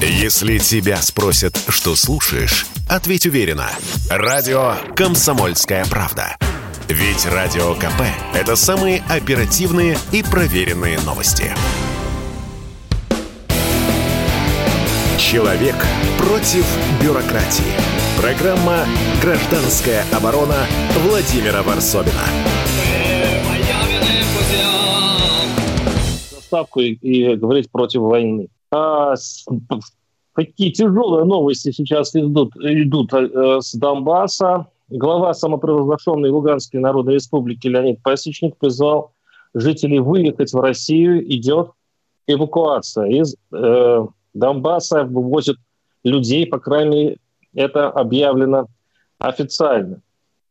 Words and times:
Если 0.00 0.58
тебя 0.58 0.96
спросят, 0.98 1.58
что 1.68 1.96
слушаешь, 1.96 2.66
ответь 2.86 3.24
уверенно. 3.24 3.70
Радио 4.10 4.74
«Комсомольская 4.94 5.86
правда». 5.86 6.36
Ведь 6.86 7.24
Радио 7.24 7.74
КП– 7.74 8.02
это 8.34 8.56
самые 8.56 9.02
оперативные 9.08 9.96
и 10.12 10.22
проверенные 10.22 11.00
новости. 11.00 11.50
Человек 15.18 15.76
против 16.18 16.66
бюрократии. 17.02 17.64
Программа 18.20 18.84
«Гражданская 19.22 20.04
оборона» 20.12 20.66
Владимира 21.08 21.62
Варсобина. 21.62 22.12
Ставку 26.42 26.80
и, 26.80 26.92
и 26.92 27.34
говорить 27.34 27.70
против 27.70 28.02
войны. 28.02 28.48
А, 28.70 29.14
какие 30.32 30.70
тяжелые 30.70 31.24
новости 31.24 31.70
сейчас 31.72 32.14
идут, 32.14 32.56
идут 32.56 33.12
э, 33.12 33.60
с 33.60 33.74
Донбасса. 33.74 34.66
Глава 34.88 35.34
самопровозглашенной 35.34 36.30
Луганской 36.30 36.80
Народной 36.80 37.14
Республики 37.14 37.66
Леонид 37.66 38.02
Пасечник 38.02 38.56
призвал 38.56 39.12
жителей 39.54 39.98
выехать 39.98 40.52
в 40.52 40.60
Россию. 40.60 41.24
Идет 41.32 41.70
эвакуация. 42.26 43.06
Из 43.06 43.36
э, 43.52 44.06
Донбасса 44.34 45.04
вывозят 45.04 45.56
людей, 46.04 46.46
по 46.46 46.58
крайней 46.58 46.90
мере, 46.90 47.18
это 47.54 47.88
объявлено 47.88 48.66
официально. 49.18 50.00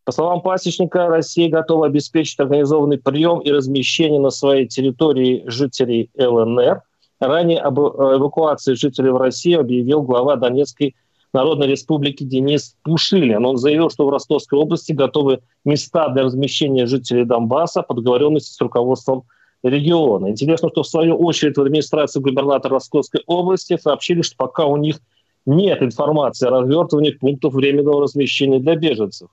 По 0.03 0.11
словам 0.11 0.41
Пасечника, 0.41 1.07
Россия 1.07 1.49
готова 1.49 1.87
обеспечить 1.87 2.39
организованный 2.39 2.97
прием 2.97 3.39
и 3.39 3.51
размещение 3.51 4.19
на 4.19 4.29
своей 4.29 4.67
территории 4.67 5.43
жителей 5.47 6.09
ЛНР. 6.17 6.81
Ранее 7.19 7.59
об 7.59 7.79
эвакуации 7.79 8.73
жителей 8.73 9.09
в 9.09 9.17
Россию 9.17 9.61
объявил 9.61 10.01
глава 10.01 10.35
Донецкой 10.35 10.95
Народной 11.33 11.67
Республики 11.67 12.23
Денис 12.23 12.75
Пушилин. 12.83 13.45
Он 13.45 13.57
заявил, 13.57 13.89
что 13.89 14.05
в 14.05 14.09
Ростовской 14.09 14.59
области 14.59 14.91
готовы 14.91 15.41
места 15.63 16.09
для 16.09 16.23
размещения 16.23 16.85
жителей 16.85 17.25
Донбасса 17.25 17.81
по 17.83 17.93
договоренности 17.93 18.51
с 18.51 18.61
руководством 18.61 19.23
региона. 19.63 20.27
Интересно, 20.27 20.69
что 20.69 20.83
в 20.83 20.87
свою 20.87 21.17
очередь 21.17 21.57
в 21.57 21.61
администрации 21.61 22.19
губернатора 22.19 22.75
Ростовской 22.75 23.21
области 23.25 23.77
сообщили, 23.77 24.21
что 24.21 24.35
пока 24.37 24.65
у 24.65 24.77
них 24.77 24.99
нет 25.45 25.81
информации 25.81 26.47
о 26.47 26.51
развертывании 26.51 27.11
пунктов 27.11 27.53
временного 27.53 28.03
размещения 28.03 28.59
для 28.59 28.75
беженцев. 28.75 29.29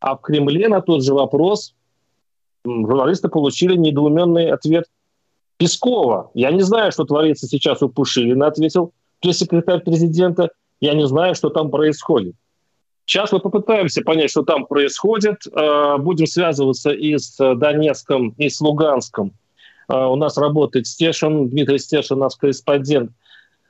А 0.00 0.16
в 0.16 0.20
Кремле 0.20 0.68
на 0.68 0.80
тот 0.80 1.04
же 1.04 1.14
вопрос 1.14 1.74
журналисты 2.64 3.28
получили 3.28 3.76
недоуменный 3.76 4.50
ответ 4.50 4.84
Пескова. 5.62 6.32
Я 6.34 6.50
не 6.50 6.62
знаю, 6.62 6.90
что 6.90 7.04
творится 7.04 7.46
сейчас 7.46 7.82
у 7.82 7.88
Пушилина, 7.88 8.48
ответил 8.48 8.92
пресс-секретарь 9.20 9.78
президента. 9.84 10.50
Я 10.80 10.92
не 10.94 11.06
знаю, 11.06 11.36
что 11.36 11.50
там 11.50 11.70
происходит. 11.70 12.34
Сейчас 13.04 13.30
мы 13.30 13.38
попытаемся 13.38 14.02
понять, 14.02 14.30
что 14.30 14.42
там 14.42 14.66
происходит. 14.66 15.46
Э, 15.46 15.98
будем 15.98 16.26
связываться 16.26 16.90
и 16.90 17.16
с 17.16 17.36
Донецком, 17.54 18.30
и 18.38 18.48
с 18.48 18.60
Луганском. 18.60 19.34
Э, 19.88 20.06
у 20.06 20.16
нас 20.16 20.36
работает 20.36 20.88
Стешин, 20.88 21.48
Дмитрий 21.48 21.78
Стешин, 21.78 22.18
наш 22.18 22.34
корреспондент, 22.34 23.12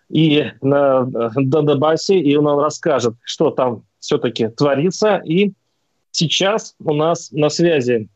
и 0.09 0.47
на 0.63 1.05
Донбассе, 1.05 2.19
и 2.19 2.35
он 2.37 2.45
нам 2.45 2.59
расскажет, 2.59 3.17
что 3.23 3.51
там 3.51 3.85
все-таки 3.99 4.49
творится. 4.49 5.21
И 5.27 5.53
сейчас 6.11 6.75
у 6.83 6.95
нас 6.95 7.31
на 7.33 7.51
связи, 7.51 8.09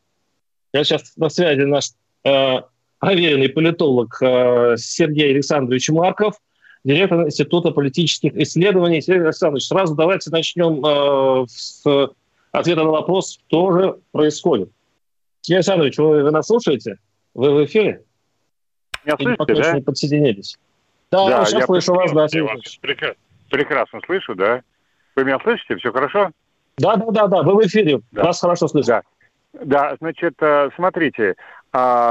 я 0.73 0.83
сейчас 0.83 1.13
на 1.17 1.29
связи 1.29 1.61
наш 1.61 1.91
э, 2.25 2.61
проверенный 2.99 3.49
политолог 3.49 4.17
э, 4.21 4.77
Сергей 4.79 5.31
Александрович 5.31 5.89
Марков– 5.89 6.35
директор 6.87 7.25
Института 7.25 7.73
политических 7.73 8.37
исследований. 8.37 9.03
Сергей 9.03 9.25
Александрович, 9.25 9.67
сразу 9.67 9.95
давайте 9.95 10.31
начнем 10.31 10.85
э, 10.85 11.47
с 11.49 11.85
ответа 12.53 12.85
на 12.85 12.91
вопрос, 12.91 13.41
что 13.49 13.73
же 13.73 13.99
происходит. 14.13 14.71
Сергей 15.41 15.59
Александрович, 15.59 15.99
вы, 15.99 16.23
вы 16.23 16.31
нас 16.31 16.47
слушаете? 16.47 16.99
Вы 17.35 17.53
в 17.53 17.65
эфире? 17.65 18.03
Меня 19.05 19.17
слышите, 19.17 19.37
пока 19.37 19.55
да? 19.55 19.73
не 19.73 19.83
подсоединились. 19.83 20.57
Да, 21.11 21.29
да 21.29 21.45
сейчас 21.45 21.67
слышу 21.67 21.93
вас, 21.93 22.13
да. 22.13 22.27
Я 22.31 22.45
вас 22.45 22.77
прекрасно, 22.81 23.21
прекрасно 23.51 24.01
слышу, 24.07 24.35
да. 24.37 24.63
Вы 25.17 25.25
меня 25.25 25.39
слышите? 25.43 25.77
Все 25.77 25.93
хорошо? 25.93 26.31
Да, 26.79 26.97
да, 26.97 27.07
да, 27.11 27.27
да, 27.27 27.43
вы 27.43 27.57
в 27.57 27.67
эфире. 27.67 28.01
Да. 28.13 28.25
Вас 28.25 28.41
хорошо 28.41 28.69
слышно. 28.69 29.03
Да. 29.53 29.65
Да, 29.65 29.97
значит, 30.01 30.35
э, 30.41 30.69
смотрите, 30.77 31.35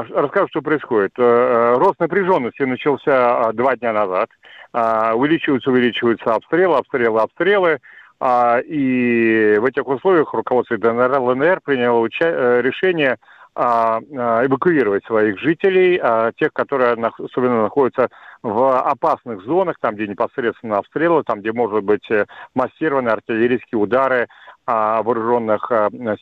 расскажу, 0.10 0.48
что 0.50 0.62
происходит. 0.62 1.12
Э, 1.18 1.24
э, 1.24 1.78
рост 1.78 2.00
напряженности 2.00 2.64
начался 2.64 3.52
два 3.54 3.76
дня 3.76 3.94
назад. 3.94 4.30
А, 4.78 5.14
увеличиваются, 5.16 5.72
увеличиваются 5.72 6.34
обстрелы, 6.34 6.78
обстрелы, 6.78 7.22
обстрелы. 7.22 7.80
А, 8.20 8.60
и 8.60 9.58
в 9.58 9.64
этих 9.64 9.88
условиях 9.88 10.34
руководство 10.34 10.78
ДНР, 10.78 11.20
ЛНР 11.20 11.62
приняло 11.64 12.06
э, 12.06 12.62
решение 12.62 13.18
а, 13.56 14.02
эвакуировать 14.46 15.06
своих 15.06 15.40
жителей, 15.40 16.02
тех, 16.38 16.52
которые 16.52 16.92
особенно 16.92 17.64
находятся 17.64 18.10
в 18.46 18.80
опасных 18.80 19.44
зонах, 19.44 19.78
там, 19.80 19.96
где 19.96 20.08
непосредственно 20.08 20.78
обстрелы, 20.78 21.24
там, 21.24 21.40
где 21.40 21.52
может 21.52 21.84
быть 21.84 22.10
э, 22.12 22.26
массированные 22.54 23.14
артиллерийские 23.14 23.80
удары 23.80 24.28
вооруженных 24.68 25.72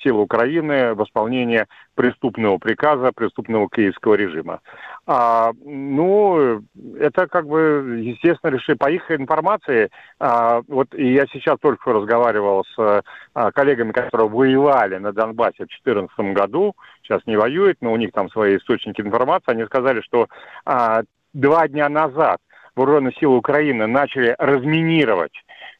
сил 0.01 0.19
Украины 0.19 0.95
в 0.95 1.03
исполнении 1.05 1.65
преступного 1.95 2.57
приказа, 2.57 3.13
преступного 3.13 3.69
киевского 3.69 4.15
режима. 4.15 4.59
А, 5.05 5.51
ну, 5.63 6.61
это 6.99 7.27
как 7.27 7.47
бы, 7.47 8.01
естественно, 8.01 8.51
решили 8.51 8.75
по 8.75 8.91
их 8.91 9.09
информации. 9.11 9.89
А, 10.19 10.61
вот 10.67 10.93
и 10.93 11.13
я 11.13 11.25
сейчас 11.27 11.57
только 11.59 11.93
разговаривал 11.93 12.65
с 12.75 13.03
а, 13.33 13.51
коллегами, 13.51 13.93
которые 13.93 14.29
воевали 14.29 14.97
на 14.97 15.13
Донбассе 15.13 15.65
в 15.65 15.83
2014 15.83 16.19
году, 16.33 16.75
сейчас 17.01 17.21
не 17.25 17.37
воюют, 17.37 17.77
но 17.81 17.93
у 17.93 17.97
них 17.97 18.11
там 18.11 18.29
свои 18.29 18.57
источники 18.57 19.01
информации. 19.01 19.51
Они 19.51 19.65
сказали, 19.65 20.01
что 20.01 20.27
а, 20.65 21.03
два 21.33 21.67
дня 21.67 21.89
назад 21.89 22.37
вооруженные 22.75 23.13
силы 23.19 23.37
Украины 23.37 23.87
начали 23.87 24.35
разминировать 24.37 25.33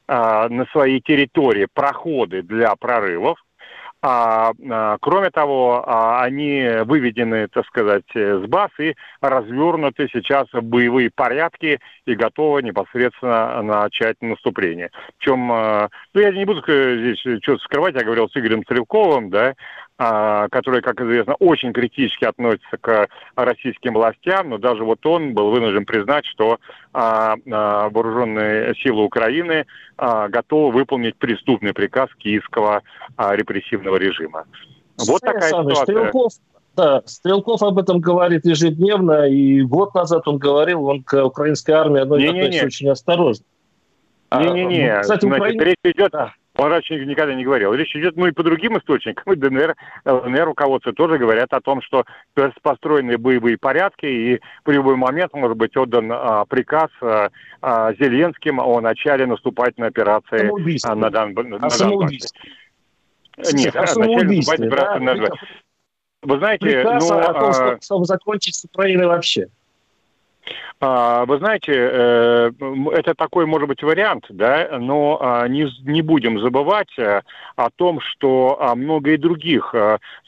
а, 0.08 0.50
на 0.50 0.66
своей 0.68 1.02
территории 1.02 1.68
проходы 1.74 2.42
для 2.42 2.76
прорывов. 2.76 3.38
А, 4.06 4.52
а, 4.70 4.98
кроме 5.00 5.30
того, 5.30 5.82
а, 5.88 6.24
они 6.24 6.68
выведены, 6.84 7.48
так 7.48 7.66
сказать, 7.66 8.04
с 8.14 8.46
баз 8.48 8.70
и 8.78 8.96
развернуты 9.22 10.10
сейчас 10.12 10.48
боевые 10.52 11.10
порядки 11.10 11.80
и 12.06 12.14
готовы 12.14 12.64
непосредственно 12.64 13.62
начать 13.62 14.18
наступление. 14.22 14.90
Причем, 15.18 15.50
а, 15.50 15.88
ну, 16.14 16.20
я 16.20 16.32
не 16.32 16.44
буду 16.44 16.62
здесь 16.64 17.20
что-то 17.42 17.64
скрывать, 17.64 17.96
я 17.96 18.04
говорил 18.04 18.28
с 18.28 18.36
Игорем 18.36 18.64
Стрелковым, 18.64 19.30
да, 19.30 19.54
который, 20.52 20.82
как 20.82 21.00
известно, 21.00 21.36
очень 21.36 21.72
критически 21.72 22.26
относится 22.26 22.78
к 22.82 23.08
российским 23.36 23.94
властям, 23.94 24.50
но 24.50 24.58
даже 24.58 24.84
вот 24.84 25.06
он 25.06 25.34
был 25.34 25.52
вынужден 25.52 25.86
признать, 25.86 26.26
что 26.26 26.60
а, 26.94 27.36
а, 27.50 27.90
вооруженные 27.90 28.74
силы 28.76 29.04
Украины 29.04 29.66
готовы 29.98 30.72
выполнить 30.72 31.16
преступный 31.18 31.74
приказ 31.74 32.10
киевского 32.18 32.82
репрессивного 33.18 33.98
режима. 33.98 34.46
Вот 34.98 35.22
такая 35.22 35.50
ситуация. 35.50 35.84
Стрелков, 35.84 36.34
да, 36.76 37.02
Стрелков 37.06 37.62
об 37.62 37.78
этом 37.78 38.00
говорит 38.00 38.46
ежедневно, 38.46 39.28
и 39.30 39.62
год 39.62 39.94
назад 39.94 40.28
он 40.28 40.38
говорил, 40.38 40.86
он 40.86 41.04
к 41.04 41.24
украинской 41.24 41.72
армии 41.72 42.02
относится 42.02 42.66
очень 42.66 42.90
осторожно. 42.90 43.46
Не-не-не, 44.36 45.02
Кстати, 45.02 45.26
Украина... 45.26 45.62
речь 45.62 45.78
идет... 45.84 46.12
Да 46.12 46.34
он 46.56 46.70
раньше 46.70 47.04
никогда 47.06 47.34
не 47.34 47.44
говорил. 47.44 47.74
Речь 47.74 47.96
идет, 47.96 48.16
ну 48.16 48.28
и 48.28 48.32
по 48.32 48.44
другим 48.44 48.78
источникам, 48.78 49.34
и 49.34 49.36
ДНР, 49.36 49.76
ЛНР 50.06 50.46
руководство 50.46 50.94
тоже 50.94 51.18
говорят 51.18 51.52
о 51.52 51.62
том, 51.62 51.82
что 51.82 52.06
построены 52.62 53.18
боевые 53.18 53.58
порядки, 53.58 54.06
и 54.06 54.40
в 54.64 54.72
любой 54.72 54.96
момент 54.96 55.34
может 55.34 55.58
быть 55.58 55.76
отдан 55.76 56.12
а, 56.12 56.46
приказ 56.46 56.90
а, 57.02 57.30
а, 57.62 57.94
Зеленским 57.94 58.60
о 58.60 58.82
начале 58.82 59.26
наступательной 59.26 59.88
операции 59.88 60.52
а, 60.86 60.96
на, 60.96 61.10
Дон, 61.10 61.34
на, 61.34 61.58
на 61.58 61.70
Донбассе. 61.70 62.28
Нет, 63.54 63.76
о 63.76 63.82
наступательной 63.82 64.40
операции 64.40 65.06
да, 65.06 65.16
на 65.16 65.30
Вы 66.22 66.38
знаете, 66.38 66.66
приказ 66.66 67.10
ну, 67.10 67.18
о 67.18 67.34
том, 67.34 67.82
чтобы 67.82 68.06
закончить 68.06 68.56
с 68.56 68.66
Украиной 68.66 69.08
вообще. 69.08 69.48
А, 70.80 71.26
вы 71.26 71.38
знаете, 71.38 71.72
э, 71.74 72.52
это 72.92 73.14
такой, 73.16 73.46
может 73.46 73.68
быть, 73.68 73.84
вариант, 73.84 74.26
да, 74.30 74.78
но 74.80 75.18
а, 75.22 75.48
не, 75.48 75.68
не 75.84 76.02
будем 76.02 76.40
забывать 76.40 76.92
э, 76.98 77.22
о 77.56 77.70
том, 77.70 78.02
что 78.02 78.58
а, 78.60 78.76
много 78.76 79.12
и 79.12 79.18
других 79.18 79.74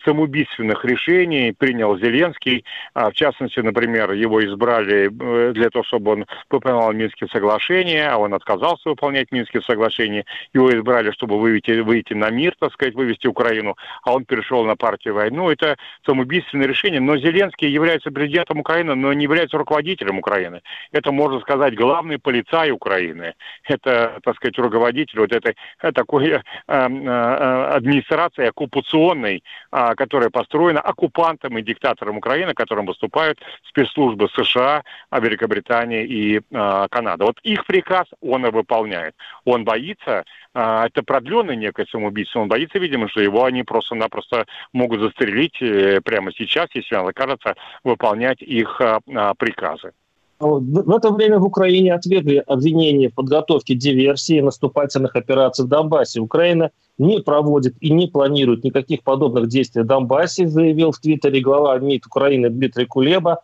самоубийственных 0.03 0.85
решений 0.85 1.53
принял 1.57 1.97
Зеленский. 1.97 2.63
В 2.93 3.11
частности, 3.13 3.59
например, 3.59 4.11
его 4.11 4.45
избрали 4.45 5.09
э, 5.09 5.53
для 5.53 5.69
того, 5.69 5.83
чтобы 5.83 6.11
он 6.11 6.25
выполнял 6.49 6.93
Минские 6.93 7.27
соглашения, 7.29 8.07
а 8.07 8.17
он 8.17 8.33
отказался 8.33 8.89
выполнять 8.89 9.31
Минские 9.31 9.61
соглашения. 9.63 10.25
Его 10.53 10.71
избрали, 10.71 11.11
чтобы 11.11 11.39
выйти, 11.39 11.79
выйти 11.79 12.13
на 12.13 12.29
мир, 12.29 12.55
так 12.59 12.71
сказать, 12.73 12.93
вывести 12.93 13.27
Украину, 13.27 13.75
а 14.03 14.13
он 14.13 14.25
перешел 14.25 14.63
на 14.63 14.75
партию 14.75 15.15
войну. 15.15 15.49
Это 15.49 15.75
самоубийственное 16.05 16.67
решение. 16.67 17.01
Но 17.01 17.17
Зеленский 17.17 17.67
является 17.67 18.11
президентом 18.11 18.59
Украины, 18.59 18.95
но 18.95 19.11
не 19.13 19.23
является 19.23 19.57
руководителем 19.57 20.19
Украины. 20.19 20.34
Украины. 20.35 20.61
Это, 20.91 21.11
можно 21.11 21.39
сказать, 21.39 21.75
главный 21.75 22.19
полицай 22.19 22.71
Украины. 22.71 23.33
Это, 23.63 24.19
так 24.23 24.35
сказать, 24.35 24.57
руководитель 24.57 25.19
вот 25.19 25.31
этой 25.31 25.55
э, 25.81 25.91
такой 25.91 26.29
э, 26.29 26.41
э, 26.67 27.69
администрации 27.73 28.47
оккупационной, 28.47 29.43
э, 29.71 29.95
которая 29.95 30.29
построена 30.29 30.81
оккупантом 30.81 31.57
и 31.57 31.61
диктатором 31.61 32.17
Украины, 32.17 32.53
которым 32.53 32.85
выступают 32.85 33.39
спецслужбы 33.63 34.27
США, 34.29 34.83
Великобритании 35.11 36.05
и 36.05 36.37
э, 36.37 36.87
Канады. 36.89 37.25
Вот 37.25 37.39
их 37.43 37.65
приказ 37.65 38.07
он 38.21 38.45
и 38.45 38.51
выполняет. 38.51 39.15
Он 39.45 39.63
боится, 39.63 40.23
это 40.53 41.03
продленное 41.05 41.55
некое 41.55 41.85
самоубийство, 41.85 42.39
он 42.39 42.47
боится, 42.47 42.79
видимо, 42.79 43.09
что 43.09 43.21
его 43.21 43.43
они 43.43 43.63
просто-напросто 43.63 44.45
могут 44.73 45.01
застрелить 45.01 45.57
прямо 46.03 46.31
сейчас, 46.31 46.67
если 46.73 46.95
он 46.95 47.07
окажется 47.07 47.55
выполнять 47.83 48.41
их 48.41 48.81
приказы. 49.37 49.91
В 50.39 50.91
это 50.91 51.11
время 51.11 51.39
в 51.39 51.45
Украине 51.45 51.93
отвергли 51.93 52.43
обвинения 52.45 53.09
в 53.09 53.15
подготовке 53.15 53.73
диверсии 53.73 54.37
и 54.37 54.41
наступательных 54.41 55.15
операций 55.15 55.63
в 55.63 55.69
Донбассе. 55.69 56.19
Украина 56.19 56.71
не 56.97 57.19
проводит 57.19 57.75
и 57.79 57.89
не 57.89 58.07
планирует 58.07 58.65
никаких 58.65 59.03
подобных 59.03 59.47
действий 59.47 59.83
в 59.83 59.85
Донбассе, 59.85 60.47
заявил 60.47 60.91
в 60.91 60.99
Твиттере 60.99 61.39
глава 61.39 61.79
МИД 61.79 62.07
Украины 62.07 62.49
Дмитрий 62.49 62.85
Кулеба. 62.85 63.39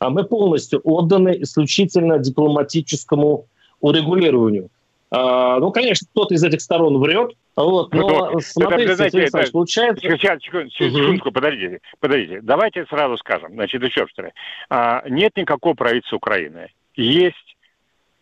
А 0.00 0.10
мы 0.10 0.24
полностью 0.24 0.80
отданы 0.82 1.42
исключительно 1.42 2.18
дипломатическому 2.18 3.46
урегулированию. 3.80 4.68
А, 5.14 5.58
ну, 5.58 5.70
конечно, 5.70 6.06
кто-то 6.10 6.34
из 6.34 6.42
этих 6.42 6.62
сторон 6.62 6.98
врет, 6.98 7.32
вот, 7.54 7.92
но 7.92 8.30
ну, 8.30 8.40
смотрите, 8.40 8.92
это, 8.92 9.04
это, 9.04 9.18
это, 9.18 9.52
получается... 9.52 10.08
Сейчас, 10.08 10.42
секундку, 10.42 11.28
угу. 11.28 11.34
подождите, 11.34 11.80
подождите. 12.00 12.40
Давайте 12.40 12.86
сразу 12.86 13.18
скажем, 13.18 13.52
значит, 13.52 13.82
еще 13.82 14.06
что 14.06 14.30
а, 14.70 15.02
Нет 15.06 15.36
никакого 15.36 15.74
правительства 15.74 16.16
Украины. 16.16 16.68
Есть 16.94 17.56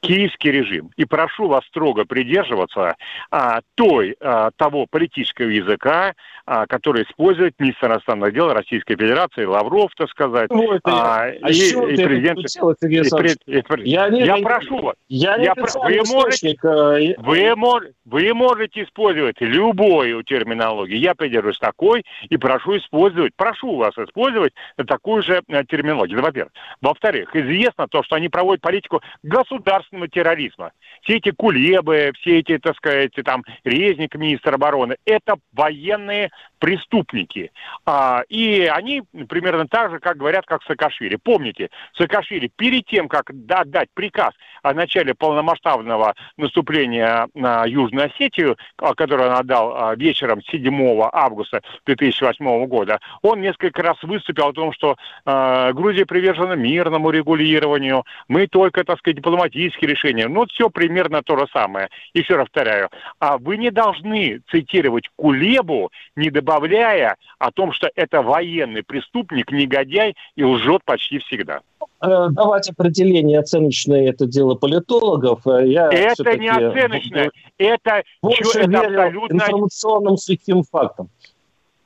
киевский 0.01 0.51
режим. 0.51 0.91
И 0.97 1.05
прошу 1.05 1.49
вас 1.49 1.65
строго 1.67 2.05
придерживаться 2.05 2.97
а, 3.31 3.61
той, 3.75 4.17
а, 4.21 4.51
того 4.57 4.87
политического 4.91 5.49
языка, 5.49 6.15
а, 6.47 6.67
который 6.67 7.05
использует 7.05 7.55
министр 7.59 7.89
иностранных 7.89 8.33
дел 8.33 8.53
Российской 8.53 8.97
Федерации, 8.97 9.45
Лавров, 9.45 9.91
так 9.97 10.09
сказать, 10.11 10.51
Ой, 10.51 10.81
а, 10.85 11.25
а 11.25 11.51
и, 11.51 11.55
и 11.55 12.05
президент... 12.05 12.39
И, 12.39 12.87
и, 12.87 13.59
и, 13.59 13.91
я, 13.91 14.09
не, 14.09 14.25
я 14.25 14.39
не, 14.39 14.43
прошу 14.43 14.81
вас, 14.81 14.97
я 15.09 15.37
я 15.37 15.55
про... 15.55 15.67
вы, 15.81 16.03
можете, 16.07 16.57
э, 16.63 17.15
вы, 17.19 17.55
мож... 17.57 17.83
вы 18.05 18.35
можете 18.35 18.85
использовать 18.85 19.37
любую 19.41 20.23
терминологию. 20.25 20.99
Я 20.99 21.15
придерживаюсь 21.15 21.59
такой 21.59 22.05
и 22.29 22.37
прошу 22.37 22.79
использовать, 22.79 23.35
прошу 23.37 23.77
вас 23.77 23.97
использовать 23.99 24.53
такую 24.87 25.23
же 25.23 25.43
э, 25.47 25.65
терминологию. 25.65 26.21
Во-первых. 26.21 26.53
Во-вторых, 26.81 27.35
известно 27.35 27.87
то, 27.89 28.03
что 28.03 28.17
они 28.17 28.29
проводят 28.29 28.63
политику 28.63 29.03
государственного 29.23 29.90
государственного 29.91 30.09
терроризма. 30.09 30.73
Все 31.03 31.17
эти 31.17 31.31
кулебы, 31.31 32.13
все 32.21 32.41
эти, 32.41 32.59
так 32.59 32.77
сказать, 32.77 33.13
там, 33.25 33.45
резник 33.65 34.15
министр 34.15 34.55
обороны, 34.55 34.97
это 35.05 35.37
военные 35.53 36.31
преступники. 36.61 37.51
А, 37.85 38.23
и 38.29 38.71
они 38.73 39.03
примерно 39.29 39.67
так 39.67 39.91
же, 39.91 39.99
как 39.99 40.19
говорят, 40.19 40.47
как 40.47 40.63
Саакашвили. 40.63 41.17
Помните, 41.17 41.71
Саакашвили 41.97 42.51
перед 42.55 42.87
тем, 42.87 43.09
как 43.09 43.31
отдать 43.31 43.89
приказ 43.95 44.33
о 44.63 44.75
начале 44.75 45.15
полномасштабного 45.15 46.15
наступления 46.37 47.27
на 47.35 47.65
Южную 47.65 48.07
Осетию, 48.07 48.57
который 48.77 49.27
он 49.27 49.33
отдал 49.33 49.75
а, 49.75 49.95
вечером 49.97 50.43
7 50.43 50.71
августа 51.13 51.63
2008 51.87 52.67
года, 52.67 53.01
он 53.23 53.41
несколько 53.41 53.83
раз 53.83 53.97
выступил 54.03 54.49
о 54.49 54.53
том, 54.53 54.73
что 54.73 54.97
э, 55.25 55.73
Грузия 55.73 56.05
привержена 56.05 56.55
мирному 56.55 57.11
регулированию, 57.11 58.05
мы 58.29 58.47
только, 58.47 58.85
так 58.85 58.99
сказать, 58.99 59.17
дипломатические 59.17 59.91
решения. 59.91 60.29
Ну, 60.29 60.47
все 60.47 60.69
примерно 60.69 61.23
то 61.23 61.39
же 61.39 61.47
самое. 61.53 61.89
Еще 62.15 62.37
раз 62.37 62.49
повторяю, 62.51 62.91
а 63.19 63.39
вы 63.39 63.57
не 63.57 63.71
должны 63.71 64.41
цитировать 64.51 65.09
Кулебу, 65.17 65.91
не 66.17 66.31
добавляя 66.31 66.50
о 66.59 67.51
том, 67.53 67.73
что 67.73 67.91
это 67.95 68.23
военный 68.23 68.83
преступник, 68.83 69.51
негодяй 69.51 70.15
и 70.37 70.45
лжет 70.45 70.83
почти 70.85 71.19
всегда. 71.19 71.61
Э, 72.03 72.29
давать 72.31 72.69
определение 72.71 73.39
оценочное 73.39 74.09
это 74.09 74.27
дело 74.27 74.55
политологов. 74.55 75.47
Э, 75.47 75.67
я 75.67 75.91
это 75.91 76.37
не 76.39 76.49
оценочное, 76.49 77.31
это, 77.59 78.03
больше 78.23 78.61
это 78.61 78.81
абсолютно... 78.81 79.35
информационным 79.35 80.17
сухим 80.17 80.63
фактом. 80.63 81.11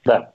Да. 0.05 0.31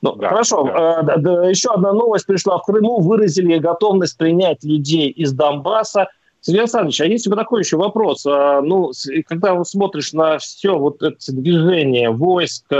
Ну, 0.00 0.14
да, 0.14 0.28
хорошо. 0.28 0.64
Да. 0.64 1.00
Э, 1.00 1.18
да, 1.18 1.48
еще 1.48 1.70
одна 1.70 1.92
новость 1.92 2.26
пришла. 2.26 2.58
В 2.58 2.64
Крыму 2.64 3.00
выразили 3.00 3.58
готовность 3.58 4.16
принять 4.16 4.64
людей 4.64 5.10
из 5.10 5.32
Донбасса. 5.32 6.08
Сергей 6.40 6.60
Александрович, 6.60 7.00
а 7.00 7.04
есть 7.04 7.26
у 7.26 7.30
меня 7.30 7.42
такой 7.42 7.62
еще 7.62 7.76
вопрос. 7.76 8.24
А, 8.24 8.62
ну, 8.62 8.92
когда 9.26 9.62
смотришь 9.64 10.12
на 10.12 10.38
все 10.38 10.78
вот 10.78 11.02
это 11.02 11.16
движение 11.32 12.10
войск, 12.10 12.72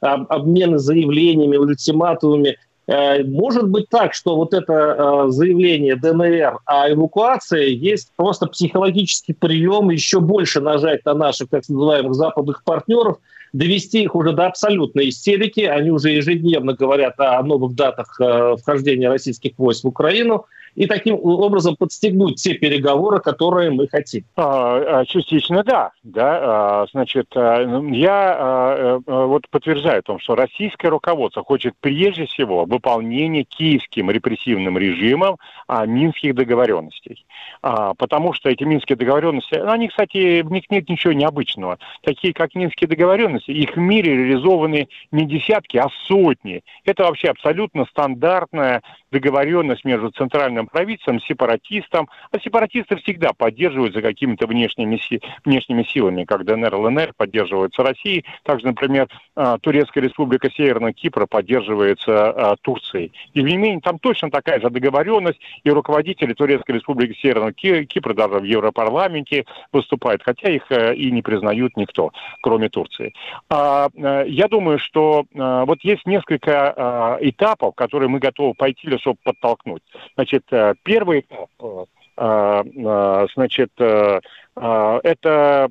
обмены 0.00 0.78
заявлениями, 0.78 1.56
ультиматумами, 1.56 2.56
э, 2.86 3.24
может 3.24 3.68
быть 3.68 3.88
так, 3.88 4.14
что 4.14 4.36
вот 4.36 4.54
это 4.54 4.72
э, 4.72 5.30
заявление 5.30 5.96
ДНР 5.96 6.58
о 6.64 6.90
эвакуации 6.90 7.74
есть 7.74 8.10
просто 8.16 8.46
психологический 8.46 9.34
прием 9.34 9.90
еще 9.90 10.20
больше 10.20 10.60
нажать 10.60 11.04
на 11.04 11.14
наших 11.14 11.48
так 11.50 11.68
называемых 11.68 12.14
западных 12.14 12.64
партнеров, 12.64 13.18
довести 13.52 14.02
их 14.02 14.14
уже 14.14 14.32
до 14.32 14.46
абсолютной 14.46 15.08
истерики. 15.08 15.60
Они 15.60 15.90
уже 15.90 16.10
ежедневно 16.10 16.74
говорят 16.74 17.14
о 17.18 17.42
новых 17.42 17.74
датах 17.74 18.20
э, 18.20 18.56
вхождения 18.60 19.08
российских 19.08 19.52
войск 19.58 19.84
в 19.84 19.88
Украину– 19.88 20.46
и 20.78 20.86
таким 20.86 21.18
образом 21.20 21.74
подстегнуть 21.74 22.36
те 22.36 22.54
переговоры, 22.54 23.18
которые 23.18 23.72
мы 23.72 23.88
хотим. 23.88 24.24
А, 24.36 25.00
а, 25.00 25.04
частично 25.06 25.64
да. 25.64 25.90
да. 26.04 26.38
А, 26.40 26.86
значит, 26.92 27.26
я 27.34 29.00
вот 29.04 29.48
подтверждаю 29.50 29.98
о 29.98 30.02
том, 30.02 30.20
что 30.20 30.36
российское 30.36 30.88
руководство 30.88 31.42
хочет 31.42 31.74
прежде 31.80 32.26
всего 32.26 32.64
выполнения 32.64 33.42
киевским 33.42 34.08
репрессивным 34.08 34.78
режимом 34.78 35.38
минских 35.86 36.36
договоренностей. 36.36 37.26
Потому 37.60 38.32
что 38.32 38.48
эти 38.48 38.62
минские 38.62 38.96
договоренности, 38.96 39.54
они, 39.54 39.88
кстати, 39.88 40.42
в 40.42 40.52
них 40.52 40.70
нет 40.70 40.88
ничего 40.88 41.12
необычного. 41.12 41.78
Такие, 42.02 42.32
как 42.32 42.54
минские 42.54 42.86
договоренности, 42.86 43.50
их 43.50 43.74
в 43.74 43.80
мире 43.80 44.14
реализованы 44.16 44.88
не 45.10 45.26
десятки, 45.26 45.76
а 45.76 45.88
сотни. 46.06 46.62
Это 46.84 47.02
вообще 47.02 47.28
абсолютно 47.28 47.84
стандартная 47.86 48.82
договоренность 49.10 49.84
между 49.84 50.10
центральным 50.10 50.67
правительством, 50.68 51.20
сепаратистам. 51.20 52.08
А 52.30 52.38
сепаратисты 52.40 52.96
всегда 52.96 53.32
поддерживаются 53.32 54.02
какими-то 54.02 54.46
внешними, 54.46 55.00
внешними 55.44 55.82
силами, 55.84 56.24
как 56.24 56.44
ДНР, 56.44 56.74
ЛНР 56.74 57.12
поддерживаются 57.16 57.82
Россией. 57.82 58.24
Также, 58.42 58.66
например, 58.66 59.08
а, 59.34 59.58
Турецкая 59.58 60.04
республика 60.04 60.50
Северного 60.50 60.92
Кипра 60.92 61.26
поддерживается 61.26 62.30
а, 62.30 62.56
Турцией. 62.56 63.12
И, 63.34 63.42
не 63.42 63.56
менее, 63.56 63.80
там 63.80 63.98
точно 63.98 64.30
такая 64.30 64.60
же 64.60 64.70
договоренность, 64.70 65.40
и 65.64 65.70
руководители 65.70 66.34
Турецкой 66.34 66.72
республики 66.72 67.18
Северного 67.20 67.52
Кипра 67.52 68.14
даже 68.14 68.40
в 68.40 68.44
Европарламенте 68.44 69.44
выступают, 69.72 70.22
хотя 70.22 70.48
их 70.50 70.70
э, 70.70 70.94
и 70.94 71.10
не 71.10 71.22
признают 71.22 71.76
никто, 71.76 72.12
кроме 72.42 72.68
Турции. 72.68 73.12
Э, 73.50 73.88
я 74.26 74.48
думаю, 74.48 74.78
что 74.78 75.24
э, 75.32 75.64
вот 75.66 75.78
есть 75.82 76.06
несколько 76.06 77.18
этапов, 77.20 77.74
которые 77.74 78.08
мы 78.08 78.18
готовы 78.18 78.54
пойти, 78.54 78.88
чтобы 78.98 79.18
подтолкнуть. 79.22 79.82
Значит, 80.14 80.44
первый 80.82 81.20
этап, 81.20 81.50
э, 81.60 81.84
э, 82.16 83.26
значит, 83.34 83.70
это 83.76 85.70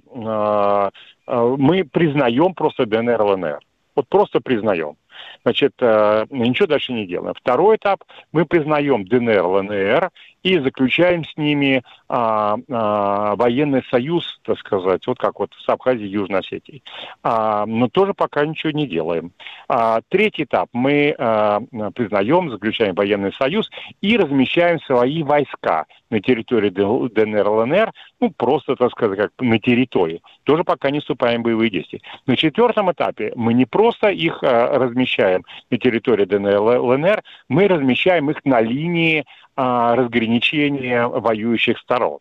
мы 1.26 1.84
признаем 1.84 2.54
просто 2.54 2.86
ДНР, 2.86 3.22
ЛНР. 3.22 3.60
Вот 3.96 4.08
просто 4.08 4.40
признаем. 4.40 4.96
Значит, 5.48 5.80
ничего 5.80 6.68
дальше 6.68 6.92
не 6.92 7.08
делаем. 7.08 7.34
Второй 7.34 7.78
этап, 7.78 8.04
мы 8.34 8.44
признаем 8.44 9.06
ДНР, 9.06 9.46
ЛНР 9.46 10.12
и 10.44 10.60
заключаем 10.60 11.26
с 11.26 11.36
ними 11.36 11.84
а, 12.08 12.58
а, 12.70 13.36
военный 13.36 13.84
союз, 13.90 14.40
так 14.44 14.58
сказать, 14.60 15.06
вот 15.06 15.20
как 15.20 15.40
вот 15.40 15.52
с 15.60 15.68
Абхазией 15.68 16.10
Южной 16.10 16.40
Осетией. 16.40 16.84
А, 17.22 17.66
но 17.66 17.90
тоже 17.90 18.14
пока 18.14 18.46
ничего 18.46 18.72
не 18.72 18.88
делаем. 18.88 19.32
А, 19.68 20.00
третий 20.08 20.44
этап. 20.44 20.70
Мы 20.72 21.14
а, 21.18 21.60
признаем, 21.94 22.50
заключаем 22.50 22.96
военный 22.96 23.34
союз 23.34 23.70
и 24.02 24.18
размещаем 24.18 24.80
свои 24.82 25.24
войска 25.24 25.86
на 26.10 26.22
территории 26.22 26.70
ДНР, 26.70 27.48
ЛНР, 27.48 27.92
ну, 28.22 28.32
просто, 28.32 28.78
так 28.78 28.92
сказать, 28.92 29.18
как 29.18 29.32
на 29.40 29.60
территории. 29.60 30.22
Тоже 30.46 30.64
пока 30.64 30.90
не 30.90 31.02
вступаем 31.02 31.42
в 31.42 31.44
боевые 31.44 31.70
действия. 31.70 32.00
На 32.26 32.38
четвертом 32.38 32.90
этапе 32.92 33.34
мы 33.36 33.54
не 33.54 33.66
просто 33.66 34.08
их 34.08 34.42
а, 34.44 34.78
размещаем 34.78 35.37
на 35.70 35.78
территории 35.78 36.26
ДНР, 36.26 36.80
ЛНР, 36.80 37.24
мы 37.50 37.68
размещаем 37.68 38.30
их 38.30 38.44
на 38.46 38.62
линии 38.62 39.26
а, 39.56 39.96
разграничения 39.96 41.08
воюющих 41.08 41.80
сторон. 41.80 42.20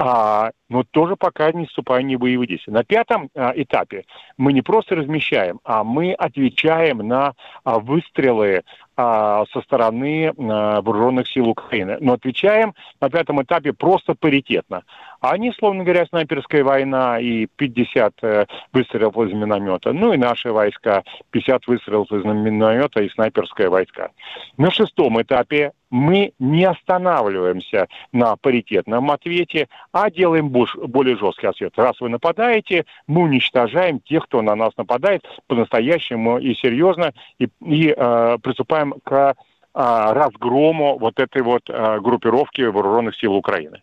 А, 0.00 0.52
но 0.68 0.84
тоже 0.84 1.16
пока 1.16 1.50
не 1.50 1.66
вступаем 1.66 2.08
в 2.08 2.20
боевые 2.20 2.46
действия. 2.46 2.72
На 2.72 2.84
пятом 2.84 3.30
а, 3.34 3.52
этапе 3.56 4.04
мы 4.36 4.52
не 4.52 4.62
просто 4.62 4.94
размещаем, 4.94 5.58
а 5.64 5.82
мы 5.82 6.12
отвечаем 6.12 6.98
на 6.98 7.34
а, 7.64 7.80
выстрелы 7.80 8.62
а, 8.96 9.44
со 9.52 9.60
стороны 9.62 10.28
а, 10.28 10.82
вооруженных 10.82 11.26
сил 11.26 11.48
Украины. 11.48 11.96
Но 12.00 12.12
отвечаем 12.12 12.74
на 13.00 13.10
пятом 13.10 13.42
этапе 13.42 13.72
просто 13.72 14.14
паритетно. 14.14 14.84
А 15.20 15.32
они, 15.32 15.52
словно 15.52 15.84
говоря, 15.84 16.06
снайперская 16.06 16.62
война 16.62 17.18
и 17.18 17.46
50 17.56 18.14
э, 18.22 18.46
выстрелов 18.72 19.16
из 19.18 19.32
миномета. 19.32 19.92
Ну 19.92 20.12
и 20.12 20.16
наши 20.16 20.52
войска 20.52 21.02
50 21.30 21.66
выстрелов 21.66 22.10
из 22.12 22.24
миномета 22.24 23.02
и 23.02 23.08
снайперская 23.10 23.68
войска. 23.68 24.10
На 24.56 24.70
шестом 24.70 25.20
этапе 25.20 25.72
мы 25.90 26.32
не 26.38 26.64
останавливаемся 26.64 27.88
на 28.12 28.36
паритетном 28.36 29.10
ответе, 29.10 29.68
а 29.92 30.10
делаем 30.10 30.50
более 30.50 31.16
жесткий 31.16 31.46
ответ. 31.46 31.72
Раз 31.76 32.00
вы 32.00 32.10
нападаете, 32.10 32.84
мы 33.06 33.22
уничтожаем 33.22 34.00
тех, 34.00 34.24
кто 34.24 34.42
на 34.42 34.54
нас 34.54 34.76
нападает 34.76 35.24
по-настоящему 35.46 36.38
и 36.38 36.54
серьезно, 36.54 37.12
и, 37.38 37.48
и 37.64 37.94
э, 37.96 38.38
приступаем 38.42 38.94
к 39.02 39.34
разгрому 39.74 40.98
вот 40.98 41.20
этой 41.20 41.42
вот 41.42 41.62
а, 41.68 42.00
группировки 42.00 42.62
вооруженных 42.62 43.16
сил 43.16 43.34
Украины. 43.34 43.82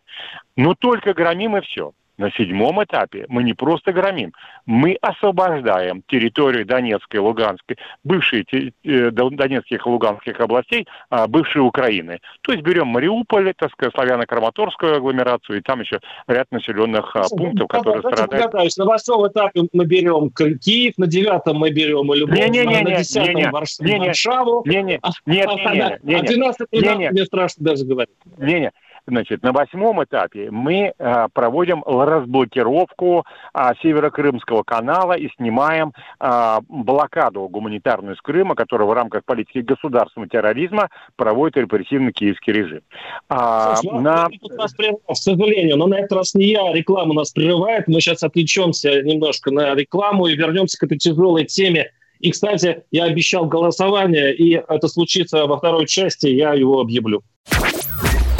Но 0.55 0.75
только 0.75 1.13
громим 1.13 1.57
и 1.57 1.61
все. 1.61 1.93
На 2.17 2.31
седьмом 2.31 2.83
этапе 2.83 3.25
мы 3.27 3.43
не 3.43 3.53
просто 3.53 3.91
громим, 3.91 4.33
мы 4.65 4.97
освобождаем 5.01 6.01
территорию 6.07 6.65
Донецкой 6.65 7.19
и 7.19 7.23
Луганской, 7.23 7.77
бывшие 8.03 8.45
э, 8.83 9.11
Донецких 9.11 9.85
и 9.85 9.89
Луганских 9.89 10.39
областей, 10.39 10.87
а, 11.09 11.27
бывшей 11.27 11.61
Украины. 11.61 12.19
То 12.41 12.53
есть 12.53 12.63
берем 12.63 12.87
Мариуполь, 12.87 13.53
так 13.57 13.71
сказать, 13.71 13.93
славяно-краматорскую 13.93 14.95
агломерацию, 14.95 15.59
и 15.59 15.61
там 15.61 15.81
еще 15.81 15.99
ряд 16.27 16.47
населенных 16.51 17.15
а, 17.15 17.23
пунктов, 17.29 17.67
которые 17.67 17.99
страдают. 17.99 18.31
Погадаюсь. 18.31 18.77
На 18.77 18.85
восьмом 18.85 19.27
этапе 19.27 19.63
мы 19.73 19.85
берем 19.85 20.29
Киев, 20.29 20.93
на 20.97 21.07
девятом 21.07 21.57
мы 21.57 21.71
берем 21.71 22.13
Львов, 22.13 22.29
не, 22.29 22.49
не, 22.49 22.65
не, 22.65 22.81
на 22.81 22.97
десятом 22.97 23.51
Варшаву. 23.51 24.63
Не, 24.65 24.83
не, 24.83 24.99
а, 25.01 25.09
нет, 25.25 25.49
нет, 25.49 25.73
нет, 25.73 26.03
нет, 26.03 26.21
а 26.21 26.25
12 26.25 26.67
мне 27.11 27.25
страшно 27.25 27.65
даже 27.65 27.85
говорить. 27.85 28.15
Не, 28.37 28.59
не. 28.61 28.71
Значит, 29.07 29.43
на 29.43 29.51
восьмом 29.51 30.03
этапе 30.03 30.49
мы 30.49 30.93
э, 30.97 31.27
проводим 31.31 31.83
разблокировку 31.85 33.23
э, 33.53 33.71
Северо-Крымского 33.81 34.63
канала 34.63 35.13
и 35.13 35.29
снимаем 35.37 35.93
э, 36.19 36.57
блокаду 36.67 37.47
гуманитарную 37.47 38.15
с 38.15 38.21
Крыма, 38.21 38.55
которую 38.55 38.87
в 38.87 38.93
рамках 38.93 39.23
политики 39.23 39.59
государственного 39.59 40.29
терроризма 40.29 40.89
проводит 41.15 41.57
репрессивный 41.57 42.13
киевский 42.13 42.53
режим. 42.53 42.81
А, 43.29 43.75
Слушай, 43.75 44.01
на... 44.01 44.27
нас 44.57 44.73
прервал, 44.73 45.01
к 45.07 45.15
сожалению, 45.15 45.77
но 45.77 45.85
на 45.85 45.99
этот 45.99 46.13
раз 46.13 46.33
не 46.33 46.47
я, 46.47 46.73
реклама 46.73 47.13
нас 47.13 47.31
прерывает. 47.31 47.87
Мы 47.87 48.01
сейчас 48.01 48.23
отвлечемся 48.23 49.03
немножко 49.03 49.51
на 49.51 49.75
рекламу 49.75 50.25
и 50.25 50.35
вернемся 50.35 50.79
к 50.79 50.83
этой 50.83 50.97
тяжелой 50.97 51.45
теме. 51.45 51.91
И, 52.19 52.31
кстати, 52.31 52.83
я 52.89 53.03
обещал 53.03 53.45
голосование, 53.45 54.33
и 54.33 54.53
это 54.53 54.87
случится 54.87 55.45
во 55.45 55.57
второй 55.57 55.85
части, 55.85 56.27
я 56.27 56.53
его 56.53 56.79
объявлю. 56.79 57.21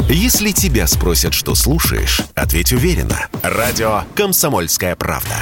Если 0.08 0.52
тебя 0.52 0.86
спросят, 0.86 1.34
что 1.34 1.56
слушаешь, 1.56 2.20
ответь 2.36 2.72
уверенно. 2.72 3.26
Радио 3.42 4.02
«Комсомольская 4.14 4.94
правда». 4.94 5.34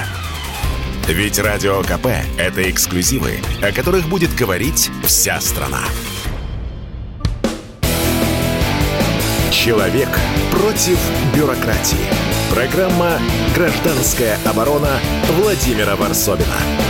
Ведь 1.06 1.38
Радио 1.38 1.82
КП– 1.82 2.06
это 2.38 2.70
эксклюзивы, 2.70 3.40
о 3.62 3.72
которых 3.72 4.08
будет 4.08 4.34
говорить 4.34 4.90
вся 5.04 5.38
страна. 5.42 5.82
Человек 9.52 10.08
против 10.50 10.98
бюрократии. 11.36 11.98
Программа 12.50 13.18
«Гражданская 13.54 14.38
оборона» 14.46 14.98
Владимира 15.36 15.94
Варсобина. 15.94 16.83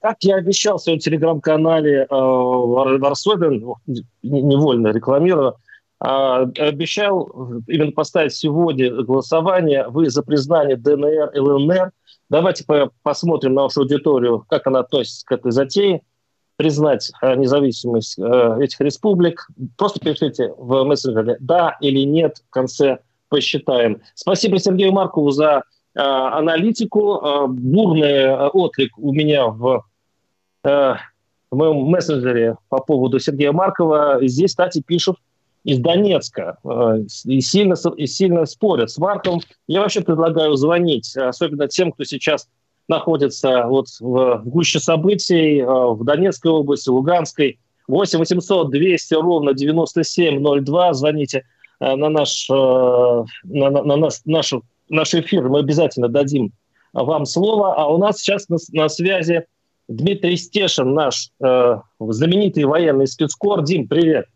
Как 0.00 0.16
я 0.22 0.36
обещал 0.36 0.78
в 0.78 0.82
своем 0.82 0.98
телеграм-канале 0.98 2.02
э, 2.02 2.06
Варсобин, 2.10 3.74
невольно 4.22 4.88
рекламирую, 4.88 5.56
а, 5.98 6.42
обещал 6.42 7.62
именно 7.66 7.92
поставить 7.92 8.34
сегодня 8.34 8.90
голосование. 8.90 9.88
Вы 9.88 10.10
за 10.10 10.22
признание 10.22 10.76
ДНР 10.76 11.30
и 11.34 11.38
ЛНР. 11.38 11.90
Давайте 12.28 12.64
посмотрим 13.02 13.54
на 13.54 13.62
вашу 13.62 13.82
аудиторию, 13.82 14.44
как 14.48 14.66
она 14.66 14.80
относится 14.80 15.24
к 15.24 15.32
этой 15.32 15.52
затее. 15.52 16.02
Признать 16.56 17.12
э, 17.20 17.34
независимость 17.36 18.18
э, 18.18 18.58
этих 18.60 18.80
республик. 18.80 19.46
Просто 19.76 20.00
пишите 20.00 20.54
в 20.56 20.84
мессенджере 20.84 21.36
«да» 21.38 21.76
или 21.80 22.00
«нет». 22.00 22.42
В 22.48 22.50
конце 22.50 22.98
посчитаем. 23.28 24.00
Спасибо 24.14 24.58
Сергею 24.58 24.92
Маркову 24.92 25.30
за 25.30 25.62
аналитику. 25.96 27.14
Э, 27.16 27.46
бурный 27.48 28.08
э, 28.08 28.48
отклик 28.48 28.96
у 28.98 29.12
меня 29.12 29.46
в, 29.48 29.84
в 30.62 30.98
моем 31.50 31.76
мессенджере 31.86 32.56
по 32.68 32.78
поводу 32.78 33.18
Сергея 33.18 33.52
Маркова. 33.52 34.18
Здесь, 34.22 34.50
кстати, 34.50 34.82
пишут 34.86 35.16
из 35.64 35.78
Донецка 35.78 36.58
и 37.24 37.40
сильно, 37.40 37.74
и 37.96 38.06
сильно 38.06 38.46
спорят 38.46 38.90
с 38.90 38.98
Марковым. 38.98 39.40
Я 39.66 39.80
вообще 39.80 40.00
предлагаю 40.00 40.54
звонить, 40.54 41.16
особенно 41.16 41.66
тем, 41.66 41.90
кто 41.90 42.04
сейчас 42.04 42.48
находится 42.88 43.64
вот 43.66 43.86
в, 43.98 44.42
гуще 44.44 44.78
событий 44.78 45.62
в 45.62 46.04
Донецкой 46.04 46.52
области, 46.52 46.88
Луганской. 46.88 47.58
8 47.88 48.18
800 48.18 48.70
200 48.70 49.14
ровно 49.14 49.54
9702. 49.54 50.94
Звоните 50.94 51.44
на, 51.80 52.08
наш, 52.08 52.48
на, 52.48 53.24
на, 53.44 53.70
на 53.70 53.96
наш, 53.96 54.20
нашу 54.24 54.62
наш 54.88 55.14
эфир, 55.14 55.48
мы 55.48 55.60
обязательно 55.60 56.08
дадим 56.08 56.52
вам 56.92 57.26
слово. 57.26 57.74
А 57.74 57.86
у 57.86 57.98
нас 57.98 58.18
сейчас 58.18 58.48
на, 58.48 58.56
на 58.72 58.88
связи 58.88 59.46
Дмитрий 59.88 60.36
Стешин, 60.36 60.94
наш 60.94 61.30
э, 61.44 61.76
знаменитый 62.00 62.64
военный 62.64 63.06
спецкор. 63.06 63.62
Дим, 63.62 63.86
привет. 63.86 64.26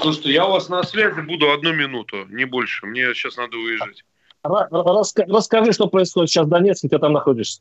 Слушайте, 0.00 0.32
я 0.32 0.46
у 0.46 0.52
вас 0.52 0.68
на 0.68 0.82
связи 0.82 1.20
буду 1.20 1.50
одну 1.50 1.72
минуту, 1.74 2.24
не 2.30 2.46
больше. 2.46 2.86
Мне 2.86 3.12
сейчас 3.14 3.36
надо 3.36 3.56
уезжать. 3.56 4.02
Раска 4.42 5.26
расскажи, 5.28 5.72
что 5.72 5.88
происходит 5.88 6.30
сейчас 6.30 6.46
в 6.46 6.48
Донецке, 6.48 6.88
ты 6.88 6.98
там 6.98 7.12
находишься. 7.12 7.60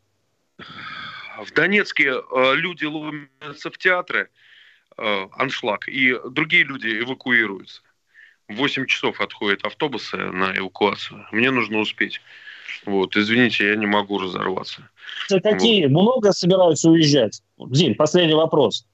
В 0.57 1.53
Донецке 1.53 2.13
э, 2.13 2.53
люди 2.55 2.85
ломятся 2.85 3.69
в 3.69 3.77
театры, 3.77 4.29
э, 4.97 5.27
аншлаг, 5.37 5.87
и 5.89 6.15
другие 6.29 6.63
люди 6.63 7.01
эвакуируются. 7.01 7.81
8 8.49 8.87
часов 8.87 9.21
отходят 9.21 9.63
автобусы 9.63 10.17
на 10.17 10.57
эвакуацию. 10.57 11.25
Мне 11.31 11.51
нужно 11.51 11.79
успеть. 11.79 12.19
Вот, 12.85 13.15
извините, 13.15 13.67
я 13.67 13.75
не 13.75 13.85
могу 13.85 14.19
разорваться. 14.19 14.89
Какие? 15.27 15.85
Вот. 15.85 16.01
Много 16.01 16.31
собираются 16.31 16.89
уезжать? 16.89 17.41
Дим, 17.57 17.95
последний 17.95 18.33
вопрос. 18.33 18.85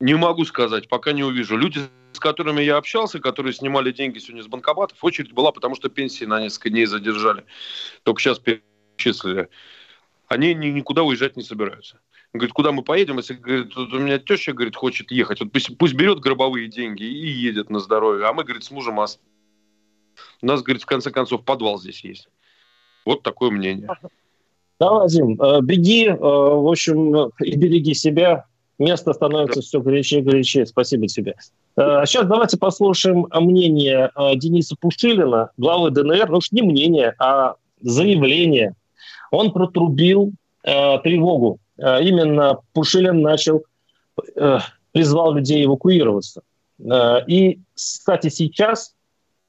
Не 0.00 0.14
могу 0.14 0.44
сказать, 0.44 0.88
пока 0.88 1.12
не 1.12 1.22
увижу. 1.22 1.56
Люди, 1.56 1.80
с 2.12 2.18
которыми 2.18 2.62
я 2.62 2.76
общался, 2.76 3.20
которые 3.20 3.52
снимали 3.52 3.92
деньги 3.92 4.18
сегодня 4.18 4.42
с 4.42 4.48
банкоматов, 4.48 5.02
очередь 5.04 5.32
была, 5.32 5.52
потому 5.52 5.74
что 5.74 5.88
пенсии 5.88 6.24
на 6.24 6.40
несколько 6.40 6.70
дней 6.70 6.86
задержали. 6.86 7.44
Только 8.02 8.20
сейчас 8.20 8.40
перечислили. 8.40 9.48
Они 10.26 10.54
никуда 10.54 11.02
уезжать 11.02 11.36
не 11.36 11.42
собираются. 11.42 12.00
Говорит, 12.32 12.52
куда 12.52 12.70
мы 12.70 12.82
поедем? 12.82 13.18
Если 13.18 13.34
говорит, 13.34 13.76
у 13.76 13.98
меня 13.98 14.18
теща 14.18 14.52
говорит, 14.52 14.76
хочет 14.76 15.10
ехать, 15.10 15.40
вот 15.40 15.50
пусть, 15.50 15.76
пусть 15.76 15.94
берет 15.94 16.20
гробовые 16.20 16.68
деньги 16.68 17.02
и 17.02 17.28
едет 17.28 17.70
на 17.70 17.80
здоровье. 17.80 18.26
А 18.26 18.32
мы, 18.32 18.44
говорит, 18.44 18.62
с 18.62 18.70
мужем 18.70 18.98
ос... 18.98 19.18
У 20.40 20.46
нас, 20.46 20.62
говорит, 20.62 20.82
в 20.82 20.86
конце 20.86 21.10
концов, 21.10 21.44
подвал 21.44 21.78
здесь 21.78 22.04
есть. 22.04 22.28
Вот 23.04 23.22
такое 23.22 23.50
мнение. 23.50 23.88
Да, 24.78 24.92
Вадим, 24.92 25.40
э, 25.40 25.60
беги, 25.62 26.06
э, 26.06 26.16
в 26.16 26.70
общем, 26.70 27.30
и 27.40 27.56
береги 27.56 27.94
себя. 27.94 28.46
Место 28.78 29.12
становится 29.12 29.60
да. 29.60 29.62
все 29.62 29.80
горячее 29.80 30.20
и 30.20 30.22
горячее. 30.22 30.66
Спасибо 30.66 31.06
тебе. 31.06 31.34
Сейчас 31.76 32.24
э, 32.24 32.28
давайте 32.28 32.56
послушаем 32.58 33.26
мнение 33.30 34.10
Дениса 34.36 34.76
Пушилина, 34.80 35.50
главы 35.56 35.90
ДНР. 35.90 36.30
Ну 36.30 36.38
уж 36.38 36.52
не 36.52 36.62
мнение, 36.62 37.14
а 37.18 37.56
заявление. 37.82 38.74
Он 39.30 39.52
протрубил 39.52 40.32
тревогу 40.62 41.58
именно 41.80 42.58
Пушилин 42.72 43.22
начал, 43.22 43.64
э, 44.36 44.58
призвал 44.92 45.34
людей 45.34 45.64
эвакуироваться. 45.64 46.42
Э, 46.78 47.24
и, 47.26 47.60
кстати, 47.74 48.28
сейчас 48.28 48.94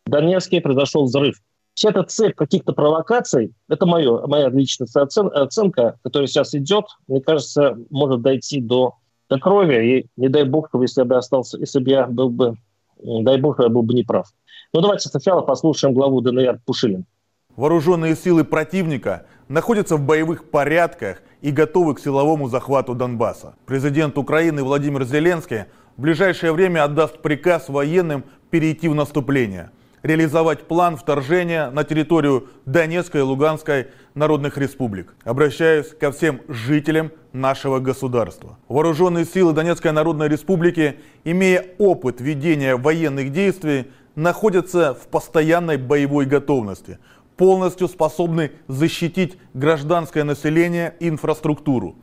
в 0.05 0.09
Донецке 0.09 0.61
произошел 0.61 1.03
взрыв. 1.05 1.41
Вся 1.73 1.89
эта 1.89 2.03
цепь 2.03 2.35
каких-то 2.35 2.73
провокаций, 2.73 3.53
это 3.69 3.85
мое, 3.85 4.25
моя 4.27 4.49
личная 4.49 4.87
оценка, 4.93 5.97
которая 6.03 6.27
сейчас 6.27 6.53
идет, 6.53 6.85
мне 7.07 7.21
кажется, 7.21 7.77
может 7.89 8.21
дойти 8.21 8.59
до, 8.59 8.95
до 9.29 9.39
крови. 9.39 9.99
И 9.99 10.05
не 10.17 10.27
дай 10.27 10.43
бог, 10.43 10.69
если 10.73 11.03
бы 11.03 11.15
я 11.15 11.19
остался, 11.19 11.57
если 11.57 11.79
бы 11.79 11.89
я 11.89 12.07
был 12.07 12.29
бы, 12.29 12.55
дай 13.01 13.37
бог, 13.37 13.59
я 13.59 13.69
был 13.69 13.83
бы 13.83 13.93
неправ. 13.93 14.27
Но 14.73 14.81
давайте 14.81 15.09
сначала 15.09 15.41
послушаем 15.41 15.93
главу 15.93 16.21
ДНР 16.21 16.59
Пушилин. 16.65 17.05
Вооруженные 17.55 18.15
силы 18.15 18.43
противника 18.43 19.25
находятся 19.49 19.97
в 19.97 20.01
боевых 20.01 20.49
порядках 20.49 21.21
и 21.41 21.51
готовы 21.51 21.95
к 21.95 21.99
силовому 21.99 22.47
захвату 22.47 22.95
Донбасса. 22.95 23.55
Президент 23.65 24.17
Украины 24.17 24.63
Владимир 24.63 25.03
Зеленский 25.03 25.65
в 25.97 26.01
ближайшее 26.01 26.53
время 26.53 26.83
отдаст 26.85 27.21
приказ 27.21 27.67
военным 27.67 28.23
перейти 28.49 28.87
в 28.87 28.95
наступление. 28.95 29.71
реализовать 30.03 30.63
план 30.67 30.97
вторжения 30.97 31.69
на 31.69 31.83
территорию 31.83 32.47
Донецкой 32.65 33.21
и 33.21 33.23
Луганской 33.23 33.87
народных 34.15 34.57
республик. 34.57 35.13
Обращаюсь 35.23 35.89
ко 35.89 36.11
всем 36.11 36.41
жителям 36.47 37.11
нашего 37.33 37.79
государства. 37.79 38.57
Вооруженные 38.67 39.25
силы 39.25 39.53
Донецкой 39.53 39.91
Народной 39.91 40.27
Республики, 40.27 40.95
имея 41.23 41.65
опыт 41.77 42.19
ведения 42.19 42.75
военных 42.75 43.31
действий, 43.31 43.91
находятся 44.15 44.93
в 44.93 45.07
постоянной 45.07 45.77
боевой 45.77 46.25
готовности, 46.25 46.99
полностью 47.41 47.87
способны 47.87 48.51
защитить 48.67 49.35
гражданское 49.55 50.23
население 50.23 50.93
и 50.99 51.09
инфраструктуру. 51.09 51.95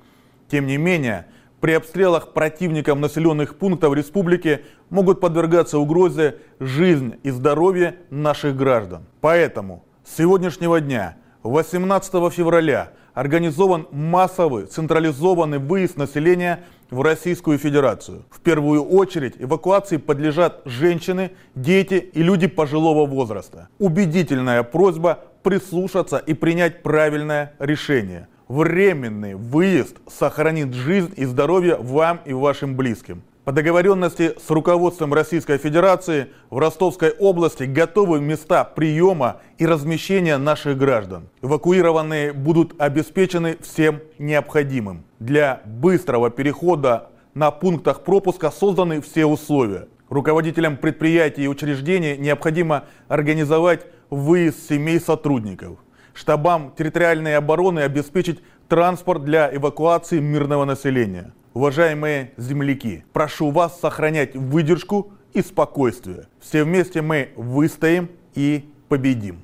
Тем 0.51 0.67
не 0.67 0.79
менее, 0.79 1.27
при 1.61 1.75
обстрелах 1.75 2.33
противником 2.33 3.01
населенных 3.01 3.57
пунктов 3.57 3.95
республики 3.95 4.63
могут 4.91 5.21
подвергаться 5.21 5.79
угрозе 5.79 6.39
жизнь 6.59 7.21
и 7.23 7.31
здоровье 7.31 7.99
наших 8.11 8.57
граждан. 8.57 9.05
Поэтому 9.21 9.85
с 10.05 10.17
сегодняшнего 10.17 10.81
дня, 10.81 11.19
18 11.45 12.33
февраля, 12.33 12.91
организован 13.15 13.87
массовый 13.91 14.67
централизованный 14.67 15.59
выезд 15.59 15.97
населения 15.97 16.65
в 16.91 17.03
Российскую 17.03 17.59
Федерацию. 17.59 18.25
В 18.31 18.41
первую 18.41 18.83
очередь 18.85 19.35
эвакуации 19.39 19.97
подлежат 19.97 20.63
женщины, 20.65 21.33
дети 21.55 21.95
и 21.95 22.23
люди 22.23 22.47
пожилого 22.47 23.07
возраста. 23.07 23.69
Убедительная 23.79 24.63
просьба 24.63 25.25
прислушаться 25.43 26.19
и 26.19 26.35
принять 26.35 26.83
правильное 26.83 27.55
решение– 27.59 28.29
временный 28.49 29.35
выезд 29.35 29.97
сохранит 30.09 30.75
жизнь 30.75 31.13
и 31.17 31.25
здоровье 31.25 31.77
вам 31.77 32.21
и 32.25 32.33
вашим 32.33 32.77
близким. 32.77 33.23
По 33.45 33.53
договоренности 33.53 34.35
с 34.45 34.51
руководством 34.51 35.15
Российской 35.15 35.57
Федерации 35.57 36.29
в 36.51 36.59
Ростовской 36.59 37.13
области 37.13 37.63
готовы 37.63 38.21
места 38.21 38.65
приема 38.65 39.41
и 39.57 39.67
размещения 39.67 40.37
наших 40.37 40.77
граждан. 40.77 41.29
Эвакуированные 41.41 42.35
будут 42.35 42.75
обеспечены 42.79 43.57
всем 43.63 44.01
необходимым. 44.19 45.05
Для 45.19 45.63
быстрого 45.65 46.29
перехода 46.29 47.09
на 47.33 47.51
пунктах 47.51 48.03
пропуска 48.03 48.51
созданы 48.51 49.01
все 49.01 49.25
условия. 49.25 49.89
Руководителям 50.11 50.77
предприятий 50.77 51.45
и 51.45 51.49
учреждений 51.49 52.19
необходимо 52.19 52.85
организовать 53.09 53.87
выезд 54.11 54.69
семей 54.69 55.01
сотрудников 55.01 55.79
штабам 56.19 56.75
территориальной 56.77 57.37
обороны 57.37 57.81
обеспечить 57.81 58.41
транспорт 58.69 59.25
для 59.25 59.55
эвакуации 59.55 60.19
мирного 60.19 60.65
населения. 60.65 61.33
Уважаемые 61.55 62.33
земляки, 62.37 63.05
прошу 63.13 63.51
вас 63.51 63.81
сохранять 63.81 64.35
выдержку 64.35 65.13
и 65.33 65.43
спокойствие. 65.43 66.29
Все 66.41 66.65
вместе 66.65 67.03
мы 67.03 67.31
выстоим 67.37 68.11
и 68.35 68.65
победим. 68.89 69.43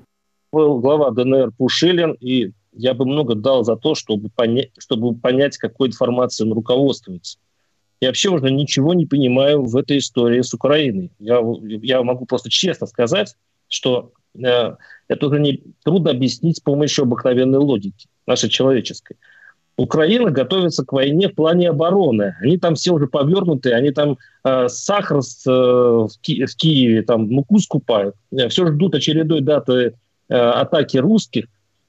Был 0.53 0.81
глава 0.81 1.11
ДНР 1.11 1.53
Пушилин, 1.57 2.17
и 2.21 2.53
я 2.73 2.95
бы 2.95 3.07
много 3.07 3.35
дал 3.35 3.65
за 3.65 3.77
то, 3.77 3.95
чтобы 3.95 4.29
понять, 4.29 4.71
чтобы 4.79 5.15
понять 5.15 5.57
какой 5.59 5.89
информацией 5.89 6.49
он 6.49 6.55
руководствуется. 6.55 7.39
Я 8.01 8.09
вообще 8.09 8.31
уже 8.31 8.51
ничего 8.51 8.95
не 8.95 9.07
понимаю 9.07 9.63
в 9.65 9.77
этой 9.77 9.99
истории 9.99 10.43
с 10.43 10.53
Украиной. 10.53 11.11
Я, 11.19 11.41
я 11.63 12.03
могу 12.03 12.27
просто 12.27 12.51
честно 12.51 12.87
сказать, 12.87 13.37
что 13.69 14.13
это 14.37 15.27
уже 15.27 15.41
не 15.41 15.63
трудно 15.85 16.11
объяснить 16.11 16.59
с 16.59 16.61
помощью 16.61 17.05
обыкновенной 17.05 17.59
логики, 17.59 18.09
нашей 18.27 18.49
человеческой. 18.49 19.17
Украина 19.77 20.31
готовится 20.31 20.85
к 20.85 20.93
войне 20.93 21.29
в 21.29 21.35
плане 21.35 21.71
обороны. 21.71 22.37
Они 22.41 22.59
там 22.59 22.77
все 22.77 22.93
уже 22.93 23.09
повернуты, 23.09 23.73
они 23.73 23.91
там 23.91 24.19
э, 24.45 24.69
сахар 24.69 25.21
с, 25.21 25.45
э, 25.47 25.51
в, 25.51 26.11
Ки- 26.21 26.45
в 26.47 26.55
Киеве, 26.57 27.03
там 27.03 27.29
муку 27.29 27.59
скупают. 27.59 28.15
Э, 28.31 28.49
все 28.49 28.69
ждут 28.69 28.95
очередной 28.95 29.41
даты 29.41 29.95
э, 30.29 30.35
атаки 30.35 30.99
русских. 30.99 31.47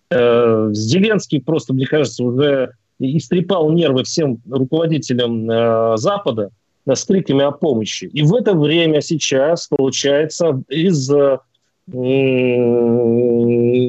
Э, 0.10 0.70
Зеленский 0.72 1.42
просто, 1.42 1.74
мне 1.74 1.86
кажется, 1.86 2.24
уже 2.24 2.72
истрепал 3.00 3.70
нервы 3.72 4.04
всем 4.04 4.40
руководителям 4.50 5.50
э, 5.50 5.98
Запада 5.98 6.50
с 6.88 7.04
криками 7.04 7.44
о 7.44 7.52
помощи. 7.52 8.06
И 8.06 8.24
в 8.24 8.34
это 8.34 8.56
время 8.56 9.02
сейчас, 9.02 9.68
получается, 9.68 10.64
из 10.70 11.12
э, 11.12 11.38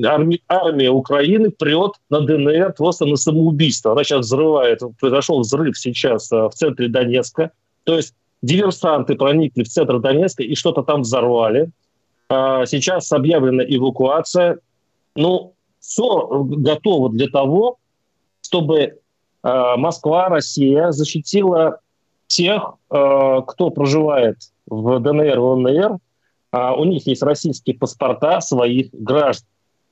армия, 0.05 0.41
армия 0.49 0.90
Украины 0.90 1.51
прет 1.51 1.92
на 2.11 2.20
ДНР 2.20 2.75
просто 2.75 3.07
на 3.07 3.16
самоубийство. 3.16 3.92
Она 3.92 4.05
сейчас 4.05 4.27
взрывает. 4.27 4.83
Произошел 5.01 5.40
взрыв 5.40 5.79
сейчас 5.79 6.31
а, 6.33 6.49
в 6.49 6.55
центре 6.55 6.88
Донецка. 6.88 7.53
То 7.85 7.97
есть 7.97 8.14
диверсанты 8.42 9.14
проникли 9.14 9.62
в 9.62 9.68
центр 9.68 9.99
Донецка 9.99 10.42
и 10.42 10.55
что-то 10.55 10.83
там 10.83 11.03
взорвали. 11.03 11.70
А, 12.29 12.66
сейчас 12.66 13.11
объявлена 13.12 13.64
эвакуация. 13.64 14.59
Ну, 15.14 15.55
все 15.81 16.29
готово 16.44 17.11
для 17.11 17.29
того, 17.29 17.79
чтобы 18.42 18.99
а, 19.42 19.79
Москва, 19.79 20.29
Россия 20.29 20.90
защитила 20.90 21.81
тех, 22.27 22.75
кто 22.88 23.70
проживает 23.70 24.37
в 24.68 24.99
ДНР 24.99 25.37
и 25.37 25.38
ЛНР, 25.38 25.99
а 26.57 26.75
у 26.75 26.85
них 26.85 27.07
есть 27.07 27.23
российские 27.23 27.77
паспорта 27.77 28.40
своих 28.40 28.88
граждан. 28.92 29.47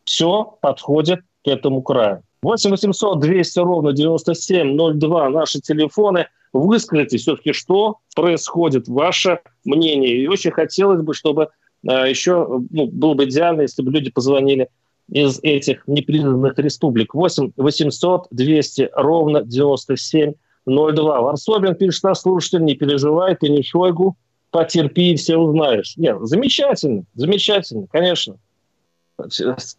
Все 0.05 0.57
подходит 0.63 1.21
к 1.45 1.49
этому 1.49 1.83
краю. 1.83 2.23
8 2.43 2.71
800 2.71 3.21
200 3.21 3.59
ровно 3.59 3.93
9702 3.93 5.29
наши 5.29 5.61
телефоны. 5.61 6.27
Выскажите 6.55 7.19
все-таки, 7.19 7.53
что 7.53 7.99
происходит, 8.17 8.89
ваше 8.89 9.41
мнение. 9.67 10.17
И 10.17 10.27
очень 10.27 10.53
хотелось 10.53 11.03
бы, 11.03 11.13
чтобы 11.13 11.51
а, 11.87 12.09
еще 12.09 12.63
ну, 12.71 12.87
было 12.87 13.13
бы 13.13 13.25
идеально, 13.25 13.63
если 13.63 13.83
бы 13.83 13.91
люди 13.91 14.11
позвонили 14.11 14.71
из 15.11 15.41
этих 15.43 15.87
непризнанных 15.87 16.59
республик. 16.59 17.13
8 17.13 17.53
800 17.59 18.29
200 18.31 18.91
ровно 18.95 19.43
9702. 19.43 21.21
Варсобин 21.21 21.75
пишет 21.75 22.05
наш 22.05 22.21
слушатель, 22.21 22.65
не 22.65 22.75
переживай, 22.75 23.37
ты 23.37 23.51
не 23.51 23.63
Шойгу, 23.63 24.17
потерпи, 24.55 25.17
все 25.17 25.37
узнаешь. 25.37 25.97
Нет, 25.97 26.17
замечательно, 26.21 27.03
замечательно, 27.17 27.89
конечно. 27.91 28.37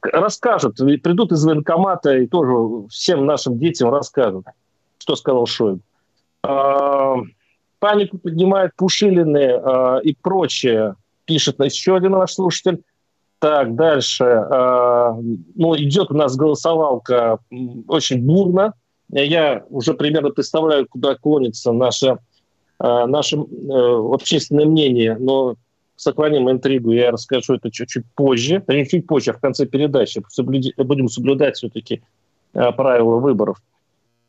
Расскажут, 0.02 0.76
придут 1.02 1.32
из 1.32 1.46
военкомата 1.46 2.18
и 2.18 2.28
тоже 2.28 2.86
всем 2.90 3.26
нашим 3.26 3.58
детям 3.58 3.90
расскажут, 3.90 4.46
что 4.98 5.16
сказал 5.16 5.46
Шойгу. 5.46 5.80
А, 6.44 7.16
панику 7.80 8.18
поднимают 8.18 8.76
Пушилины 8.76 9.54
а, 9.54 10.00
и 10.04 10.14
прочее, 10.14 10.96
пишет 11.24 11.58
еще 11.64 11.96
один 11.96 12.12
наш 12.12 12.34
слушатель. 12.34 12.84
Так, 13.40 13.76
дальше. 13.76 14.26
А, 14.26 15.14
ну, 15.56 15.76
идет 15.78 16.12
у 16.12 16.16
нас 16.16 16.36
голосовалка 16.36 17.40
очень 17.88 18.26
бурно. 18.26 18.74
Я 19.08 19.64
уже 19.70 19.94
примерно 19.94 20.32
представляю, 20.32 20.86
куда 20.86 21.16
клонится 21.16 21.72
наша 21.72 22.20
наше 22.80 23.38
э, 23.38 23.42
общественное 24.14 24.66
мнение, 24.66 25.18
но 25.20 25.56
сохраним 25.96 26.50
интригу, 26.50 26.92
я 26.92 27.12
расскажу 27.12 27.56
это 27.56 27.72
чуть-чуть 27.72 28.06
позже, 28.16 28.64
не 28.68 28.86
чуть 28.88 29.08
позже, 29.08 29.32
а 29.32 29.34
в 29.34 29.40
конце 29.40 29.66
передачи. 29.66 30.22
Будем 30.78 31.08
соблюдать 31.08 31.56
все-таки 31.56 32.04
э, 32.54 32.72
правила 32.72 33.18
выборов. 33.18 33.62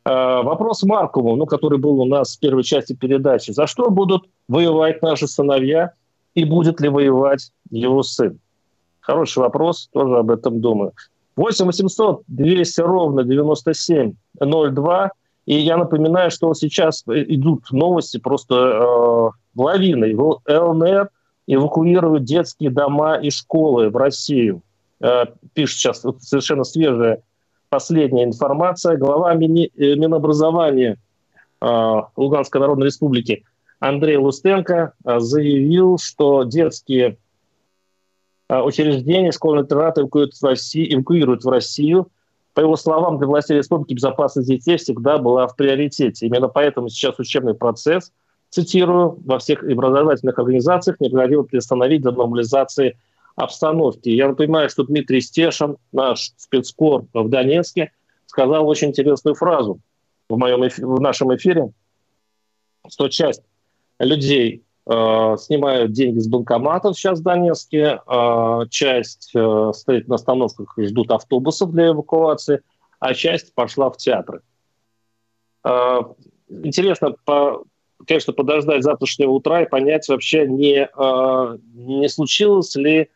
Вопрос 0.05 0.83
Маркову, 0.83 1.35
ну, 1.35 1.45
который 1.45 1.79
был 1.79 1.99
у 1.99 2.05
нас 2.05 2.37
в 2.37 2.39
первой 2.39 2.63
части 2.63 2.93
передачи. 2.93 3.51
За 3.51 3.67
что 3.67 3.89
будут 3.89 4.29
воевать 4.47 5.01
наши 5.01 5.27
сыновья 5.27 5.91
и 6.33 6.45
будет 6.45 6.79
ли 6.79 6.87
воевать 6.87 7.51
его 7.71 8.03
сын? 8.03 8.39
Хороший 9.01 9.39
вопрос, 9.39 9.89
тоже 9.91 10.19
об 10.19 10.31
этом 10.31 10.61
думаю. 10.61 10.93
8 11.37 11.65
800 11.65 12.23
200 12.27 12.81
ровно 12.81 13.23
9702 13.23 15.11
и 15.47 15.59
я 15.59 15.77
напоминаю, 15.77 16.29
что 16.29 16.53
сейчас 16.53 17.03
идут 17.07 17.71
новости 17.71 18.17
просто 18.19 18.55
э, 18.55 19.29
лавиной. 19.55 20.13
ЛНР 20.13 21.09
эвакуируют 21.47 22.25
детские 22.25 22.69
дома 22.69 23.15
и 23.15 23.29
школы 23.29 23.89
в 23.89 23.95
Россию. 23.95 24.61
Э, 24.99 25.23
пишет 25.53 25.77
сейчас 25.77 26.05
совершенно 26.19 26.65
свежая 26.65 27.23
последняя 27.69 28.25
информация. 28.25 28.97
Глава 28.97 29.33
Мини, 29.35 29.71
э, 29.73 29.95
Минобразования 29.95 30.97
э, 31.61 32.01
Луганской 32.17 32.59
Народной 32.59 32.87
Республики 32.87 33.45
Андрей 33.79 34.17
Лустенко 34.17 34.95
э, 35.05 35.19
заявил, 35.19 35.97
что 35.97 36.43
детские 36.43 37.19
э, 38.49 38.59
учреждения, 38.59 39.31
школьные 39.31 39.63
интернаты 39.63 40.01
эвакуируют 40.01 40.33
эвакуируют 40.93 41.45
в 41.45 41.49
Россию 41.49 42.09
по 42.57 42.61
его 42.61 42.75
словам, 42.75 43.19
для 43.19 43.27
властей 43.27 43.55
республики 43.55 43.93
безопасность 43.93 44.47
детей 44.47 44.77
всегда 44.77 45.19
была 45.19 45.45
в 45.45 45.55
приоритете. 45.55 46.25
Именно 46.25 46.47
поэтому 46.47 46.89
сейчас 46.89 47.19
учебный 47.19 47.53
процесс, 47.53 48.11
цитирую, 48.49 49.19
во 49.25 49.37
всех 49.37 49.61
образовательных 49.61 50.39
организациях 50.39 50.99
необходимо 50.99 51.43
приостановить 51.43 52.01
для 52.01 52.09
нормализации 52.13 52.97
обстановки. 53.35 54.09
Я 54.09 54.29
напоминаю, 54.29 54.69
что 54.71 54.85
Дмитрий 54.85 55.21
Стешин, 55.21 55.77
наш 55.91 56.31
спецкор 56.35 57.05
в 57.13 57.29
Донецке, 57.29 57.91
сказал 58.25 58.67
очень 58.67 58.87
интересную 58.87 59.35
фразу 59.35 59.79
в, 60.27 60.35
моем 60.35 60.65
эфи- 60.65 60.83
в 60.83 60.99
нашем 60.99 61.35
эфире, 61.35 61.71
что 62.89 63.07
часть 63.07 63.43
людей 63.99 64.63
снимают 64.87 65.91
деньги 65.91 66.19
с 66.19 66.27
банкоматов 66.27 66.97
сейчас 66.97 67.19
в 67.19 67.23
Донецке, 67.23 67.99
э, 68.07 68.61
часть 68.69 69.31
э, 69.35 69.71
стоит 69.73 70.07
на 70.07 70.15
остановках 70.15 70.77
и 70.77 70.85
ждут 70.85 71.11
автобусов 71.11 71.71
для 71.71 71.89
эвакуации, 71.89 72.61
а 72.99 73.13
часть 73.13 73.53
пошла 73.53 73.89
в 73.89 73.97
театры. 73.97 74.41
Э, 75.65 75.99
интересно, 76.49 77.15
по, 77.25 77.63
конечно, 78.07 78.31
подождать 78.31 78.83
завтрашнего 78.83 79.31
утра 79.31 79.63
и 79.63 79.69
понять 79.69 80.07
вообще, 80.07 80.47
не, 80.47 80.87
э, 80.87 81.57
не 81.73 82.07
случилась 82.07 82.75
ли 82.75 83.09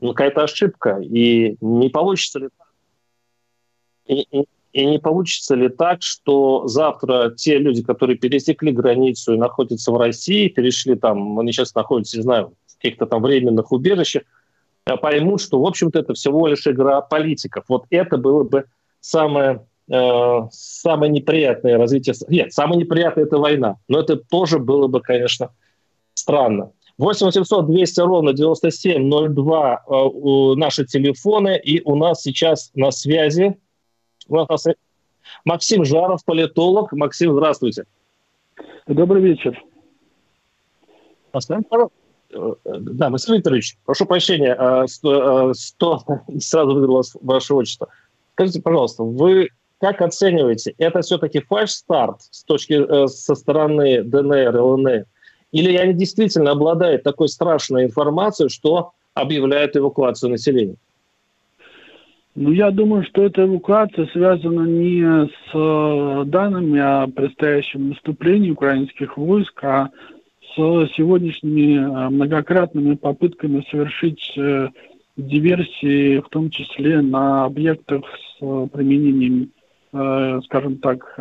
какая-то 0.00 0.42
ошибка, 0.42 0.98
и 1.00 1.56
не 1.60 1.90
получится 1.90 2.40
ли 2.40 2.48
и, 4.06 4.22
и, 4.22 4.44
и 4.74 4.84
не 4.84 4.98
получится 4.98 5.54
ли 5.54 5.68
так, 5.68 6.02
что 6.02 6.66
завтра 6.66 7.30
те 7.30 7.58
люди, 7.58 7.84
которые 7.84 8.18
пересекли 8.18 8.72
границу 8.72 9.34
и 9.34 9.38
находятся 9.38 9.92
в 9.92 9.96
России, 9.96 10.48
перешли 10.48 10.96
там, 10.96 11.38
они 11.38 11.52
сейчас 11.52 11.76
находятся, 11.76 12.16
не 12.16 12.24
знаю, 12.24 12.54
в 12.66 12.76
каких-то 12.76 13.06
там 13.06 13.22
временных 13.22 13.70
убежищах, 13.70 14.24
э, 14.86 14.96
поймут, 14.96 15.40
что, 15.40 15.60
в 15.60 15.66
общем-то, 15.66 16.00
это 16.00 16.14
всего 16.14 16.48
лишь 16.48 16.66
игра 16.66 17.00
политиков. 17.02 17.64
Вот 17.68 17.84
это 17.90 18.16
было 18.16 18.42
бы 18.42 18.64
самое, 18.98 19.64
э, 19.88 20.40
самое 20.50 21.12
неприятное 21.12 21.78
развитие. 21.78 22.16
Нет, 22.26 22.52
самое 22.52 22.80
неприятное– 22.80 23.24
это 23.26 23.38
война. 23.38 23.76
Но 23.86 24.00
это 24.00 24.16
тоже 24.16 24.58
было 24.58 24.88
бы, 24.88 25.00
конечно, 25.00 25.50
странно. 26.14 26.72
8 26.98 27.26
800 27.26 27.66
200 27.66 28.00
ровно 28.00 28.32
9702 28.32 29.84
э, 29.86 30.58
наши 30.58 30.84
телефоны. 30.84 31.60
И 31.62 31.80
у 31.84 31.94
нас 31.94 32.22
сейчас 32.22 32.72
на 32.74 32.90
связи 32.90 33.56
Максим 35.44 35.84
Жаров, 35.84 36.24
политолог. 36.24 36.92
Максим, 36.92 37.32
здравствуйте. 37.32 37.84
Добрый 38.86 39.22
вечер. 39.22 39.62
Поставим, 41.30 41.64
Да, 42.64 43.10
Максим 43.10 43.34
Викторович, 43.34 43.76
прошу 43.84 44.06
прощения, 44.06 44.86
100, 44.86 45.48
а, 45.50 45.54
100 45.54 46.04
сразу 46.38 46.74
выиграл 46.74 47.02
ваше 47.20 47.54
отчество. 47.54 47.88
Скажите, 48.34 48.62
пожалуйста, 48.62 49.02
вы 49.02 49.48
как 49.78 50.00
оцениваете, 50.00 50.74
это 50.78 51.02
все-таки 51.02 51.40
фальш-старт 51.40 52.22
с 52.30 52.44
точки, 52.44 52.72
э, 52.72 53.06
со 53.06 53.34
стороны 53.34 54.02
ДНР 54.02 54.56
ЛНР? 54.56 55.04
Или 55.52 55.76
они 55.76 55.92
действительно 55.92 56.52
обладают 56.52 57.02
такой 57.02 57.28
страшной 57.28 57.84
информацией, 57.84 58.48
что 58.48 58.92
объявляют 59.12 59.76
эвакуацию 59.76 60.30
населения? 60.30 60.76
Ну, 62.36 62.50
я 62.50 62.72
думаю, 62.72 63.04
что 63.04 63.22
эта 63.22 63.44
эвакуация 63.44 64.06
связана 64.06 64.66
не 64.66 65.02
с 65.04 65.54
э, 65.54 66.24
данными 66.26 66.80
о 66.80 67.06
предстоящем 67.06 67.90
наступлении 67.90 68.50
украинских 68.50 69.16
войск, 69.16 69.62
а 69.62 69.90
с 70.40 70.56
сегодняшними 70.96 71.76
э, 71.76 72.08
многократными 72.10 72.96
попытками 72.96 73.64
совершить 73.70 74.32
э, 74.36 74.68
диверсии, 75.16 76.18
в 76.18 76.28
том 76.28 76.50
числе 76.50 77.02
на 77.02 77.44
объектах 77.44 78.02
с 78.16 78.68
применением, 78.72 79.52
скажем 80.46 80.78
так, 80.78 81.16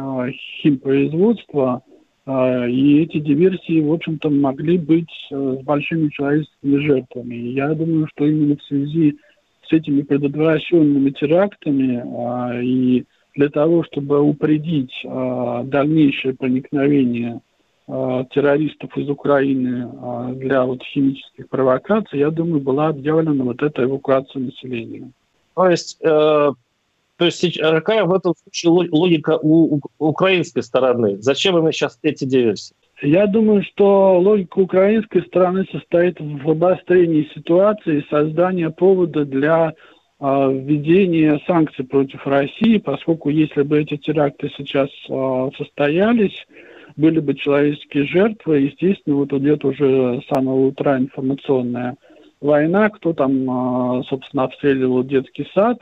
химпроизводства. 0.63 1.83
И 2.27 3.01
эти 3.03 3.19
диверсии, 3.19 3.81
в 3.81 3.93
общем-то, 3.93 4.31
могли 4.31 4.79
быть 4.79 5.11
с 5.29 5.61
большими 5.61 6.09
человеческими 6.09 6.77
жертвами. 6.77 7.35
Я 7.35 7.75
думаю, 7.75 8.07
что 8.07 8.25
именно 8.25 8.55
в 8.55 8.63
связи 8.63 9.11
с 9.11 9.32
с 9.67 9.71
этими 9.71 10.01
предотвращенными 10.01 11.09
терактами 11.11 12.03
а, 12.05 12.61
и 12.61 13.05
для 13.35 13.49
того, 13.49 13.83
чтобы 13.83 14.21
упредить 14.21 14.93
а, 15.05 15.63
дальнейшее 15.63 16.35
проникновение 16.35 17.41
а, 17.87 18.25
террористов 18.25 18.95
из 18.97 19.09
Украины 19.09 19.91
а, 20.01 20.31
для 20.33 20.63
вот 20.65 20.83
химических 20.83 21.49
провокаций, 21.49 22.19
я 22.19 22.29
думаю, 22.29 22.61
была 22.61 22.89
объявлена 22.89 23.43
вот 23.43 23.61
эта 23.61 23.83
эвакуация 23.83 24.41
населения. 24.41 25.11
То 25.55 25.69
есть, 25.69 25.99
э, 26.01 26.07
то 26.07 27.25
есть 27.25 27.59
какая 27.59 28.05
в 28.05 28.13
этом 28.13 28.33
случае 28.41 28.89
логика 28.91 29.37
у, 29.39 29.75
у 29.75 29.81
украинской 29.99 30.63
стороны? 30.63 31.21
Зачем 31.21 31.55
им 31.57 31.71
сейчас 31.71 31.99
эти 32.01 32.25
диверсии? 32.25 32.75
Я 33.03 33.27
думаю, 33.27 33.63
что 33.63 34.17
логика 34.17 34.59
украинской 34.59 35.23
стороны 35.23 35.65
состоит 35.69 36.21
в 36.21 36.49
обострении 36.49 37.29
ситуации 37.35 37.97
и 37.97 38.09
создании 38.09 38.67
повода 38.67 39.25
для 39.25 39.73
э, 39.73 40.23
введения 40.23 41.37
санкций 41.45 41.83
против 41.83 42.25
России, 42.25 42.77
поскольку 42.77 43.27
если 43.27 43.63
бы 43.63 43.81
эти 43.81 43.97
теракты 43.97 44.49
сейчас 44.55 44.87
э, 45.09 45.49
состоялись, 45.57 46.47
были 46.95 47.19
бы 47.19 47.33
человеческие 47.33 48.05
жертвы, 48.05 48.59
естественно, 48.59 49.17
вот 49.17 49.33
идет 49.33 49.65
уже 49.65 50.21
с 50.21 50.33
самого 50.33 50.67
утра 50.67 50.97
информационная 50.97 51.97
война, 52.39 52.89
кто 52.89 53.11
там, 53.11 53.99
э, 53.99 54.03
собственно, 54.03 54.43
обстреливал 54.45 55.03
детский 55.03 55.45
сад, 55.53 55.79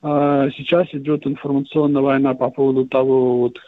Сейчас 0.00 0.86
идет 0.92 1.26
информационная 1.26 2.02
война 2.02 2.32
по 2.32 2.50
поводу 2.50 2.86
того, 2.86 3.38
вот, 3.38 3.58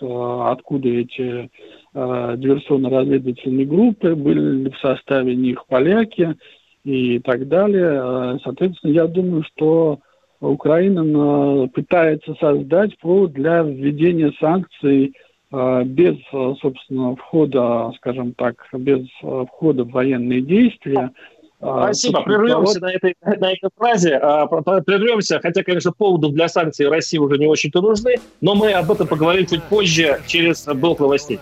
откуда 0.49 0.89
эти 0.89 1.23
э, 1.23 1.49
диверсионно-разведывательной 1.95 3.65
группы, 3.65 4.15
были 4.15 4.69
в 4.71 4.79
составе 4.79 5.35
них 5.35 5.67
поляки 5.67 6.37
и 6.85 7.19
так 7.19 7.49
далее. 7.49 8.01
Э, 8.03 8.39
соответственно, 8.45 8.93
я 8.93 9.07
думаю, 9.07 9.43
что 9.45 9.99
Украина 10.41 11.69
пытается 11.69 12.35
создать 12.41 12.97
повод 12.99 13.33
для 13.33 13.63
введения 13.63 14.33
санкций 14.41 15.15
э, 15.53 15.83
без, 15.85 16.17
собственно, 16.61 17.17
входа, 17.17 17.93
скажем 17.97 18.35
так, 18.35 18.65
без 18.73 19.07
входа 19.49 19.85
в 19.85 19.91
военные 19.91 20.43
действия, 20.43 21.11
Спасибо. 21.63 22.23
Прервемся 22.23 22.81
на 22.81 22.91
этой, 22.91 23.15
на 23.23 23.53
этой 23.53 23.69
фразе. 23.77 24.19
Прервемся, 24.19 25.41
хотя, 25.43 25.63
конечно, 25.63 25.93
поводов 25.93 26.33
для 26.33 26.49
санкций 26.49 26.89
России 26.89 27.19
уже 27.19 27.37
не 27.37 27.47
очень-то 27.47 27.83
нужны, 27.83 28.15
но 28.41 28.55
мы 28.55 28.73
об 28.73 28.91
этом 28.91 29.07
поговорим 29.07 29.45
чуть 29.45 29.63
позже 29.65 30.23
через 30.27 30.67
блок 30.67 31.01
новостей. 31.01 31.39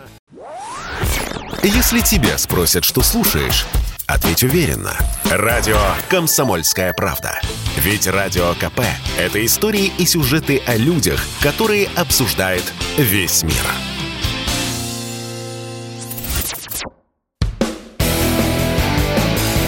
Если 1.62 2.00
тебя 2.00 2.38
спросят, 2.38 2.84
что 2.84 3.02
слушаешь, 3.02 3.66
ответь 4.06 4.44
уверенно. 4.44 4.96
Радио 5.28 5.78
«Комсомольская 6.08 6.92
правда». 6.92 7.40
Ведь 7.78 8.06
Радио 8.06 8.54
КП– 8.54 8.80
это 9.18 9.44
истории 9.44 9.92
и 9.98 10.06
сюжеты 10.06 10.62
о 10.66 10.76
людях, 10.76 11.20
которые 11.42 11.88
обсуждает 11.96 12.62
весь 12.96 13.42
мир. 13.42 13.54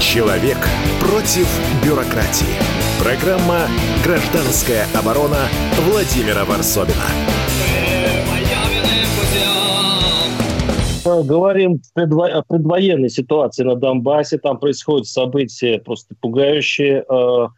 Человек 0.00 0.58
против 1.00 1.48
бюрократии. 1.84 2.46
Программа 3.00 3.68
«Гражданская 4.04 4.86
оборона» 4.94 5.48
Владимира 5.86 6.44
Варсобина. 6.44 7.06
Говорим 11.24 11.80
о 11.94 12.42
предвоенной 12.42 13.10
ситуации 13.10 13.64
на 13.64 13.74
Донбассе. 13.74 14.38
Там 14.38 14.58
происходят 14.58 15.06
события 15.06 15.78
просто 15.78 16.14
пугающие. 16.20 17.04
Э, 17.08 17.48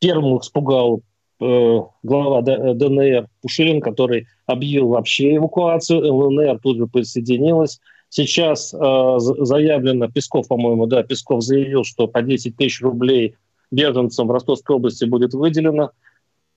первым 0.00 0.38
испугал 0.38 1.02
э, 1.40 1.80
глава 2.02 2.42
ДНР 2.42 3.28
Пушилин, 3.42 3.80
который 3.80 4.26
объявил 4.46 4.88
вообще 4.88 5.36
эвакуацию. 5.36 6.12
ЛНР 6.12 6.58
тут 6.60 6.78
же 6.78 6.86
присоединилась. 6.86 7.80
Сейчас 8.08 8.74
э, 8.74 8.76
заявлено, 8.78 10.08
Песков, 10.08 10.48
по-моему, 10.48 10.86
да, 10.86 11.04
Песков 11.04 11.42
заявил, 11.42 11.84
что 11.84 12.08
по 12.08 12.22
10 12.22 12.56
тысяч 12.56 12.82
рублей 12.82 13.36
беженцам 13.70 14.26
в 14.26 14.32
Ростовской 14.32 14.76
области 14.76 15.04
будет 15.04 15.32
выделено. 15.32 15.92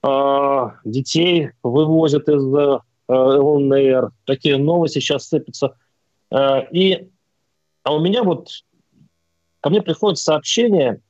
Э, 0.02 0.70
детей 0.84 1.50
вывозят 1.62 2.28
из 2.28 2.42
э, 2.54 2.78
ЛНР. 3.08 4.10
Такие 4.24 4.58
новости 4.58 4.98
сейчас 4.98 5.28
сыпятся. 5.28 5.76
Э, 6.34 6.66
и 6.72 7.08
а 7.84 7.94
у 7.94 8.00
меня 8.00 8.24
вот 8.24 8.48
ко 9.60 9.70
мне 9.70 9.80
приходит 9.80 10.18
сообщение, 10.18 11.00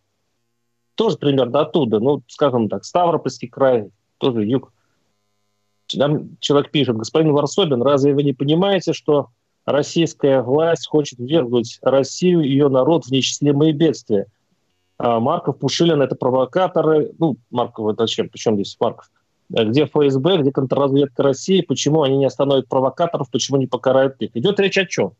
тоже 0.96 1.16
примерно 1.16 1.60
оттуда, 1.60 1.98
ну, 1.98 2.22
скажем 2.28 2.68
так, 2.68 2.84
Ставропольский 2.84 3.48
край, 3.48 3.90
тоже 4.18 4.44
юг. 4.44 4.72
Там 5.86 6.36
человек 6.40 6.70
пишет, 6.70 6.96
господин 6.96 7.32
Варсобин, 7.32 7.82
разве 7.82 8.14
вы 8.14 8.22
не 8.22 8.32
понимаете, 8.32 8.92
что 8.92 9.28
российская 9.64 10.42
власть 10.42 10.86
хочет 10.86 11.18
ввергнуть 11.18 11.78
Россию 11.82 12.42
и 12.42 12.48
ее 12.48 12.68
народ 12.68 13.06
в 13.06 13.10
неисчислимые 13.10 13.72
бедствия. 13.72 14.26
А 14.98 15.20
Марков, 15.20 15.58
Пушилин– 15.58 16.02
это 16.02 16.14
провокаторы. 16.14 17.12
Ну, 17.18 17.36
Марков– 17.50 17.88
это 17.92 18.06
чем? 18.06 18.28
Причем 18.28 18.54
здесь 18.54 18.76
Марков? 18.78 19.10
Где 19.50 19.84
ФСБ, 19.86 20.38
где 20.38 20.52
контрразведка 20.52 21.22
России, 21.22 21.60
почему 21.60 22.02
они 22.02 22.16
не 22.16 22.24
остановят 22.24 22.68
провокаторов, 22.68 23.30
почему 23.30 23.58
не 23.58 23.66
покарают 23.66 24.16
их? 24.20 24.30
Идет 24.34 24.58
речь 24.58 24.78
о 24.78 24.86
чем? 24.86 25.12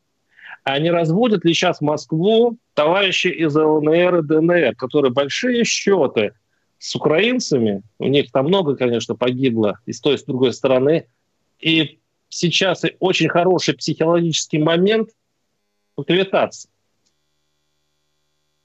А 0.65 0.79
не 0.79 0.91
разводят 0.91 1.45
ли 1.45 1.53
сейчас 1.53 1.83
Москву 1.83 2.57
товарищи 2.73 3.29
из 3.29 3.55
ЛНР 3.55 4.19
и 4.19 4.23
ДНР, 4.23 4.77
которые 4.77 5.13
большие 5.13 5.65
счеты 5.65 6.33
с 6.79 6.95
украинцами, 6.97 7.83
у 7.99 8.09
них 8.09 8.33
там 8.33 8.47
много, 8.47 8.75
конечно, 8.77 9.15
погибло 9.15 9.79
и 9.85 9.93
с 9.93 10.01
той, 10.01 10.15
и 10.15 10.19
с 10.19 10.25
другой 10.25 10.55
стороны, 10.55 11.07
и 11.61 11.99
сейчас 12.29 12.83
очень 12.99 13.29
хороший 13.29 13.75
психологический 13.75 14.59
момент 14.59 15.11
поквитаться. 15.95 16.69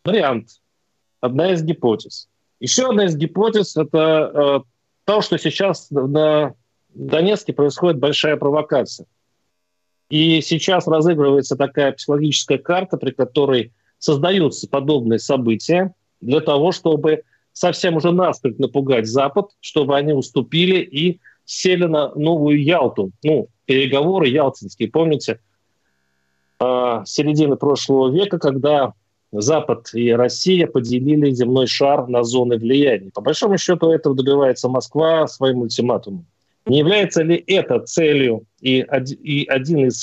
вариант, 0.04 0.62
одна 1.22 1.52
из 1.52 1.64
гипотез. 1.64 2.30
Еще 2.60 2.90
одна 2.90 3.06
из 3.06 3.16
гипотез– 3.16 3.78
это 3.78 4.64
э, 4.66 4.70
то, 5.10 5.22
что 5.22 5.40
сейчас 5.40 5.88
на 5.90 6.54
Донецке 6.94 7.52
происходит 7.52 7.98
большая 7.98 8.38
провокация. 8.38 9.08
И 10.12 10.40
сейчас 10.42 10.86
разыгрывается 10.86 11.56
такая 11.56 11.94
психологическая 11.94 12.60
карта, 12.60 12.96
при 12.98 13.10
которой 13.10 13.74
создаются 13.98 14.70
подобные 14.70 15.18
события 15.18 15.96
для 16.22 16.42
того, 16.42 16.72
чтобы 16.72 17.24
совсем 17.54 17.96
уже 17.96 18.12
насмерть 18.12 18.60
напугать 18.60 19.08
Запад, 19.08 19.50
чтобы 19.62 19.98
они 19.98 20.14
уступили 20.14 20.78
и 20.80 21.20
сели 21.44 21.86
на 21.86 22.14
новую 22.14 22.64
Ялту. 22.64 23.10
Ну, 23.24 23.48
переговоры 23.66 24.28
ялтинские, 24.28 24.92
помните, 24.92 25.40
э, 26.60 27.02
середины 27.08 27.56
прошлого 27.56 28.12
века, 28.12 28.38
когда 28.38 28.94
Запад 29.32 29.90
и 29.94 30.12
Россия 30.12 30.66
поделили 30.66 31.32
земной 31.32 31.68
шар 31.68 32.08
на 32.08 32.24
зоны 32.24 32.58
влияния. 32.58 33.12
По 33.14 33.22
большому 33.22 33.58
счету 33.58 33.92
этого 33.92 34.16
добивается 34.16 34.70
Москва 34.70 35.28
своим 35.28 35.60
ультиматумом. 35.60 36.26
Не 36.66 36.80
является 36.80 37.24
ли 37.24 37.44
это 37.48 37.80
целью 37.80 38.44
и, 38.62 38.86
и 39.24 39.46
один 39.46 39.88
из 39.88 40.02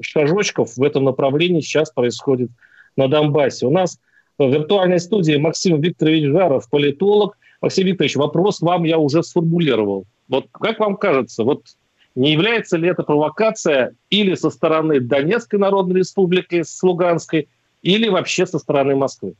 шажочков 0.00 0.76
в 0.76 0.82
этом 0.82 1.04
направлении 1.04 1.60
сейчас 1.60 1.90
происходит 1.90 2.50
на 2.96 3.08
Донбассе? 3.08 3.66
У 3.66 3.70
нас 3.70 3.98
в 4.38 4.50
виртуальной 4.50 4.98
студии 4.98 5.36
Максим 5.36 5.80
Викторович 5.80 6.32
Жаров, 6.32 6.68
политолог. 6.68 7.38
Максим 7.60 7.86
Викторович, 7.86 8.16
вопрос 8.16 8.60
вам 8.60 8.84
я 8.84 8.98
уже 8.98 9.22
сформулировал. 9.22 10.06
Вот 10.28 10.46
как 10.52 10.80
вам 10.80 10.96
кажется, 10.96 11.44
вот 11.44 11.64
не 12.14 12.32
является 12.32 12.76
ли 12.76 12.88
это 12.88 13.02
провокация 13.02 13.94
или 14.10 14.34
со 14.34 14.50
стороны 14.50 15.00
Донецкой 15.00 15.58
Народной 15.58 16.00
Республики 16.00 16.62
с 16.62 16.82
Луганской, 16.82 17.48
или 17.84 18.08
вообще 18.08 18.46
со 18.46 18.58
стороны 18.58 18.96
Москвы? 18.96 19.34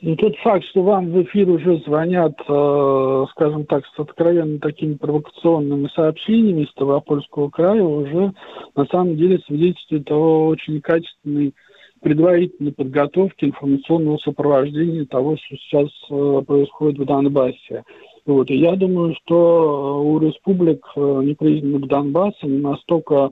И 0.00 0.14
тот 0.16 0.36
факт, 0.36 0.66
что 0.66 0.82
вам 0.82 1.12
в 1.12 1.22
эфир 1.22 1.48
уже 1.48 1.78
звонят, 1.78 2.38
э, 2.46 3.24
скажем 3.30 3.64
так, 3.64 3.86
с 3.86 3.98
откровенно 3.98 4.58
такими 4.58 4.94
провокационными 4.94 5.88
сообщениями 5.94 6.64
из 6.64 6.70
Ставропольского 6.70 7.48
края, 7.48 7.82
уже 7.82 8.34
на 8.76 8.84
самом 8.86 9.16
деле 9.16 9.40
свидетельствует 9.46 10.10
о 10.10 10.48
очень 10.48 10.82
качественной 10.82 11.54
предварительной 12.02 12.72
подготовке 12.72 13.46
информационного 13.46 14.18
сопровождения 14.18 15.06
того, 15.06 15.38
что 15.38 15.56
сейчас 15.56 15.88
э, 16.10 16.42
происходит 16.46 16.98
в 16.98 17.06
Донбассе. 17.06 17.84
Вот. 18.26 18.50
И 18.50 18.56
я 18.56 18.76
думаю, 18.76 19.14
что 19.22 20.02
у 20.04 20.18
республик 20.18 20.84
э, 20.96 21.00
непризнанных 21.00 21.88
Донбасса 21.88 22.46
не 22.46 22.58
настолько 22.58 23.30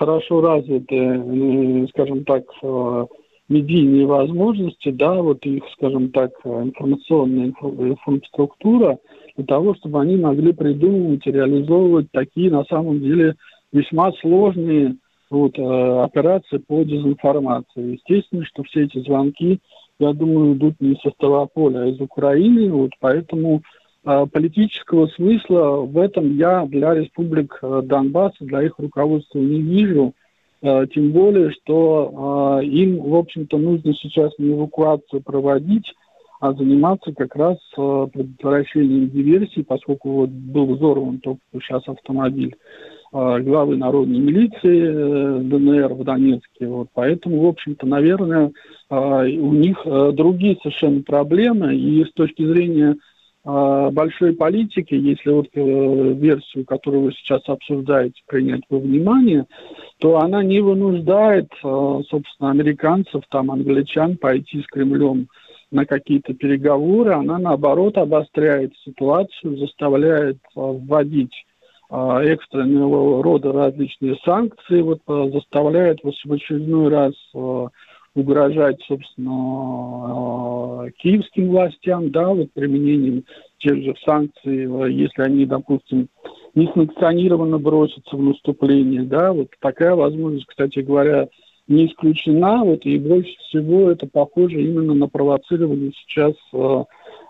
хорошо 0.00 0.40
развиты, 0.40 0.96
э, 0.96 1.86
скажем 1.90 2.24
так, 2.24 2.44
э, 2.62 3.06
медийные 3.50 4.06
возможности, 4.06 4.90
да, 4.90 5.20
вот 5.20 5.44
их, 5.44 5.62
скажем 5.74 6.10
так, 6.10 6.30
информационная 6.44 7.52
инфраструктура 7.60 8.98
для 9.36 9.44
того, 9.44 9.74
чтобы 9.74 10.00
они 10.00 10.16
могли 10.16 10.52
придумывать 10.52 11.26
и 11.26 11.32
реализовывать 11.32 12.06
такие, 12.12 12.50
на 12.50 12.64
самом 12.64 13.00
деле, 13.00 13.34
весьма 13.72 14.12
сложные 14.22 14.96
вот, 15.28 15.58
э, 15.58 16.02
операции 16.02 16.58
по 16.58 16.82
дезинформации. 16.82 17.98
Естественно, 17.98 18.44
что 18.46 18.62
все 18.62 18.84
эти 18.84 19.00
звонки, 19.00 19.60
я 19.98 20.14
думаю, 20.14 20.54
идут 20.54 20.76
не 20.80 20.94
со 21.02 21.10
Ставрополя, 21.10 21.80
а 21.80 21.86
из 21.88 22.00
Украины, 22.00 22.70
вот, 22.70 22.92
поэтому 23.00 23.60
политического 24.02 25.08
смысла 25.08 25.80
в 25.80 25.98
этом 25.98 26.36
я 26.36 26.64
для 26.66 26.94
республик 26.94 27.58
э, 27.60 27.82
Донбасса, 27.84 28.44
для 28.44 28.62
их 28.62 28.78
руководства 28.78 29.38
не 29.38 29.60
вижу. 29.60 30.14
Э, 30.62 30.86
тем 30.92 31.12
более, 31.12 31.50
что 31.50 32.60
им, 32.62 33.00
в 33.00 33.14
общем-то, 33.14 33.58
нужно 33.58 33.92
сейчас 33.94 34.32
не 34.38 34.52
эвакуацию 34.52 35.22
проводить, 35.22 35.92
а 36.40 36.54
заниматься 36.54 37.12
как 37.12 37.36
раз 37.36 37.58
э, 37.76 38.06
предотвращением 38.12 39.10
диверсий, 39.10 39.62
поскольку 39.62 40.10
вот 40.12 40.30
был 40.30 40.74
взорван 40.74 41.18
только 41.18 41.40
сейчас 41.52 41.86
автомобиль 41.86 42.56
главы 43.12 43.76
народной 43.76 44.20
милиции 44.20 45.42
ДНР 45.42 45.94
в 45.94 46.04
Донецке. 46.04 46.68
Вот. 46.68 46.90
Поэтому, 46.94 47.40
в 47.40 47.46
общем-то, 47.48 47.84
наверное, 47.84 48.52
у 48.88 49.52
них 49.52 49.82
другие 49.84 50.56
совершенно 50.62 51.02
проблемы. 51.02 51.74
И 51.74 52.04
с 52.04 52.12
точки 52.12 52.46
зрения 52.46 52.94
большой 53.90 54.34
политики, 54.34 54.94
если 54.94 55.30
вот 55.30 55.48
э, 55.54 56.12
версию, 56.14 56.64
которую 56.64 57.04
вы 57.04 57.12
сейчас 57.12 57.42
обсуждаете, 57.48 58.20
принять 58.26 58.62
во 58.68 58.78
внимание, 58.78 59.46
то 59.98 60.18
она 60.18 60.42
не 60.42 60.60
вынуждает, 60.60 61.50
э, 61.62 62.00
собственно, 62.08 62.50
американцев, 62.50 63.22
там, 63.30 63.50
англичан 63.50 64.16
пойти 64.16 64.62
с 64.62 64.66
Кремлем 64.66 65.28
на 65.70 65.86
какие-то 65.86 66.34
переговоры, 66.34 67.12
она, 67.12 67.38
наоборот, 67.38 67.96
обостряет 67.96 68.72
ситуацию, 68.84 69.56
заставляет 69.56 70.36
э, 70.36 70.60
вводить 70.60 71.34
экстренного 71.92 73.20
рода 73.20 73.50
различные 73.50 74.14
санкции, 74.24 74.80
вот, 74.80 75.00
заставляет 75.08 75.98
в 76.04 76.32
очередной 76.32 76.88
раз 76.88 77.14
угрожать, 78.14 78.80
собственно, 78.86 80.86
э, 80.86 80.90
киевским 80.98 81.48
властям, 81.48 82.10
да, 82.10 82.28
вот 82.28 82.52
применением 82.52 83.24
тех 83.58 83.82
же 83.82 83.94
санкций, 84.04 84.64
э, 84.64 84.90
если 84.90 85.22
они, 85.22 85.46
допустим, 85.46 86.08
несанкционированно 86.54 87.58
бросятся 87.58 88.16
в 88.16 88.22
наступление, 88.22 89.02
да, 89.02 89.32
вот 89.32 89.48
такая 89.60 89.94
возможность, 89.94 90.46
кстати 90.46 90.80
говоря, 90.80 91.28
не 91.68 91.86
исключена, 91.86 92.64
вот, 92.64 92.84
и 92.84 92.98
больше 92.98 93.32
всего 93.46 93.90
это 93.90 94.08
похоже 94.08 94.60
именно 94.60 94.92
на 94.92 95.06
провоцирование 95.06 95.92
сейчас 95.94 96.32
э, 96.52 96.84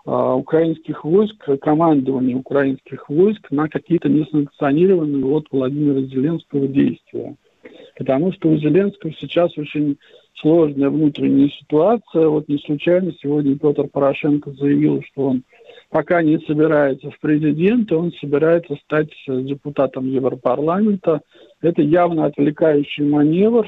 э, 0.06 0.10
украинских 0.10 1.04
войск, 1.04 1.46
командование 1.60 2.36
украинских 2.36 3.10
войск 3.10 3.50
на 3.50 3.68
какие-то 3.68 4.08
несанкционированные 4.08 5.26
от 5.26 5.46
Владимира 5.50 6.00
Зеленского 6.00 6.68
действия. 6.68 7.36
Потому 7.98 8.32
что 8.32 8.48
у 8.48 8.56
Зеленского 8.56 9.12
сейчас 9.12 9.58
очень 9.58 9.98
сложная 10.40 10.90
внутренняя 10.90 11.48
ситуация. 11.48 12.28
Вот 12.28 12.48
не 12.48 12.58
случайно 12.58 13.12
сегодня 13.20 13.58
Петр 13.58 13.86
Порошенко 13.88 14.52
заявил, 14.52 15.02
что 15.10 15.28
он 15.28 15.42
пока 15.90 16.22
не 16.22 16.38
собирается 16.40 17.10
в 17.10 17.18
президенты, 17.20 17.94
он 17.94 18.12
собирается 18.20 18.76
стать 18.84 19.10
депутатом 19.26 20.06
Европарламента. 20.06 21.20
Это 21.60 21.82
явно 21.82 22.26
отвлекающий 22.26 23.04
маневр, 23.04 23.66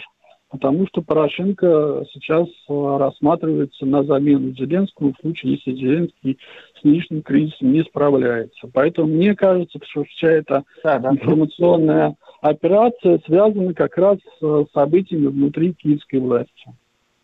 потому 0.50 0.86
что 0.86 1.02
Порошенко 1.02 2.04
сейчас 2.12 2.46
э, 2.68 2.96
рассматривается 2.98 3.86
на 3.86 4.04
замену 4.04 4.52
Зеленскому 4.54 5.14
в 5.14 5.20
случае, 5.20 5.54
если 5.54 5.74
Зеленский 5.74 6.38
с 6.78 6.84
нынешним 6.84 7.22
кризисом 7.22 7.72
не 7.72 7.82
справляется. 7.82 8.68
Поэтому 8.72 9.08
мне 9.08 9.34
кажется, 9.34 9.78
что 9.82 10.04
вся 10.04 10.30
эта 10.30 10.64
да, 10.84 10.98
да. 10.98 11.10
информационная 11.10 12.16
операция 12.42 13.20
связана 13.24 13.72
как 13.72 13.96
раз 13.96 14.18
с 14.40 14.66
событиями 14.74 15.28
внутри 15.28 15.72
киевской 15.72 16.16
власти. 16.16 16.66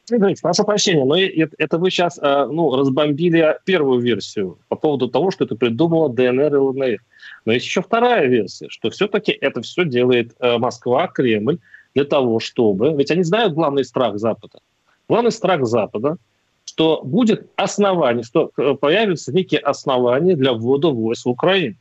Смотрите, 0.04 0.40
прошу 0.40 0.64
прощения, 0.64 1.04
но 1.04 1.16
это 1.16 1.76
вы 1.76 1.90
сейчас 1.90 2.18
э, 2.18 2.46
ну, 2.50 2.74
разбомбили 2.74 3.58
первую 3.66 4.00
версию 4.00 4.58
по 4.68 4.76
поводу 4.76 5.08
того, 5.08 5.30
что 5.30 5.44
это 5.44 5.54
придумала 5.54 6.08
ДНР 6.08 6.54
и 6.54 6.58
ЛНР. 6.58 6.98
Но 7.44 7.52
есть 7.52 7.66
еще 7.66 7.82
вторая 7.82 8.26
версия, 8.26 8.68
что 8.70 8.88
все-таки 8.88 9.32
это 9.32 9.60
все 9.60 9.84
делает 9.84 10.34
э, 10.38 10.56
Москва, 10.56 11.08
Кремль 11.08 11.58
для 11.94 12.04
того, 12.04 12.40
чтобы... 12.40 12.94
Ведь 12.94 13.10
они 13.10 13.22
знают 13.22 13.52
главный 13.52 13.84
страх 13.84 14.18
Запада. 14.18 14.60
Главный 15.10 15.32
страх 15.32 15.66
Запада, 15.66 16.16
что 16.64 17.02
будет 17.04 17.50
основание, 17.56 18.22
что 18.22 18.50
э, 18.56 18.74
появятся 18.80 19.30
некие 19.34 19.60
основания 19.60 20.36
для 20.36 20.54
ввода 20.54 20.88
войск 20.88 21.26
в 21.26 21.30
Украину. 21.30 21.76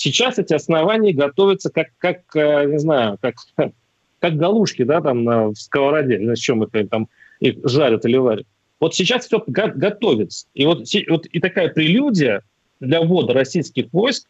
Сейчас 0.00 0.38
эти 0.38 0.54
основания 0.54 1.12
готовятся 1.12 1.68
как, 1.68 1.88
как 1.98 2.22
э, 2.34 2.64
не 2.64 2.78
знаю, 2.78 3.18
как, 3.20 3.34
как 4.18 4.36
галушки, 4.36 4.82
да, 4.82 5.02
там 5.02 5.24
на, 5.24 5.54
сковороде, 5.54 6.18
на 6.18 6.36
чем 6.36 6.64
их 6.64 6.88
там 6.88 7.08
их 7.38 7.58
жарят 7.64 8.06
или 8.06 8.16
варят. 8.16 8.46
Вот 8.80 8.94
сейчас 8.94 9.26
все 9.26 9.44
готовится. 9.46 10.46
И 10.54 10.64
вот, 10.64 10.86
вот 11.06 11.26
и 11.26 11.38
такая 11.38 11.68
прелюдия 11.68 12.40
для 12.80 13.02
ввода 13.02 13.34
российских 13.34 13.92
войск 13.92 14.26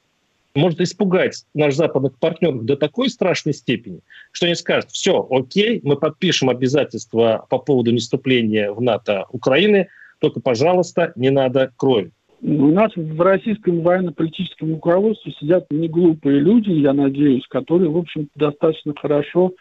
может 0.57 0.81
испугать 0.81 1.45
наш 1.55 1.77
западных 1.77 2.19
партнеров 2.19 2.65
до 2.65 2.77
такой 2.77 3.09
страшной 3.09 3.55
степени, 3.55 4.01
что 4.33 4.47
они 4.47 4.57
скажут, 4.57 4.91
все, 4.91 5.25
окей, 5.31 5.81
мы 5.85 5.95
подпишем 5.95 6.51
обязательства 6.51 7.47
по 7.49 7.59
поводу 7.59 7.93
наступления 7.93 8.73
в 8.73 8.83
НАТО 8.83 9.27
Украины, 9.31 9.87
только, 10.19 10.41
пожалуйста, 10.41 11.13
не 11.15 11.31
надо 11.31 11.71
крови. 11.77 12.11
У 12.43 12.69
нас 12.69 12.91
в 12.97 13.21
российском 13.21 13.83
военно-политическом 13.83 14.73
руководстве 14.73 15.33
сидят 15.39 15.67
не 15.71 15.89
глупые 15.89 16.41
люди, 16.41 16.71
я 16.71 16.95
надеюсь, 16.95 17.47
которые, 17.49 17.91
в 17.91 17.99
общем 17.99 18.29
достаточно 18.35 18.95
хорошо 18.99 19.53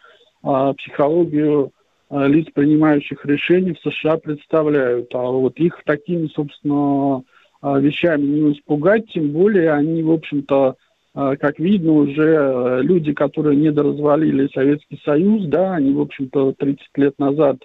а, 0.42 0.72
психологию 0.72 1.72
а, 2.08 2.26
лиц, 2.26 2.46
принимающих 2.54 3.24
решения 3.26 3.74
в 3.74 3.90
США 3.90 4.16
представляют. 4.16 5.14
А 5.14 5.22
вот 5.22 5.58
их 5.58 5.82
такими, 5.84 6.28
собственно, 6.28 7.22
а, 7.60 7.78
вещами 7.78 8.22
не 8.22 8.52
испугать, 8.52 9.12
тем 9.12 9.28
более 9.30 9.72
они, 9.72 10.02
в 10.02 10.12
общем-то, 10.12 10.76
а, 11.12 11.36
как 11.36 11.58
видно, 11.58 11.92
уже 11.92 12.34
э, 12.34 12.82
люди, 12.82 13.12
которые 13.12 13.56
недоразвалили 13.56 14.48
Советский 14.54 15.00
Союз, 15.04 15.44
да, 15.46 15.74
они, 15.74 15.92
в 15.92 16.00
общем-то, 16.00 16.52
30 16.52 16.86
лет 16.96 17.18
назад 17.18 17.58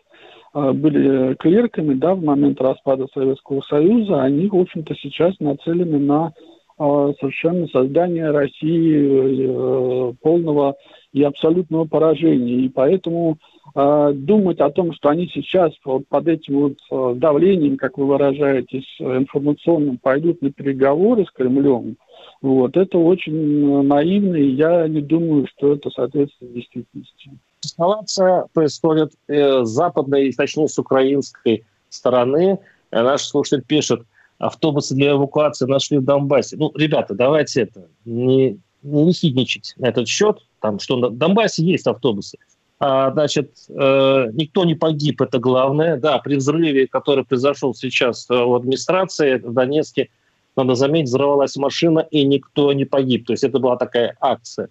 были 0.55 1.35
клерками 1.35 1.95
да, 1.95 2.15
в 2.15 2.23
момент 2.23 2.61
распада 2.61 3.07
Советского 3.13 3.61
Союза, 3.61 4.23
они, 4.23 4.47
в 4.47 4.55
общем-то, 4.55 4.95
сейчас 4.95 5.39
нацелены 5.39 5.99
на 5.99 6.33
совершенно 6.77 7.67
создание 7.67 8.31
России 8.31 10.13
полного 10.21 10.75
и 11.15 11.23
абсолютного 11.23 11.85
поражения. 11.85 12.65
И 12.65 12.69
поэтому 12.69 13.37
э, 13.73 14.11
думать 14.13 14.59
о 14.59 14.69
том, 14.69 14.91
что 14.91 15.07
они 15.07 15.29
сейчас 15.33 15.71
вот 15.85 16.05
под 16.09 16.27
этим 16.27 16.59
вот 16.59 16.73
э, 16.91 17.13
давлением, 17.15 17.77
как 17.77 17.97
вы 17.97 18.05
выражаетесь, 18.05 18.97
информационным, 18.99 19.97
пойдут 19.97 20.41
на 20.41 20.51
переговоры 20.51 21.23
с 21.25 21.31
Кремлем, 21.31 21.95
вот, 22.41 22.75
это 22.75 22.97
очень 22.97 23.83
наивно, 23.83 24.35
и 24.35 24.51
я 24.51 24.87
не 24.89 25.01
думаю, 25.01 25.47
что 25.47 25.73
это 25.73 25.89
соответствует 25.89 26.53
действительности. 26.53 27.31
Эскалация 27.65 28.45
происходит 28.53 29.13
э, 29.27 29.63
с 29.63 29.69
западной, 29.69 30.31
точнее, 30.33 30.67
с 30.67 30.77
украинской 30.77 31.65
стороны. 31.89 32.59
Э, 32.91 33.01
наш 33.03 33.23
слушатель 33.23 33.63
пишет, 33.63 34.01
автобусы 34.37 34.95
для 34.95 35.11
эвакуации 35.11 35.65
нашли 35.65 35.97
в 35.97 36.03
Донбассе. 36.03 36.57
Ну, 36.57 36.71
ребята, 36.75 37.13
давайте 37.13 37.63
это, 37.63 37.87
не, 38.05 38.59
не 38.83 39.13
хидничать 39.13 39.73
на 39.77 39.87
этот 39.87 40.07
счет 40.07 40.39
там, 40.61 40.79
что 40.79 40.97
на 40.97 41.09
Донбассе 41.09 41.63
есть 41.63 41.87
автобусы. 41.87 42.37
А, 42.79 43.11
значит, 43.11 43.51
э, 43.69 44.27
никто 44.33 44.65
не 44.65 44.75
погиб, 44.75 45.21
это 45.21 45.39
главное. 45.39 45.97
Да, 45.97 46.17
при 46.19 46.35
взрыве, 46.35 46.87
который 46.87 47.23
произошел 47.23 47.73
сейчас 47.73 48.27
в 48.27 48.55
администрации 48.55 49.37
в 49.37 49.53
Донецке, 49.53 50.09
надо 50.55 50.75
заметить, 50.75 51.09
взорвалась 51.09 51.55
машина, 51.57 51.99
и 51.99 52.25
никто 52.25 52.73
не 52.73 52.85
погиб. 52.85 53.25
То 53.27 53.33
есть 53.33 53.43
это 53.43 53.59
была 53.59 53.77
такая 53.77 54.15
акция. 54.19 54.69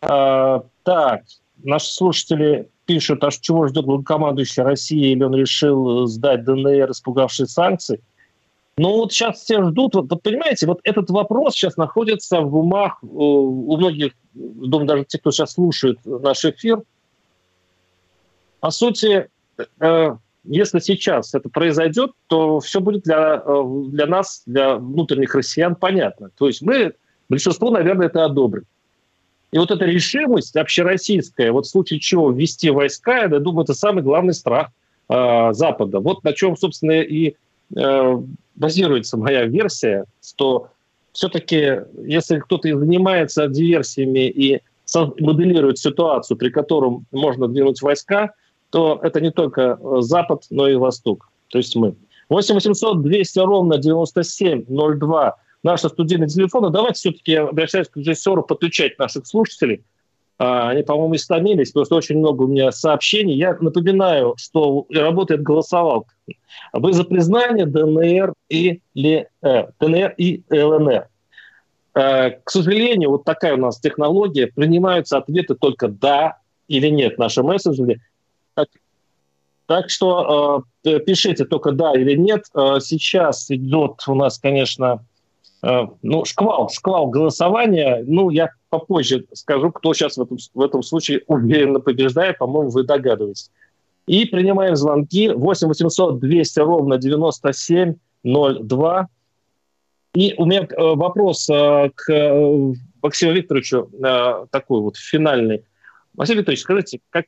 А, 0.00 0.64
так, 0.82 1.22
наши 1.64 1.92
слушатели 1.92 2.68
пишут, 2.86 3.22
а 3.24 3.30
чего 3.30 3.66
ждет 3.68 3.84
главнокомандующий 3.84 4.62
России, 4.62 5.12
или 5.12 5.22
он 5.22 5.34
решил 5.34 6.06
сдать 6.06 6.44
ДНР, 6.44 6.90
испугавшись 6.90 7.50
санкций? 7.50 8.00
Ну 8.76 8.96
вот 8.96 9.12
сейчас 9.12 9.40
все 9.40 9.62
ждут, 9.62 9.94
вот, 9.94 10.10
вот 10.10 10.22
понимаете, 10.22 10.66
вот 10.66 10.80
этот 10.84 11.10
вопрос 11.10 11.54
сейчас 11.54 11.76
находится 11.76 12.40
в 12.40 12.56
умах 12.56 12.98
у 13.02 13.76
многих, 13.76 14.12
думаю, 14.32 14.86
даже 14.86 15.04
те, 15.04 15.18
кто 15.18 15.30
сейчас 15.30 15.52
слушает 15.52 15.98
наш 16.04 16.44
эфир. 16.44 16.82
По 18.60 18.70
сути, 18.70 19.28
э, 19.80 20.16
если 20.44 20.78
сейчас 20.78 21.34
это 21.34 21.48
произойдет, 21.50 22.12
то 22.26 22.60
все 22.60 22.80
будет 22.80 23.02
для, 23.02 23.42
э, 23.44 23.64
для 23.88 24.06
нас, 24.06 24.42
для 24.46 24.76
внутренних 24.76 25.34
россиян 25.34 25.74
понятно. 25.74 26.30
То 26.38 26.46
есть 26.46 26.62
мы, 26.62 26.94
большинство, 27.28 27.70
наверное, 27.70 28.06
это 28.06 28.24
одобрит. 28.24 28.64
И 29.52 29.58
вот 29.58 29.70
эта 29.70 29.84
решимость 29.84 30.56
общероссийская, 30.56 31.52
вот 31.52 31.66
в 31.66 31.70
случае 31.70 31.98
чего 32.00 32.30
ввести 32.30 32.70
войска, 32.70 33.22
я 33.22 33.28
думаю, 33.28 33.64
это 33.64 33.74
самый 33.74 34.02
главный 34.02 34.34
страх 34.34 34.68
э, 35.08 35.52
Запада. 35.52 35.98
Вот 35.98 36.22
на 36.22 36.32
чем, 36.32 36.56
собственно, 36.56 37.00
и 37.00 37.34
э, 37.76 38.18
базируется 38.54 39.16
моя 39.16 39.46
версия, 39.46 40.04
что 40.24 40.68
все-таки, 41.12 41.80
если 42.04 42.38
кто-то 42.38 42.68
занимается 42.78 43.48
диверсиями 43.48 44.28
и 44.28 44.60
моделирует 44.94 45.78
ситуацию, 45.78 46.36
при 46.36 46.50
котором 46.50 47.06
можно 47.10 47.48
двинуть 47.48 47.82
войска, 47.82 48.32
то 48.70 49.00
это 49.02 49.20
не 49.20 49.32
только 49.32 49.78
э, 49.80 49.96
Запад, 50.00 50.44
но 50.50 50.68
и 50.68 50.76
Восток, 50.76 51.28
то 51.48 51.58
есть 51.58 51.74
мы. 51.74 51.96
8 52.28 52.54
800 52.54 53.02
200 53.02 53.38
ровно 53.40 53.78
9702 53.78 55.36
наши 55.62 55.88
студийные 55.88 56.28
телефоны. 56.28 56.70
Давайте 56.70 56.98
все-таки, 56.98 57.34
обращаясь 57.34 57.88
к 57.88 57.96
режиссеру, 57.96 58.42
подключать 58.42 58.98
наших 58.98 59.26
слушателей. 59.26 59.84
А, 60.38 60.70
они, 60.70 60.82
по-моему, 60.82 61.16
истомились, 61.16 61.68
что 61.68 61.84
очень 61.94 62.18
много 62.18 62.44
у 62.44 62.46
меня 62.46 62.72
сообщений. 62.72 63.34
Я 63.34 63.56
напоминаю, 63.60 64.34
что 64.38 64.86
работает 64.90 65.42
голосовалка. 65.42 66.14
Вы 66.72 66.92
за 66.94 67.04
признание 67.04 67.66
ДНР 67.66 68.32
и, 68.48 68.80
ли, 68.94 69.26
э, 69.42 69.66
ДНР 69.78 70.14
и 70.16 70.42
ЛНР. 70.50 71.08
Э, 71.94 72.30
к 72.30 72.50
сожалению, 72.50 73.10
вот 73.10 73.24
такая 73.24 73.54
у 73.54 73.58
нас 73.58 73.80
технология. 73.80 74.46
Принимаются 74.46 75.18
ответы 75.18 75.54
только 75.54 75.88
«да» 75.88 76.38
или 76.68 76.88
«нет» 76.88 77.18
наши 77.18 77.42
мессенджеры. 77.42 78.00
Так, 78.54 78.68
так 79.66 79.90
что 79.90 80.64
э, 80.84 81.00
пишите 81.00 81.44
только 81.44 81.72
«да» 81.72 81.92
или 81.92 82.14
«нет». 82.16 82.44
Э, 82.54 82.78
сейчас 82.80 83.50
идет 83.50 84.02
у 84.06 84.14
нас, 84.14 84.38
конечно, 84.38 85.04
ну, 85.62 86.24
шквал, 86.24 86.70
шквал 86.70 87.08
голосования. 87.08 88.02
Ну, 88.06 88.30
я 88.30 88.48
попозже 88.70 89.26
скажу, 89.32 89.70
кто 89.70 89.92
сейчас 89.92 90.16
в 90.16 90.22
этом, 90.22 90.38
в 90.54 90.62
этом 90.62 90.82
случае 90.82 91.20
уверенно 91.26 91.80
побеждает. 91.80 92.38
По-моему, 92.38 92.70
вы 92.70 92.84
догадываетесь. 92.84 93.50
И 94.06 94.24
принимаем 94.24 94.74
звонки 94.74 95.28
8 95.28 95.68
800 95.68 96.18
200 96.18 96.60
ровно 96.60 96.96
9702. 96.98 99.08
И 100.14 100.34
у 100.36 100.44
меня 100.44 100.62
э, 100.62 100.66
вопрос 100.76 101.48
э, 101.48 101.90
к 101.94 102.12
э, 102.12 102.74
Максиму 103.02 103.32
Викторовичу 103.32 103.90
такой 104.50 104.80
вот 104.80 104.96
финальный. 104.96 105.64
Максим 106.14 106.38
Викторович, 106.38 106.60
скажите, 106.60 107.00
как... 107.10 107.26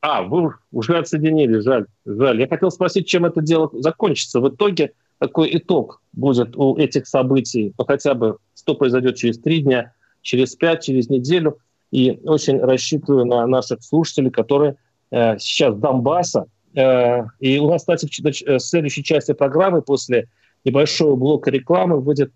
А, 0.00 0.22
вы 0.22 0.52
уже 0.72 0.98
отсоединили, 0.98 1.58
жаль, 1.58 1.86
жаль. 2.04 2.40
Я 2.40 2.48
хотел 2.48 2.70
спросить, 2.70 3.06
чем 3.06 3.24
это 3.24 3.40
дело 3.40 3.70
закончится. 3.74 4.40
В 4.40 4.48
итоге 4.48 4.92
какой 5.18 5.56
итог 5.56 6.02
будет 6.12 6.56
у 6.56 6.76
этих 6.76 7.06
событий, 7.06 7.72
ну, 7.78 7.84
хотя 7.84 8.14
бы 8.14 8.38
что 8.54 8.74
произойдет 8.74 9.16
через 9.16 9.38
три 9.38 9.62
дня, 9.62 9.92
через 10.22 10.56
пять, 10.56 10.82
через 10.82 11.08
неделю. 11.08 11.58
И 11.92 12.18
очень 12.24 12.58
рассчитываю 12.58 13.24
на 13.24 13.46
наших 13.46 13.82
слушателей, 13.82 14.30
которые 14.30 14.76
э, 15.12 15.38
сейчас 15.38 15.76
Донбасса. 15.76 16.46
Э, 16.74 17.22
и 17.38 17.58
у 17.58 17.70
нас, 17.70 17.82
кстати, 17.82 18.06
в 18.06 18.58
следующей 18.58 19.04
части 19.04 19.32
программы 19.32 19.82
после 19.82 20.28
небольшого 20.64 21.14
блока 21.14 21.50
рекламы 21.50 22.00
выйдет 22.00 22.32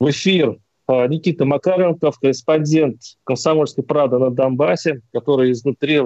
в 0.00 0.10
эфир 0.10 0.58
э, 0.88 1.06
Никита 1.06 1.44
Макаренков, 1.44 2.18
корреспондент 2.18 3.00
«Комсомольской 3.24 3.84
правды» 3.84 4.18
на 4.18 4.30
Донбассе, 4.30 5.02
который 5.12 5.52
изнутри 5.52 6.02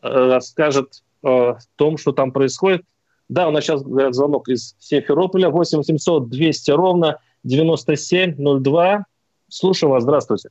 расскажет 0.00 1.02
о 1.22 1.58
том, 1.76 1.98
что 1.98 2.12
там 2.12 2.32
происходит. 2.32 2.82
Да, 3.28 3.48
у 3.48 3.50
нас 3.50 3.64
сейчас 3.64 3.80
звонок 3.80 4.48
из 4.48 4.76
Симферополя, 4.78 5.50
8 5.50 5.78
800 5.78 6.28
200 6.28 6.70
ровно 6.72 7.18
9702. 7.44 9.04
Слушаю 9.48 9.90
вас, 9.90 10.02
здравствуйте. 10.02 10.50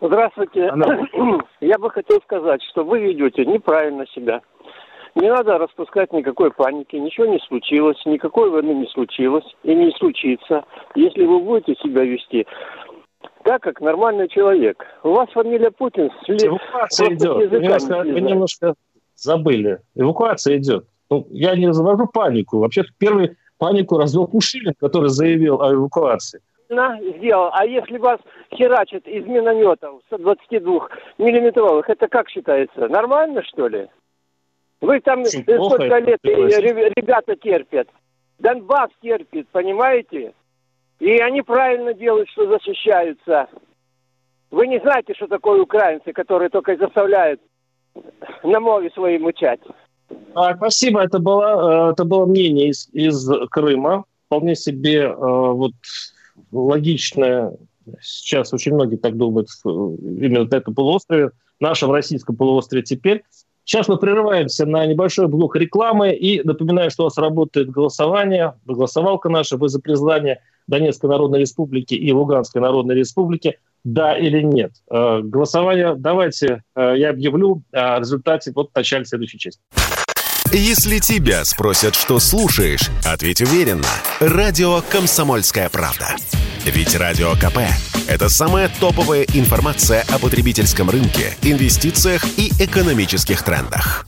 Здравствуйте. 0.00 0.68
Она... 0.68 1.06
Я 1.60 1.78
бы 1.78 1.90
хотел 1.90 2.20
сказать, 2.22 2.62
что 2.70 2.84
вы 2.84 3.00
ведете 3.00 3.44
неправильно 3.44 4.06
себя. 4.14 4.42
Не 5.14 5.30
надо 5.30 5.56
распускать 5.56 6.12
никакой 6.12 6.50
паники, 6.50 6.96
ничего 6.96 7.26
не 7.26 7.38
случилось, 7.38 7.96
никакой 8.04 8.50
войны 8.50 8.72
не 8.72 8.86
случилось 8.88 9.46
и 9.62 9.74
не 9.74 9.90
случится, 9.92 10.64
если 10.94 11.24
вы 11.24 11.40
будете 11.40 11.74
себя 11.76 12.02
вести 12.02 12.46
так, 13.46 13.62
как 13.62 13.80
нормальный 13.80 14.28
человек. 14.28 14.84
У 15.04 15.10
вас 15.10 15.30
фамилия 15.30 15.70
Путин. 15.70 16.10
Эвакуация 16.26 17.14
идет. 17.14 17.50
Вы 17.50 18.20
немножко 18.20 18.74
забыли. 19.14 19.78
Эвакуация 19.94 20.58
идет. 20.58 20.86
Ну, 21.10 21.26
я 21.30 21.56
не 21.56 21.72
завожу 21.72 22.06
панику. 22.06 22.58
Вообще, 22.58 22.84
первый 22.98 23.36
панику 23.58 23.98
развел 23.98 24.26
Пушилин, 24.26 24.74
который 24.78 25.10
заявил 25.10 25.62
о 25.62 25.72
эвакуации 25.72 26.40
сделал. 26.68 27.50
А 27.52 27.64
если 27.64 27.98
вас 27.98 28.20
херачат 28.54 29.06
из 29.06 29.26
минометов 29.26 30.00
122 30.06 30.88
миллиметровых, 31.18 31.88
это 31.88 32.08
как 32.08 32.28
считается? 32.28 32.88
Нормально, 32.88 33.42
что 33.44 33.68
ли? 33.68 33.88
Вы 34.80 35.00
там 35.00 35.20
Очень 35.20 35.42
сколько 35.42 35.98
лет 35.98 36.20
ребята 36.22 37.36
терпят. 37.36 37.88
Донбасс 38.38 38.90
терпит, 39.00 39.48
понимаете? 39.48 40.34
И 40.98 41.18
они 41.18 41.42
правильно 41.42 41.94
делают, 41.94 42.28
что 42.30 42.46
защищаются. 42.46 43.48
Вы 44.50 44.66
не 44.66 44.78
знаете, 44.80 45.14
что 45.14 45.26
такое 45.26 45.62
украинцы, 45.62 46.12
которые 46.12 46.50
только 46.50 46.76
заставляют 46.76 47.40
на 48.42 48.60
мове 48.60 48.90
своей 48.90 49.18
мучать. 49.18 49.60
А, 50.34 50.54
спасибо, 50.56 51.02
это 51.02 51.18
было, 51.18 51.88
э, 51.88 51.92
это 51.92 52.04
было 52.04 52.26
мнение 52.26 52.68
из, 52.68 52.88
из 52.92 53.28
Крыма. 53.50 54.04
Вполне 54.26 54.54
себе 54.54 55.02
э, 55.04 55.14
вот 55.16 55.72
логичное, 56.52 57.56
сейчас 58.00 58.52
очень 58.52 58.74
многие 58.74 58.96
так 58.96 59.16
думают, 59.16 59.48
именно 59.64 60.44
на 60.44 60.56
этом 60.56 60.74
полуострове, 60.74 61.30
нашем 61.60 61.90
российском 61.90 62.36
полуострове 62.36 62.82
теперь. 62.82 63.22
Сейчас 63.64 63.88
мы 63.88 63.96
прерываемся 63.96 64.64
на 64.64 64.86
небольшой 64.86 65.26
блок 65.26 65.56
рекламы 65.56 66.14
и 66.14 66.40
напоминаю, 66.42 66.90
что 66.90 67.02
у 67.02 67.06
нас 67.06 67.18
работает 67.18 67.68
голосование, 67.70 68.54
голосовалка 68.64 69.28
наша, 69.28 69.56
вы 69.56 69.68
за 69.68 69.80
признание 69.80 70.40
Донецкой 70.68 71.10
Народной 71.10 71.40
Республики 71.40 71.94
и 71.94 72.12
Луганской 72.12 72.60
Народной 72.60 72.94
Республики, 72.94 73.58
да 73.84 74.16
или 74.16 74.42
нет. 74.42 74.72
Э, 74.90 75.20
голосование 75.20 75.94
давайте 75.96 76.62
э, 76.74 76.94
я 76.96 77.10
объявлю 77.10 77.62
о 77.72 77.98
результате 77.98 78.52
вот 78.52 78.70
в 78.72 78.76
начале 78.76 79.04
следующей 79.04 79.38
части. 79.38 79.60
Если 80.52 81.00
тебя 81.00 81.44
спросят, 81.44 81.94
что 81.94 82.20
слушаешь, 82.20 82.88
ответь 83.04 83.40
уверенно. 83.40 83.88
Радио 84.20 84.80
«Комсомольская 84.90 85.68
правда». 85.68 86.14
Ведь 86.64 86.94
Радио 86.94 87.34
КП– 87.34 87.58
это 88.08 88.28
самая 88.28 88.70
топовая 88.80 89.24
информация 89.34 90.04
о 90.10 90.18
потребительском 90.18 90.88
рынке, 90.88 91.36
инвестициях 91.42 92.24
и 92.36 92.52
экономических 92.60 93.42
трендах. 93.42 94.06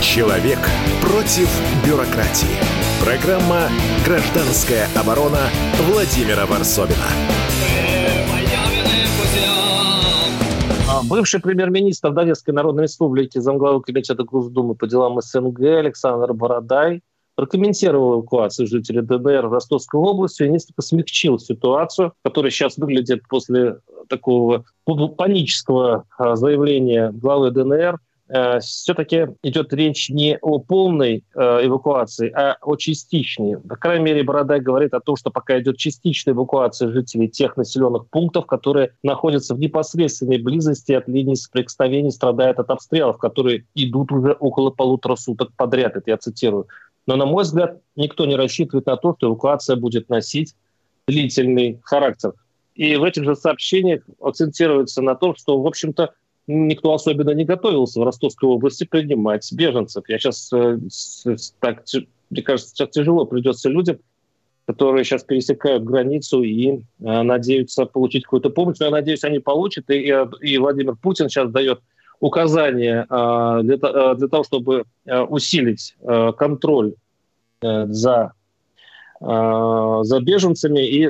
Человек 0.00 0.58
против 1.00 1.48
бюрократии. 1.84 2.46
Программа 3.04 3.68
«Гражданская 4.04 4.88
оборона» 4.96 5.50
Владимира 5.88 6.46
Варсовина. 6.46 7.06
Бывший 11.02 11.40
премьер-министр 11.40 12.12
Донецкой 12.12 12.54
Народной 12.54 12.84
Республики, 12.84 13.38
замглавы 13.38 13.82
комитета 13.82 14.24
Госдумы 14.24 14.74
по 14.74 14.86
делам 14.86 15.20
СНГ 15.20 15.60
Александр 15.60 16.32
Бородай 16.32 17.02
прокомментировал 17.36 18.14
эвакуацию 18.14 18.66
жителей 18.66 19.02
ДНР 19.02 19.46
в 19.46 19.52
Ростовской 19.52 20.00
области 20.00 20.42
и 20.42 20.48
несколько 20.48 20.82
смягчил 20.82 21.38
ситуацию, 21.38 22.12
которая 22.24 22.50
сейчас 22.50 22.76
выглядит 22.78 23.22
после 23.28 23.78
такого 24.08 24.64
панического 24.84 26.04
а, 26.18 26.34
заявления 26.34 27.12
главы 27.12 27.52
ДНР 27.52 28.00
Э, 28.28 28.60
все-таки 28.60 29.26
идет 29.42 29.72
речь 29.72 30.10
не 30.10 30.38
о 30.42 30.58
полной 30.58 31.24
э, 31.34 31.40
эвакуации, 31.66 32.30
а 32.30 32.58
о 32.60 32.76
частичной. 32.76 33.58
По 33.58 33.76
крайней 33.76 34.04
мере, 34.04 34.22
Бородай 34.22 34.60
говорит 34.60 34.92
о 34.92 35.00
том, 35.00 35.16
что 35.16 35.30
пока 35.30 35.58
идет 35.58 35.78
частичная 35.78 36.34
эвакуация 36.34 36.90
жителей 36.90 37.28
тех 37.28 37.56
населенных 37.56 38.08
пунктов, 38.08 38.46
которые 38.46 38.92
находятся 39.02 39.54
в 39.54 39.58
непосредственной 39.58 40.38
близости 40.38 40.92
от 40.92 41.08
линии 41.08 41.34
соприкосновений, 41.34 42.10
страдают 42.10 42.58
от 42.58 42.68
обстрелов, 42.70 43.16
которые 43.18 43.64
идут 43.74 44.12
уже 44.12 44.32
около 44.32 44.70
полутора 44.70 45.16
суток 45.16 45.50
подряд, 45.56 45.96
это 45.96 46.10
я 46.10 46.18
цитирую. 46.18 46.66
Но, 47.06 47.16
на 47.16 47.24
мой 47.24 47.44
взгляд, 47.44 47.80
никто 47.96 48.26
не 48.26 48.36
рассчитывает 48.36 48.84
на 48.84 48.98
то, 48.98 49.14
что 49.16 49.28
эвакуация 49.28 49.76
будет 49.76 50.10
носить 50.10 50.54
длительный 51.06 51.80
характер. 51.82 52.34
И 52.74 52.94
в 52.96 53.02
этих 53.02 53.24
же 53.24 53.34
сообщениях 53.34 54.02
акцентируется 54.20 55.00
на 55.00 55.14
том, 55.14 55.34
что, 55.34 55.60
в 55.60 55.66
общем-то, 55.66 56.12
никто 56.48 56.94
особенно 56.94 57.30
не 57.30 57.44
готовился 57.44 58.00
в 58.00 58.04
Ростовской 58.04 58.48
области 58.48 58.84
принимать 58.84 59.48
беженцев. 59.52 60.04
Я 60.08 60.18
сейчас 60.18 60.50
э, 60.52 60.78
так, 61.60 61.84
мне 62.30 62.42
кажется, 62.42 62.74
сейчас 62.74 62.88
тяжело 62.90 63.26
придется 63.26 63.68
людям, 63.68 63.98
которые 64.66 65.04
сейчас 65.04 65.22
пересекают 65.24 65.84
границу 65.84 66.42
и 66.42 66.70
э, 66.70 66.78
надеются 66.98 67.84
получить 67.84 68.24
какую-то 68.24 68.50
помощь. 68.50 68.78
Но 68.80 68.86
я 68.86 68.92
надеюсь, 68.92 69.24
они 69.24 69.38
получат. 69.38 69.90
И, 69.90 70.12
и 70.40 70.58
Владимир 70.58 70.96
Путин 70.96 71.28
сейчас 71.28 71.50
дает 71.50 71.80
указания 72.18 73.06
э, 73.08 73.60
для, 73.62 74.14
для 74.14 74.28
того, 74.28 74.42
чтобы 74.42 74.84
усилить 75.06 75.96
контроль 76.36 76.94
за, 77.60 78.32
за 79.20 80.20
беженцами 80.20 80.80
и 80.80 81.06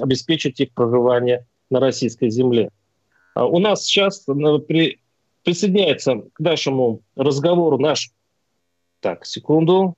обеспечить 0.00 0.60
их 0.60 0.72
проживание 0.72 1.46
на 1.70 1.78
российской 1.78 2.30
земле. 2.30 2.70
А 3.34 3.46
у 3.46 3.58
нас 3.58 3.84
сейчас 3.84 4.28
э, 4.28 4.58
при, 4.66 5.00
присоединяется 5.44 6.22
к 6.32 6.40
нашему 6.40 7.02
разговору 7.16 7.78
наш... 7.78 8.10
Так, 9.00 9.24
секунду. 9.24 9.94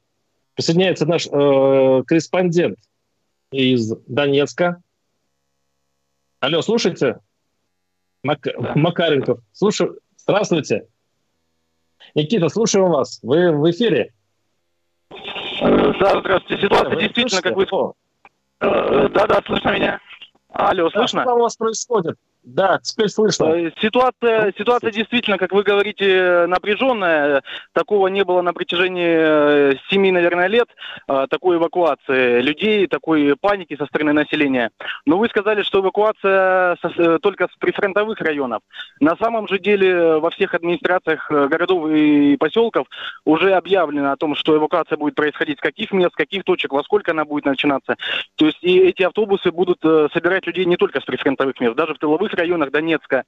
Присоединяется 0.55 1.07
наш 1.07 1.26
э, 1.26 2.03
корреспондент 2.07 2.78
из 3.51 3.95
Донецка. 4.07 4.83
Алло, 6.41 6.62
слушайте? 6.62 7.18
Мак... 8.22 8.47
Макаренков. 8.74 9.41
Слушаю. 9.53 9.99
Здравствуйте. 10.16 10.87
Никита, 12.14 12.49
слушаем 12.49 12.91
вас. 12.91 13.18
Вы 13.22 13.53
в 13.53 13.70
эфире. 13.70 14.12
Да, 15.11 16.20
здравствуйте. 16.20 16.62
Ситуация 16.62 16.95
вы 16.95 17.03
действительно, 17.03 17.28
слышите? 17.28 17.43
как 17.43 17.57
вы... 17.57 17.93
Э, 18.61 19.09
да-да, 19.09 19.43
слышно 19.47 19.74
меня? 19.74 20.01
Алло, 20.51 20.91
слышно? 20.91 21.20
Да, 21.20 21.24
что 21.24 21.35
у 21.35 21.41
вас 21.41 21.57
происходит? 21.57 22.16
Да, 22.45 22.80
теперь 22.82 23.09
слышно. 23.09 23.45
Э, 23.45 23.70
ситуация, 23.80 24.53
ситуация 24.59 24.90
действительно, 24.90 25.38
как 25.38 25.53
вы 25.53 25.62
говорите, 25.62 26.47
напряженная. 26.49 27.43
Такого 27.72 28.09
не 28.09 28.24
было 28.24 28.43
на 28.43 28.53
протяжении 28.53 29.16
э, 29.16 29.74
семи, 29.88 30.11
наверное, 30.11 30.49
лет. 30.49 30.66
Э, 31.07 31.26
такой 31.30 31.59
эвакуации 31.59 32.40
людей, 32.40 32.88
такой 32.88 33.36
паники 33.40 33.76
со 33.76 33.86
стороны 33.86 34.12
населения. 34.12 34.72
Но 35.07 35.18
вы 35.18 35.28
сказали, 35.28 35.62
что 35.62 35.80
эвакуация 35.80 36.76
только 37.22 37.47
с 37.47 37.57
прифронтовых 37.59 38.20
районов. 38.20 38.62
На 38.99 39.16
самом 39.16 39.47
же 39.47 39.61
деле 39.61 40.18
во 40.18 40.30
всех 40.30 40.55
администрациях 40.55 41.30
городов 41.30 41.90
и 41.90 42.36
поселков 42.36 42.88
уже 43.24 43.53
объявлено 43.53 44.11
о 44.11 44.16
том, 44.16 44.34
что 44.34 44.57
эвакуация 44.57 44.97
будет 44.97 45.14
происходить 45.14 45.59
с 45.59 45.62
каких 45.62 45.93
мест, 45.93 46.12
с 46.12 46.16
каких 46.16 46.43
точек, 46.43 46.72
во 46.72 46.82
сколько 46.82 47.12
она 47.12 47.24
будет 47.24 47.45
начинаться. 47.45 47.97
То 48.34 48.47
есть 48.47 48.59
и 48.62 48.80
эти 48.80 49.03
автобусы 49.03 49.53
будут 49.53 49.80
собирать 49.80 50.47
людей 50.47 50.64
не 50.64 50.76
только 50.76 51.01
с 51.01 51.05
прифронтовых 51.05 51.61
мест, 51.61 51.76
даже 51.76 51.95
в 51.95 51.99
тыловых 51.99 52.32
жилых 52.33 52.39
районах 52.39 52.70
Донецка, 52.70 53.24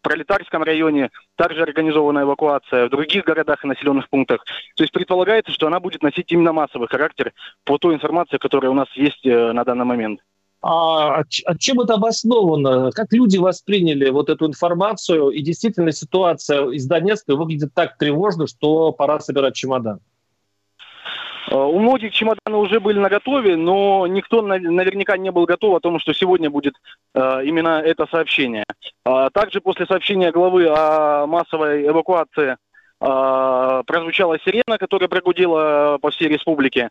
в 0.00 0.02
Пролетарском 0.02 0.62
районе 0.62 1.10
также 1.36 1.62
организована 1.62 2.20
эвакуация, 2.20 2.86
в 2.86 2.90
других 2.90 3.24
городах 3.24 3.64
и 3.64 3.68
населенных 3.68 4.08
пунктах. 4.08 4.44
То 4.76 4.84
есть 4.84 4.92
предполагается, 4.92 5.52
что 5.52 5.66
она 5.66 5.80
будет 5.80 6.02
носить 6.02 6.30
именно 6.30 6.52
массовый 6.52 6.88
характер 6.88 7.32
по 7.64 7.78
той 7.78 7.94
информации, 7.94 8.38
которая 8.38 8.70
у 8.70 8.74
нас 8.74 8.88
есть 8.94 9.26
э, 9.26 9.52
на 9.52 9.64
данный 9.64 9.84
момент. 9.84 10.20
А, 10.60 11.20
а 11.20 11.58
чем 11.58 11.80
это 11.80 11.94
обосновано? 11.94 12.90
Как 12.92 13.12
люди 13.12 13.38
восприняли 13.38 14.10
вот 14.10 14.28
эту 14.28 14.46
информацию? 14.46 15.30
И 15.30 15.42
действительно 15.42 15.92
ситуация 15.92 16.68
из 16.70 16.86
Донецка 16.86 17.36
выглядит 17.36 17.74
так 17.74 17.96
тревожно, 17.98 18.46
что 18.46 18.92
пора 18.92 19.20
собирать 19.20 19.54
чемодан. 19.54 20.00
Э, 21.50 21.56
у 21.56 21.78
многих 21.78 22.12
чемоданы 22.12 22.56
уже 22.56 22.80
были 22.80 22.98
на 22.98 23.08
готове, 23.08 23.56
но 23.56 24.06
никто 24.06 24.42
наверняка 24.42 25.16
не 25.16 25.30
был 25.30 25.46
готов 25.46 25.76
о 25.76 25.80
том, 25.80 25.98
что 25.98 26.12
сегодня 26.12 26.50
будет 26.50 26.74
э, 27.14 27.44
именно 27.44 27.80
это 27.80 28.06
сообщение. 28.10 28.64
А 29.04 29.30
также 29.30 29.60
после 29.60 29.86
сообщения 29.86 30.32
главы 30.32 30.66
о 30.68 31.26
массовой 31.26 31.86
эвакуации 31.86 32.56
э, 33.00 33.82
прозвучала 33.86 34.38
сирена, 34.40 34.78
которая 34.78 35.08
прогудела 35.08 35.98
по 36.00 36.10
всей 36.10 36.28
республике. 36.28 36.90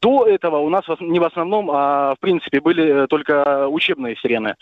До 0.00 0.26
этого 0.26 0.58
у 0.58 0.70
нас 0.70 0.84
не 1.00 1.20
в 1.20 1.24
основном, 1.24 1.70
а 1.70 2.14
в 2.14 2.20
принципе 2.20 2.60
были 2.60 3.06
только 3.06 3.68
учебные 3.68 4.16
сирены. 4.16 4.54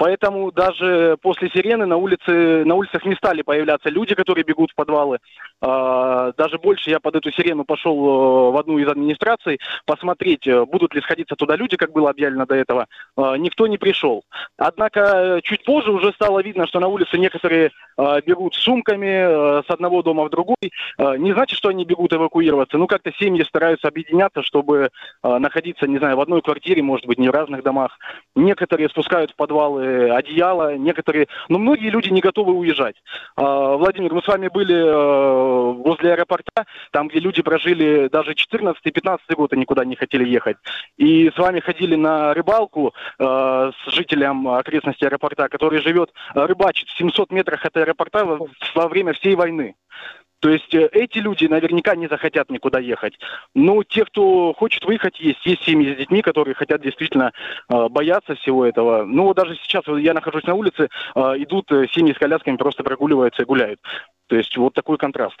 Поэтому 0.00 0.50
даже 0.50 1.18
после 1.20 1.50
сирены 1.50 1.84
на, 1.84 1.98
улице, 1.98 2.64
на 2.64 2.74
улицах 2.74 3.04
не 3.04 3.14
стали 3.16 3.42
появляться 3.42 3.90
люди, 3.90 4.14
которые 4.14 4.44
бегут 4.44 4.70
в 4.70 4.74
подвалы. 4.74 5.18
А, 5.60 6.32
даже 6.38 6.56
больше 6.56 6.88
я 6.88 7.00
под 7.00 7.16
эту 7.16 7.30
сирену 7.30 7.66
пошел 7.66 7.94
э, 7.94 8.50
в 8.52 8.56
одну 8.56 8.78
из 8.78 8.88
администраций 8.88 9.60
посмотреть, 9.84 10.46
э, 10.46 10.64
будут 10.64 10.94
ли 10.94 11.02
сходиться 11.02 11.36
туда 11.36 11.54
люди, 11.54 11.76
как 11.76 11.92
было 11.92 12.08
объявлено 12.08 12.46
до 12.46 12.54
этого. 12.54 12.86
А, 13.14 13.36
никто 13.36 13.66
не 13.66 13.76
пришел. 13.76 14.22
Однако 14.56 15.00
э, 15.00 15.40
чуть 15.42 15.64
позже 15.64 15.92
уже 15.92 16.12
стало 16.12 16.42
видно, 16.42 16.66
что 16.66 16.80
на 16.80 16.86
улице 16.86 17.18
некоторые 17.18 17.70
бегут 18.24 18.54
с 18.54 18.60
сумками 18.60 19.62
с 19.62 19.68
одного 19.68 20.02
дома 20.02 20.24
в 20.24 20.30
другой. 20.30 20.56
Не 20.98 21.34
значит, 21.34 21.58
что 21.58 21.68
они 21.68 21.84
бегут 21.84 22.14
эвакуироваться. 22.14 22.78
Ну, 22.78 22.86
как-то 22.86 23.12
семьи 23.18 23.44
стараются 23.44 23.88
объединяться, 23.88 24.42
чтобы 24.42 24.88
находиться, 25.22 25.86
не 25.86 25.98
знаю, 25.98 26.16
в 26.16 26.20
одной 26.20 26.40
квартире, 26.40 26.82
может 26.82 27.04
быть, 27.04 27.18
не 27.18 27.28
в 27.28 27.32
разных 27.32 27.62
домах. 27.62 27.98
Некоторые 28.34 28.88
спускают 28.88 29.32
в 29.32 29.36
подвалы 29.36 29.89
одеяло, 29.90 30.76
некоторые, 30.76 31.28
но 31.48 31.58
многие 31.58 31.90
люди 31.90 32.08
не 32.08 32.20
готовы 32.20 32.52
уезжать. 32.52 32.96
А, 33.36 33.76
Владимир, 33.76 34.12
мы 34.12 34.22
с 34.22 34.28
вами 34.28 34.48
были 34.48 34.76
э, 34.76 35.72
возле 35.72 36.12
аэропорта, 36.12 36.66
там, 36.92 37.08
где 37.08 37.20
люди 37.20 37.42
прожили 37.42 38.08
даже 38.08 38.32
14-15 38.32 39.18
год 39.36 39.52
и 39.52 39.58
никуда 39.58 39.84
не 39.84 39.96
хотели 39.96 40.28
ехать. 40.28 40.56
И 40.96 41.30
с 41.34 41.38
вами 41.38 41.60
ходили 41.60 41.96
на 41.96 42.34
рыбалку 42.34 42.94
э, 43.18 43.24
с 43.24 43.92
жителем 43.92 44.48
окрестности 44.48 45.04
аэропорта, 45.04 45.48
который 45.48 45.80
живет, 45.80 46.10
рыбачит 46.34 46.88
в 46.88 46.98
700 46.98 47.30
метрах 47.32 47.64
от 47.64 47.76
аэропорта 47.76 48.38
во 48.74 48.88
время 48.88 49.12
всей 49.14 49.34
войны. 49.34 49.74
То 50.40 50.48
есть 50.48 50.74
э, 50.74 50.88
эти 50.92 51.18
люди 51.18 51.44
наверняка 51.44 51.94
не 51.94 52.08
захотят 52.08 52.50
никуда 52.50 52.78
ехать. 52.78 53.14
Но 53.54 53.82
те, 53.82 54.04
кто 54.04 54.54
хочет 54.54 54.84
выехать, 54.84 55.20
есть. 55.20 55.44
Есть 55.44 55.62
семьи 55.64 55.94
с 55.94 55.98
детьми, 55.98 56.22
которые 56.22 56.54
хотят 56.54 56.82
действительно 56.82 57.32
э, 57.68 57.88
бояться 57.88 58.34
всего 58.34 58.64
этого. 58.64 59.04
Ну 59.04 59.24
вот 59.24 59.36
даже 59.36 59.54
сейчас 59.56 59.84
я 59.86 60.14
нахожусь 60.14 60.44
на 60.44 60.54
улице, 60.54 60.88
э, 61.14 61.20
идут 61.38 61.68
семьи 61.92 62.14
с 62.14 62.18
колясками, 62.18 62.56
просто 62.56 62.82
прогуливаются 62.82 63.42
и 63.42 63.46
гуляют. 63.46 63.80
То 64.28 64.36
есть 64.36 64.56
вот 64.56 64.72
такой 64.74 64.96
контраст. 64.96 65.38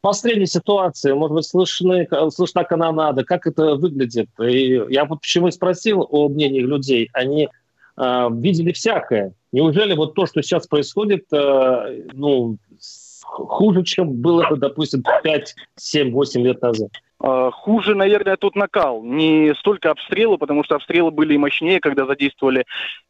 Последняя 0.00 0.46
ситуация, 0.46 1.14
может 1.14 1.34
быть, 1.34 1.46
слышны, 1.46 2.08
слышна 2.30 2.64
канонада, 2.64 3.24
как 3.24 3.46
это 3.46 3.74
выглядит? 3.76 4.28
И 4.40 4.80
я 4.88 5.04
вот 5.04 5.20
почему 5.20 5.48
и 5.48 5.52
спросил 5.52 6.06
о 6.10 6.28
мнении 6.28 6.60
людей. 6.60 7.10
Они 7.12 7.48
э, 7.96 8.28
видели 8.32 8.72
всякое. 8.72 9.34
Неужели 9.52 9.94
вот 9.94 10.14
то, 10.14 10.26
что 10.26 10.42
сейчас 10.42 10.66
происходит, 10.66 11.26
э, 11.32 12.02
ну, 12.12 12.58
хуже, 13.36 13.82
чем 13.84 14.12
было, 14.12 14.46
допустим, 14.56 15.02
5, 15.22 15.54
7, 15.76 16.12
8 16.12 16.40
лет 16.42 16.62
назад? 16.62 16.90
А, 17.18 17.50
хуже, 17.50 17.94
наверное, 17.94 18.36
тот 18.36 18.56
накал. 18.56 19.02
Не 19.02 19.54
столько 19.58 19.90
обстрелы, 19.90 20.38
потому 20.38 20.64
что 20.64 20.76
обстрелы 20.76 21.10
были 21.10 21.34
и 21.34 21.38
мощнее, 21.38 21.80
когда 21.80 22.06
задействовали 22.06 22.64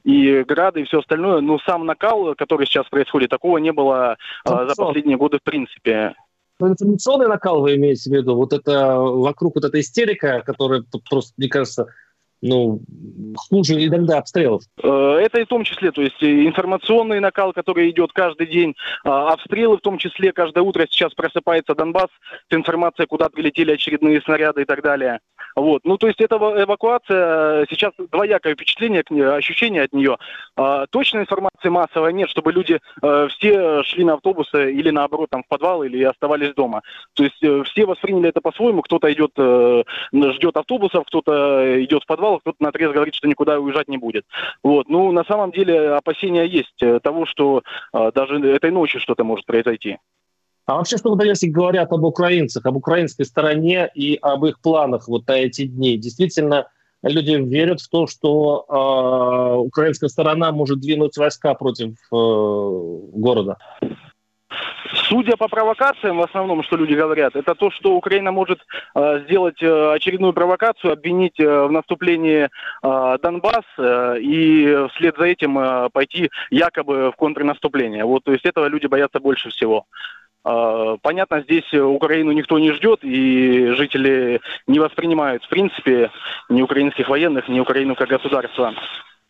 и 0.04 0.44
грады, 0.44 0.82
и 0.82 0.84
все 0.84 1.00
остальное. 1.00 1.40
Но 1.40 1.58
сам 1.58 1.86
накал, 1.86 2.34
который 2.34 2.66
сейчас 2.66 2.86
происходит, 2.88 3.30
такого 3.30 3.58
не 3.58 3.72
было 3.72 4.16
а, 4.44 4.66
за 4.66 4.74
последние 4.74 5.16
годы 5.16 5.38
в 5.38 5.42
принципе. 5.42 6.14
Ну, 6.58 6.68
информационный 6.68 7.28
накал 7.28 7.60
вы 7.60 7.76
имеете 7.76 8.08
в 8.08 8.14
виду? 8.14 8.34
Вот 8.34 8.52
это 8.52 8.96
вокруг 8.96 9.56
вот 9.56 9.64
эта 9.64 9.78
истерика, 9.78 10.42
которая 10.44 10.84
просто, 11.10 11.34
мне 11.36 11.48
кажется, 11.48 11.88
ну, 12.43 12.80
хуже 13.37 13.84
иногда 13.84 14.18
обстрелов. 14.18 14.62
Э, 14.82 15.18
это 15.22 15.41
и 15.41 15.45
в 15.45 15.49
том 15.49 15.64
числе, 15.64 15.91
то 15.91 16.03
есть 16.03 16.22
информационный 16.22 17.20
накал, 17.20 17.53
который 17.53 17.91
идет 17.91 18.12
каждый 18.12 18.47
день, 18.47 18.74
а, 19.05 19.32
обстрелы 19.32 19.78
в 19.78 19.80
том 19.80 19.99
числе, 19.99 20.32
каждое 20.32 20.62
утро 20.62 20.87
сейчас 20.91 21.14
просыпается 21.14 21.74
Донбасс 21.74 22.11
с 22.51 22.55
информацией, 22.55 23.07
куда 23.07 23.28
прилетели 23.28 23.72
очередные 23.72 24.20
снаряды 24.20 24.62
и 24.62 24.64
так 24.64 24.82
далее. 24.82 25.20
Вот. 25.55 25.82
Ну, 25.84 25.97
то 25.97 26.07
есть 26.07 26.20
эта 26.20 26.37
эвакуация, 26.37 27.62
э, 27.62 27.64
сейчас 27.70 27.93
двоякое 28.12 28.55
впечатление, 28.55 29.03
ощущение 29.32 29.82
от 29.84 29.93
нее. 29.93 30.18
А, 30.57 30.87
точной 30.89 31.22
информации 31.22 31.68
массовой 31.68 32.12
нет, 32.12 32.28
чтобы 32.28 32.53
люди 32.53 32.78
э, 33.03 33.28
все 33.30 33.82
шли 33.84 34.05
на 34.05 34.14
автобусы 34.14 34.72
или 34.72 34.91
наоборот 34.91 35.30
там 35.30 35.43
в 35.43 35.49
подвал 35.49 35.82
или 35.82 36.03
оставались 36.03 36.55
дома. 36.55 36.82
То 37.14 37.24
есть 37.24 37.68
все 37.68 37.87
восприняли 37.87 38.28
это 38.28 38.41
по-своему, 38.41 38.82
кто-то 38.82 39.11
идет, 39.12 39.32
ждет 39.37 40.57
автобусов, 40.57 41.05
кто-то 41.07 41.82
идет 41.82 42.03
в 42.03 42.07
подвал, 42.07 42.25
кто-то 42.40 42.56
на 42.60 42.68
отрез 42.68 42.92
говорит, 42.92 43.14
что 43.14 43.28
никуда 43.28 43.58
уезжать 43.58 43.88
не 43.88 43.98
будет. 43.98 44.24
Вот. 44.62 44.88
Ну, 44.88 45.12
на 45.12 45.24
самом 45.24 45.52
деле 45.52 45.90
опасения 45.90 46.44
есть 46.44 46.82
э, 46.82 47.00
того, 47.00 47.26
что 47.26 47.62
э, 47.92 48.10
даже 48.14 48.36
этой 48.50 48.70
ночью 48.70 49.00
что-то 49.00 49.24
может 49.24 49.46
произойти. 49.46 49.98
А 50.66 50.76
вообще, 50.76 50.96
что 50.96 51.16
если 51.22 51.48
говорят 51.48 51.92
об 51.92 52.02
украинцах, 52.02 52.66
об 52.66 52.76
украинской 52.76 53.24
стороне 53.24 53.88
и 53.94 54.18
об 54.20 54.44
их 54.44 54.60
планах 54.60 55.06
вот 55.06 55.26
на 55.28 55.38
эти 55.38 55.64
дни? 55.64 55.96
Действительно, 55.96 56.66
люди 57.02 57.32
верят 57.32 57.80
в 57.80 57.88
то, 57.88 58.06
что 58.08 58.64
э, 58.68 59.58
украинская 59.58 60.08
сторона 60.08 60.50
может 60.50 60.80
двинуть 60.80 61.16
войска 61.16 61.54
против 61.54 61.90
э, 61.90 62.16
города? 62.16 63.58
Судя 65.09 65.36
по 65.36 65.48
провокациям, 65.48 66.18
в 66.18 66.22
основном, 66.22 66.62
что 66.62 66.76
люди 66.76 66.94
говорят, 66.94 67.36
это 67.36 67.54
то, 67.54 67.70
что 67.70 67.94
Украина 67.94 68.32
может 68.32 68.59
э, 68.94 69.20
сделать 69.24 69.62
э, 69.62 69.92
очередную 69.94 70.32
провокацию, 70.32 70.92
обвинить 70.92 71.38
э, 71.38 71.66
в 71.66 71.70
наступлении 71.70 72.48
э, 72.48 73.18
Донбасс 73.22 73.64
э, 73.78 74.18
и 74.20 74.86
вслед 74.92 75.16
за 75.16 75.24
этим 75.24 75.59
э, 75.59 75.90
пойти 75.92 76.30
якобы 76.50 77.12
в 77.12 77.16
контрнаступление. 77.16 78.04
Вот, 78.04 78.24
то 78.24 78.32
есть 78.32 78.44
этого 78.44 78.66
люди 78.66 78.86
боятся 78.86 79.20
больше 79.20 79.50
всего. 79.50 79.84
Э, 80.44 80.96
понятно, 81.02 81.42
здесь 81.42 81.72
Украину 81.72 82.32
никто 82.32 82.59
не 82.59 82.72
ждет, 82.72 83.00
и 83.02 83.68
жители 83.76 84.40
не 84.66 84.80
воспринимают, 84.80 85.44
в 85.44 85.48
принципе, 85.48 86.11
ни 86.48 86.62
украинских 86.62 87.09
военных, 87.09 87.48
ни 87.48 87.61
Украину 87.61 87.94
как 87.94 88.09
государство 88.09 88.74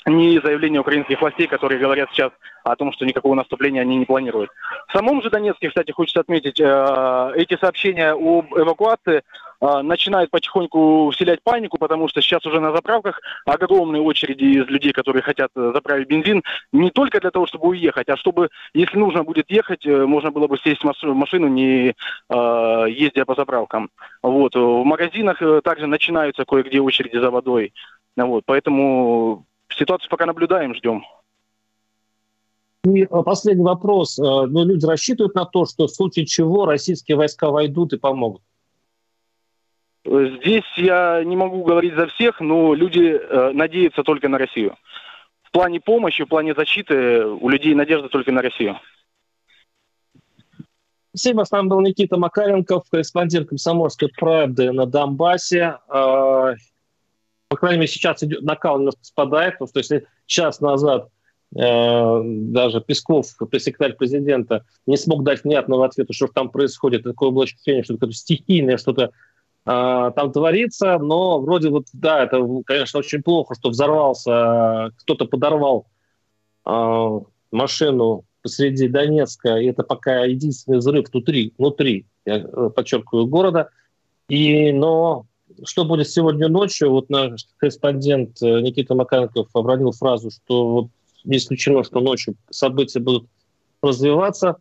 ни 0.07 0.39
заявления 0.39 0.81
украинских 0.81 1.21
властей, 1.21 1.49
которые 1.49 1.81
говорят 1.81 2.11
сейчас 2.13 2.33
о 2.63 2.77
том, 2.77 2.93
что 2.93 3.05
никакого 3.05 3.35
наступления 3.35 3.83
они 3.83 3.97
не 3.97 4.05
планируют. 4.05 4.51
В 4.89 4.93
самом 4.93 5.21
же 5.23 5.31
Донецке, 5.31 5.69
кстати, 5.69 5.91
хочется 5.91 6.21
отметить, 6.21 6.61
э, 6.61 7.33
эти 7.35 7.57
сообщения 7.59 8.13
об 8.13 8.57
эвакуации 8.57 9.23
э, 9.61 9.81
начинают 9.83 10.31
потихоньку 10.31 11.11
вселять 11.11 11.43
панику, 11.43 11.79
потому 11.79 12.09
что 12.09 12.23
сейчас 12.23 12.45
уже 12.47 12.61
на 12.61 12.73
заправках 12.73 13.21
огромные 13.47 14.03
очереди 14.03 14.45
из 14.45 14.67
людей, 14.67 14.93
которые 14.93 15.23
хотят 15.23 15.51
заправить 15.55 16.09
бензин, 16.09 16.43
не 16.73 16.91
только 16.91 17.21
для 17.21 17.31
того, 17.31 17.47
чтобы 17.47 17.69
уехать, 17.69 18.09
а 18.09 18.17
чтобы, 18.17 18.51
если 18.75 18.99
нужно 18.99 19.25
будет 19.25 19.51
ехать, 19.51 19.85
э, 19.87 20.07
можно 20.07 20.31
было 20.31 20.47
бы 20.47 20.57
сесть 20.59 20.83
в 20.85 21.15
машину, 21.15 21.49
не 21.49 21.95
ездя 22.29 23.25
по 23.25 23.35
заправкам. 23.35 23.91
Вот. 24.23 24.55
В 24.55 24.85
магазинах 24.85 25.41
также 25.63 25.87
начинаются 25.87 26.45
кое-где 26.45 26.81
очереди 26.81 27.17
за 27.17 27.31
водой. 27.31 27.73
Вот. 28.17 28.45
Поэтому 28.47 29.45
Ситуацию 29.69 30.09
пока 30.11 30.27
наблюдаем, 30.27 30.75
ждем. 30.75 31.05
И 32.85 33.03
э, 33.03 33.07
последний 33.25 33.65
вопрос. 33.65 34.19
Э, 34.19 34.23
ну, 34.23 34.65
люди 34.65 34.87
рассчитывают 34.87 35.35
на 35.35 35.45
то, 35.45 35.67
что 35.67 35.87
в 35.87 35.91
случае 35.91 36.27
чего 36.27 36.67
российские 36.67 37.17
войска 37.17 37.51
войдут 37.51 37.93
и 37.93 37.99
помогут? 37.99 38.43
Здесь 40.05 40.65
я 40.77 41.25
не 41.25 41.35
могу 41.35 41.65
говорить 41.65 41.95
за 41.95 42.07
всех, 42.07 42.41
но 42.41 42.75
люди 42.75 43.19
э, 43.21 43.51
надеются 43.53 44.05
только 44.05 44.29
на 44.29 44.39
Россию. 44.39 44.77
В 45.43 45.51
плане 45.51 45.81
помощи, 45.81 46.23
в 46.23 46.29
плане 46.29 46.55
защиты 46.55 47.25
у 47.25 47.49
людей 47.49 47.75
надежда 47.75 48.09
только 48.09 48.31
на 48.31 48.41
Россию. 48.41 48.79
Спасибо. 51.09 51.45
С 51.45 51.51
нами 51.51 51.69
был 51.69 51.81
Никита 51.81 52.19
Макаренков, 52.19 52.85
корреспондент 52.89 53.49
«Комсомольской 53.49 54.11
правды» 54.17 54.71
на 54.71 54.87
Донбассе. 54.87 55.79
По 57.49 57.57
крайней 57.57 57.79
мере, 57.79 57.89
сейчас 57.89 58.23
идет, 58.23 58.43
накал 58.43 58.79
немножко 58.79 59.01
спадает, 59.03 59.55
потому 59.55 59.69
что 59.69 59.79
если 59.79 60.07
час 60.27 60.61
назад 60.61 61.09
э, 61.55 62.21
даже 62.25 62.81
Песков, 62.81 63.27
пресс-секретарь 63.51 63.97
президента, 63.97 64.65
не 64.87 64.97
смог 64.97 65.23
дать 65.23 65.45
внятного 65.45 65.87
ответа, 65.87 66.13
что 66.13 66.27
там 66.27 66.51
происходит, 66.51 67.05
такое 67.05 67.31
было 67.31 67.45
ощущение, 67.45 67.85
что 67.85 67.95
это 67.95 68.11
стихийное 68.11 68.79
что-то 68.79 69.05
э, 69.05 69.11
там 69.65 70.33
творится, 70.33 70.99
но 70.99 71.41
вроде 71.41 71.69
вот, 71.69 71.87
да, 71.93 72.25
это, 72.25 72.45
конечно, 72.67 72.99
очень 72.99 73.23
плохо, 73.23 73.55
что 73.55 73.71
взорвался, 73.71 74.91
кто-то 74.99 75.27
подорвал 75.27 75.87
э, 76.67 77.21
машину 77.53 78.25
посреди 78.43 78.89
Донецка, 78.89 79.57
и 79.57 79.67
это 79.67 79.83
пока 79.83 80.25
единственный 80.25 80.79
взрыв 80.79 81.09
внутри, 81.13 81.53
внутри, 81.59 82.07
я 82.25 82.39
э, 82.39 82.71
подчеркиваю, 82.75 83.27
города. 83.27 83.71
И, 84.29 84.73
но 84.73 85.27
что 85.65 85.85
будет 85.85 86.09
сегодня 86.09 86.49
ночью? 86.49 86.91
Вот 86.91 87.11
наш 87.11 87.47
корреспондент 87.59 88.43
э, 88.43 88.61
Никита 88.61 88.95
Макаренков 88.95 89.49
обронил 89.55 89.93
фразу, 89.93 90.31
что 90.31 90.69
вот 90.69 90.87
не 91.25 91.39
исключено, 91.39 91.85
что 91.85 92.01
ночью 92.01 92.35
события 92.51 93.01
будут 93.01 93.29
развиваться. 93.83 94.57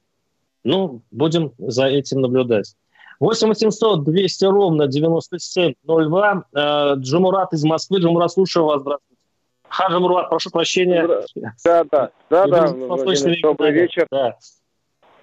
Ну, 0.63 1.01
будем 1.11 1.53
за 1.57 1.85
этим 1.85 2.21
наблюдать. 2.21 2.75
8 3.19 3.47
800 3.47 4.03
200 4.03 4.45
ровно 4.45 4.87
9702. 4.87 6.43
Э, 6.53 6.93
Джумурат 6.97 7.53
из 7.53 7.63
Москвы. 7.63 7.99
Джумурат, 7.99 8.31
слушаю 8.31 8.65
вас. 8.65 8.81
Здравствуйте. 8.81 9.15
Хаджи 9.75 9.99
Мурат, 9.99 10.29
прошу 10.29 10.49
прощения. 10.51 11.07
Да, 11.63 11.83
да, 11.91 12.11
да, 12.29 12.47
да. 12.47 12.67
Добрый 12.71 13.71
вечер. 13.71 14.07
Да. 14.09 14.37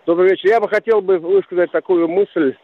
Добрый 0.05 0.31
вечер. 0.31 0.49
Я 0.49 0.61
бы 0.61 0.69
хотел 0.69 1.01
бы 1.01 1.19
высказать 1.19 1.71
такую 1.71 2.09
мысль. 2.09 2.55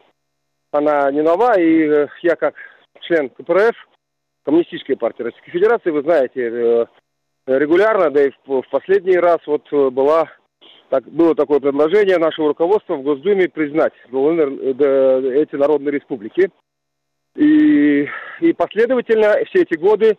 Она 0.70 1.10
не 1.10 1.22
нова, 1.22 1.58
и 1.58 1.88
э, 1.88 2.08
я 2.22 2.36
как 2.36 2.54
член 3.02 3.30
КПРФ, 3.30 3.74
Коммунистической 4.44 4.96
партии 4.96 5.22
Российской 5.22 5.50
Федерации, 5.50 5.90
вы 5.90 6.02
знаете, 6.02 6.40
э, 6.40 6.86
регулярно, 7.46 8.10
да 8.10 8.24
и 8.24 8.30
в 8.46 8.62
последний 8.70 9.18
раз 9.18 9.38
вот 9.46 9.66
э, 9.72 9.90
была, 9.90 10.30
так, 10.90 11.04
было 11.04 11.34
такое 11.34 11.60
предложение 11.60 12.18
нашего 12.18 12.48
руководства 12.48 12.94
в 12.94 13.02
Госдуме 13.02 13.48
признать 13.48 13.92
эти 14.06 15.56
народные 15.56 15.92
республики. 15.92 16.50
И, 17.34 18.08
и 18.40 18.52
последовательно 18.52 19.36
все 19.46 19.62
эти 19.62 19.78
годы 19.78 20.16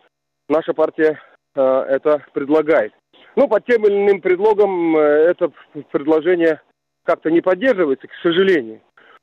наша 0.48 0.72
партия 0.72 1.20
э, 1.54 1.60
это 1.60 2.24
предлагает. 2.32 2.92
Ну, 3.36 3.46
под 3.48 3.64
тем 3.66 3.84
или 3.84 3.94
иным 3.94 4.20
предлогом 4.20 4.96
э, 4.96 5.00
это 5.00 5.50
предложение 5.92 6.60
как-то 7.04 7.30
не 7.30 7.40
поддерживается, 7.40 8.08
к 8.08 8.14
сожалению. 8.22 8.80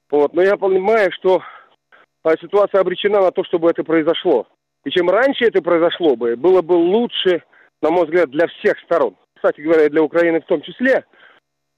Вот. 0.09 0.33
Но 0.33 0.41
я 0.41 0.57
понимаю, 0.57 1.11
что 1.11 1.41
а 2.23 2.31
ситуация 2.37 2.81
обречена 2.81 3.21
на 3.21 3.31
то, 3.31 3.43
чтобы 3.43 3.69
это 3.69 3.83
произошло. 3.83 4.47
И 4.85 4.89
чем 4.89 5.09
раньше 5.09 5.45
это 5.45 5.61
произошло 5.61 6.15
бы, 6.15 6.35
было 6.35 6.61
бы 6.61 6.73
лучше, 6.73 7.43
на 7.81 7.89
мой 7.89 8.05
взгляд, 8.05 8.29
для 8.29 8.47
всех 8.47 8.79
сторон. 8.79 9.15
Кстати 9.35 9.61
говоря, 9.61 9.89
для 9.89 10.03
Украины 10.03 10.41
в 10.41 10.45
том 10.45 10.61
числе. 10.61 11.05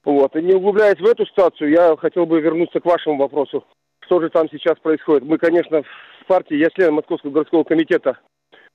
Вот. 0.03 0.35
И 0.35 0.41
не 0.41 0.53
углубляясь 0.53 0.99
в 0.99 1.05
эту 1.05 1.25
ситуацию, 1.25 1.71
я 1.71 1.95
хотел 1.97 2.25
бы 2.25 2.39
вернуться 2.39 2.79
к 2.79 2.85
вашему 2.85 3.17
вопросу. 3.17 3.65
Что 4.05 4.21
же 4.21 4.29
там 4.29 4.49
сейчас 4.49 4.77
происходит? 4.79 5.23
Мы, 5.23 5.37
конечно, 5.37 5.83
в 5.83 6.25
партии, 6.25 6.55
я 6.55 6.69
член 6.69 6.93
Московского 6.93 7.31
городского 7.31 7.63
комитета 7.63 8.17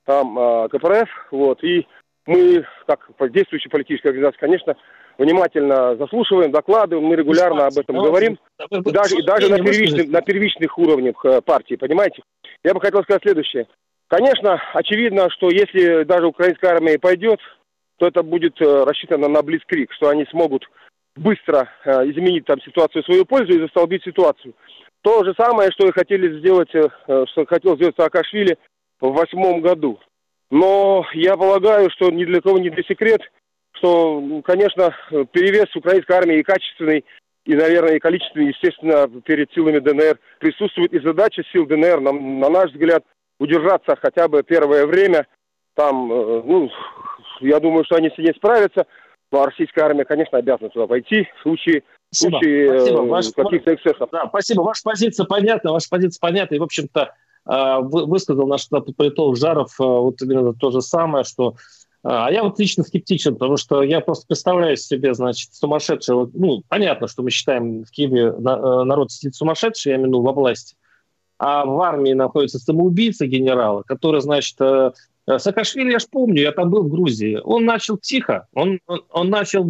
там 0.05 0.37
э, 0.37 0.69
КПРФ, 0.69 1.09
вот, 1.31 1.63
и 1.63 1.87
мы, 2.25 2.63
как 2.87 3.09
действующая 3.31 3.69
политическая 3.69 4.09
организация, 4.09 4.39
конечно, 4.39 4.75
внимательно 5.17 5.95
заслушиваем, 5.95 6.51
докладываем, 6.51 7.07
мы 7.07 7.15
регулярно 7.15 7.67
об 7.67 7.77
этом 7.77 7.97
говорим, 7.97 8.37
даже, 8.69 9.23
даже 9.23 9.49
на, 9.49 9.57
первичных, 9.57 10.09
на 10.09 10.21
первичных 10.21 10.77
уровнях 10.77 11.23
э, 11.25 11.41
партии, 11.41 11.75
понимаете? 11.75 12.23
Я 12.63 12.73
бы 12.73 12.81
хотел 12.81 13.03
сказать 13.03 13.21
следующее. 13.23 13.67
Конечно, 14.07 14.61
очевидно, 14.73 15.29
что 15.31 15.49
если 15.49 16.03
даже 16.03 16.27
украинская 16.27 16.71
армия 16.75 16.99
пойдет, 16.99 17.39
то 17.97 18.07
это 18.07 18.23
будет 18.23 18.59
э, 18.61 18.83
рассчитано 18.83 19.27
на 19.27 19.41
близкрик, 19.41 19.91
что 19.93 20.09
они 20.09 20.25
смогут 20.25 20.65
быстро 21.15 21.69
э, 21.85 22.09
изменить 22.09 22.45
там 22.45 22.61
ситуацию 22.61 23.03
в 23.03 23.05
свою 23.05 23.25
пользу 23.25 23.53
и 23.53 23.61
застолбить 23.61 24.03
ситуацию. 24.03 24.53
То 25.01 25.23
же 25.23 25.33
самое, 25.37 25.71
что 25.71 25.87
и 25.87 25.91
хотели 25.91 26.39
сделать, 26.39 26.69
что 26.69 27.45
хотел 27.45 27.75
сделать 27.75 27.95
Саакашвили 27.95 28.57
в 28.99 29.11
восьмом 29.11 29.61
году. 29.61 29.99
Но 30.49 31.05
я 31.13 31.35
полагаю, 31.37 31.91
что 31.91 32.09
ни 32.09 32.25
для 32.25 32.41
кого 32.41 32.57
не 32.57 32.71
для 32.71 32.83
секрет, 32.83 33.21
что, 33.77 34.21
ну, 34.21 34.41
конечно, 34.41 34.95
перевес 35.31 35.75
украинской 35.75 36.13
армии 36.13 36.39
и 36.39 36.43
качественный, 36.43 37.05
и, 37.45 37.55
наверное, 37.55 37.95
и 37.95 37.99
количественный, 37.99 38.47
естественно, 38.47 39.07
перед 39.21 39.51
силами 39.53 39.79
ДНР 39.79 40.19
присутствует. 40.39 40.93
И 40.93 40.99
задача 40.99 41.43
сил 41.51 41.65
ДНР, 41.65 41.99
на, 41.99 42.11
на 42.11 42.49
наш 42.49 42.71
взгляд, 42.71 43.03
удержаться 43.39 43.95
хотя 44.01 44.27
бы 44.27 44.41
первое 44.43 44.85
время. 44.87 45.27
Там, 45.75 46.11
э, 46.11 46.41
ну, 46.43 46.71
я 47.41 47.59
думаю, 47.59 47.85
что 47.85 47.97
они 47.97 48.09
с 48.09 48.17
ней 48.17 48.33
справятся. 48.35 48.87
А 49.31 49.45
российская 49.45 49.81
армия, 49.81 50.05
конечно, 50.05 50.37
обязана 50.37 50.69
туда 50.69 50.87
пойти 50.87 51.27
в 51.37 51.41
случае, 51.41 51.83
спасибо. 52.09 52.37
случае 52.39 52.79
спасибо. 52.79 53.41
Э, 53.41 53.43
каких-то 53.43 53.73
эксцессов. 53.75 54.09
Да, 54.11 54.27
спасибо. 54.29 54.61
Ваша 54.61 54.81
позиция 54.83 55.25
понятна, 55.25 55.73
ваша 55.73 55.89
позиция 55.89 56.21
понятна. 56.21 56.55
И, 56.55 56.59
в 56.59 56.63
общем-то, 56.63 57.13
высказал 57.45 58.47
наш 58.47 58.67
политолог 58.69 59.37
Жаров 59.37 59.77
вот 59.77 60.19
именно 60.23 60.53
то 60.53 60.71
же 60.71 60.81
самое, 60.81 61.23
что 61.23 61.53
а 62.07 62.31
я 62.31 62.43
вот 62.43 62.59
лично 62.59 62.83
скептичен, 62.83 63.33
потому 63.33 63.57
что 63.57 63.81
я 63.81 63.99
просто 63.99 64.27
представляю 64.27 64.77
себе, 64.77 65.15
значит, 65.15 65.55
сумасшедшего. 65.55 66.29
Ну, 66.33 66.61
понятно, 66.69 67.07
что 67.07 67.23
мы 67.23 67.31
считаем 67.31 67.83
в 67.83 67.89
Киеве 67.89 68.31
народ 68.31 69.11
сидит 69.11 69.33
сумасшедший, 69.33 69.93
я 69.93 69.95
имею 69.95 70.21
в 70.21 70.31
власти. 70.33 70.75
А 71.39 71.65
в 71.65 71.81
армии 71.81 72.13
находится 72.13 72.59
самоубийца 72.59 73.25
генерала, 73.25 73.81
который, 73.81 74.21
значит, 74.21 74.55
Саакашвили, 75.27 75.93
я 75.93 75.99
ж 75.99 76.05
помню, 76.11 76.43
я 76.43 76.51
там 76.51 76.69
был 76.69 76.83
в 76.83 76.89
Грузии. 76.89 77.39
Он 77.43 77.65
начал 77.65 77.97
тихо, 77.97 78.47
он, 78.53 78.79
он, 78.85 79.01
он 79.09 79.29
начал 79.31 79.67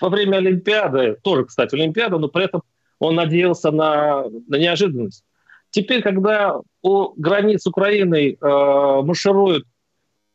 во 0.00 0.08
время 0.08 0.38
Олимпиады, 0.38 1.16
тоже, 1.22 1.44
кстати, 1.44 1.76
Олимпиада, 1.76 2.18
но 2.18 2.26
при 2.26 2.46
этом 2.46 2.62
он 2.98 3.14
надеялся 3.14 3.70
на, 3.70 4.24
на 4.48 4.56
неожиданность. 4.56 5.22
Теперь, 5.70 6.02
когда 6.02 6.56
у 6.82 7.12
границ 7.16 7.64
Украины 7.68 8.32
э, 8.32 8.36
маршируют 8.40 9.64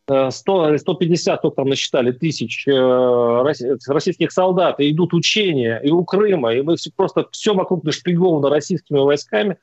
100 0.08 0.70
или 0.70 0.78
150, 0.78 1.39
кто 1.39 1.49
там 1.49 1.70
насчитали, 1.70 2.12
тысяч 2.12 2.68
э, 2.68 3.41
российских 3.88 4.32
солдат, 4.32 4.80
и 4.80 4.91
идут 4.91 5.14
учения 5.14 5.80
и 5.84 5.91
у 5.91 6.04
Крыма, 6.04 6.54
и 6.54 6.62
мы 6.62 6.76
просто 6.95 7.28
все 7.32 7.54
вокруг 7.54 7.84
нашпиговано 7.84 8.49
российскими 8.49 8.99
войсками, 8.99 9.58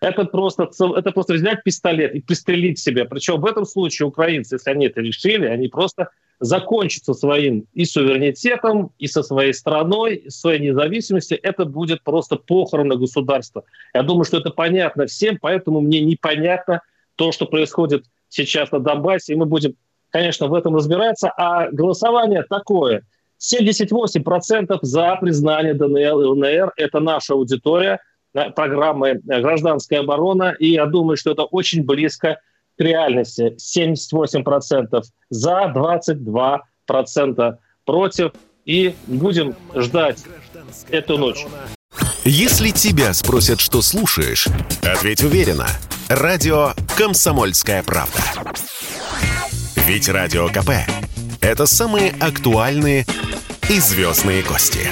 это 0.00 0.24
просто, 0.24 0.70
это 0.96 1.10
просто 1.10 1.34
взять 1.34 1.64
пистолет 1.64 2.14
и 2.14 2.20
пристрелить 2.20 2.78
себя. 2.78 3.04
Причем 3.04 3.40
в 3.40 3.46
этом 3.46 3.64
случае 3.64 4.06
украинцы, 4.06 4.56
если 4.56 4.70
они 4.70 4.86
это 4.86 5.00
решили, 5.00 5.46
они 5.46 5.68
просто 5.68 6.10
закончат 6.38 7.04
со 7.04 7.14
своим 7.14 7.66
и 7.74 7.84
суверенитетом, 7.84 8.92
и 8.98 9.08
со 9.08 9.24
своей 9.24 9.52
страной, 9.52 10.16
и 10.16 10.30
своей 10.30 10.60
независимостью. 10.60 11.40
Это 11.42 11.64
будет 11.64 12.04
просто 12.04 12.36
похороны 12.36 12.96
государства. 12.96 13.64
Я 13.92 14.02
думаю, 14.02 14.24
что 14.24 14.38
это 14.38 14.50
понятно 14.50 15.06
всем, 15.06 15.38
поэтому 15.40 15.80
мне 15.80 16.00
непонятно 16.00 16.82
то, 17.16 17.32
что 17.32 17.46
происходит 17.46 18.04
сейчас 18.28 18.70
на 18.72 18.80
Донбассе, 18.80 19.32
и 19.32 19.36
мы 19.36 19.46
будем, 19.46 19.74
конечно, 20.10 20.46
в 20.46 20.54
этом 20.54 20.76
разбираться. 20.76 21.30
А 21.36 21.70
голосование 21.70 22.42
такое. 22.42 23.02
78% 23.40 24.78
за 24.82 25.16
признание 25.20 25.74
ДНР 25.74 25.98
и 25.98 26.10
ЛНР– 26.10 26.72
это 26.76 27.00
наша 27.00 27.34
аудитория 27.34 28.00
программы 28.54 29.20
«Гражданская 29.24 30.00
оборона», 30.00 30.54
и 30.58 30.72
я 30.72 30.86
думаю, 30.86 31.16
что 31.16 31.30
это 31.32 31.44
очень 31.44 31.84
близко 31.84 32.40
к 32.76 32.80
реальности. 32.80 33.56
78% 33.58 35.02
за, 35.30 35.72
22% 35.74 37.56
против. 37.84 38.32
И 38.64 38.94
будем 39.06 39.54
ждать 39.74 40.18
эту 40.90 41.16
ночь. 41.16 41.46
Если 42.24 42.70
тебя 42.70 43.14
спросят, 43.14 43.60
что 43.60 43.80
слушаешь, 43.80 44.46
ответь 44.82 45.22
уверенно– 45.24 45.66
Радио 46.08 46.72
«Комсомольская 46.96 47.82
правда». 47.82 48.18
Ведь 49.86 50.08
Радио 50.08 50.48
КП– 50.48 50.70
это 51.42 51.66
самые 51.66 52.12
актуальные 52.18 53.04
и 53.68 53.78
звездные 53.78 54.42
гости. 54.42 54.88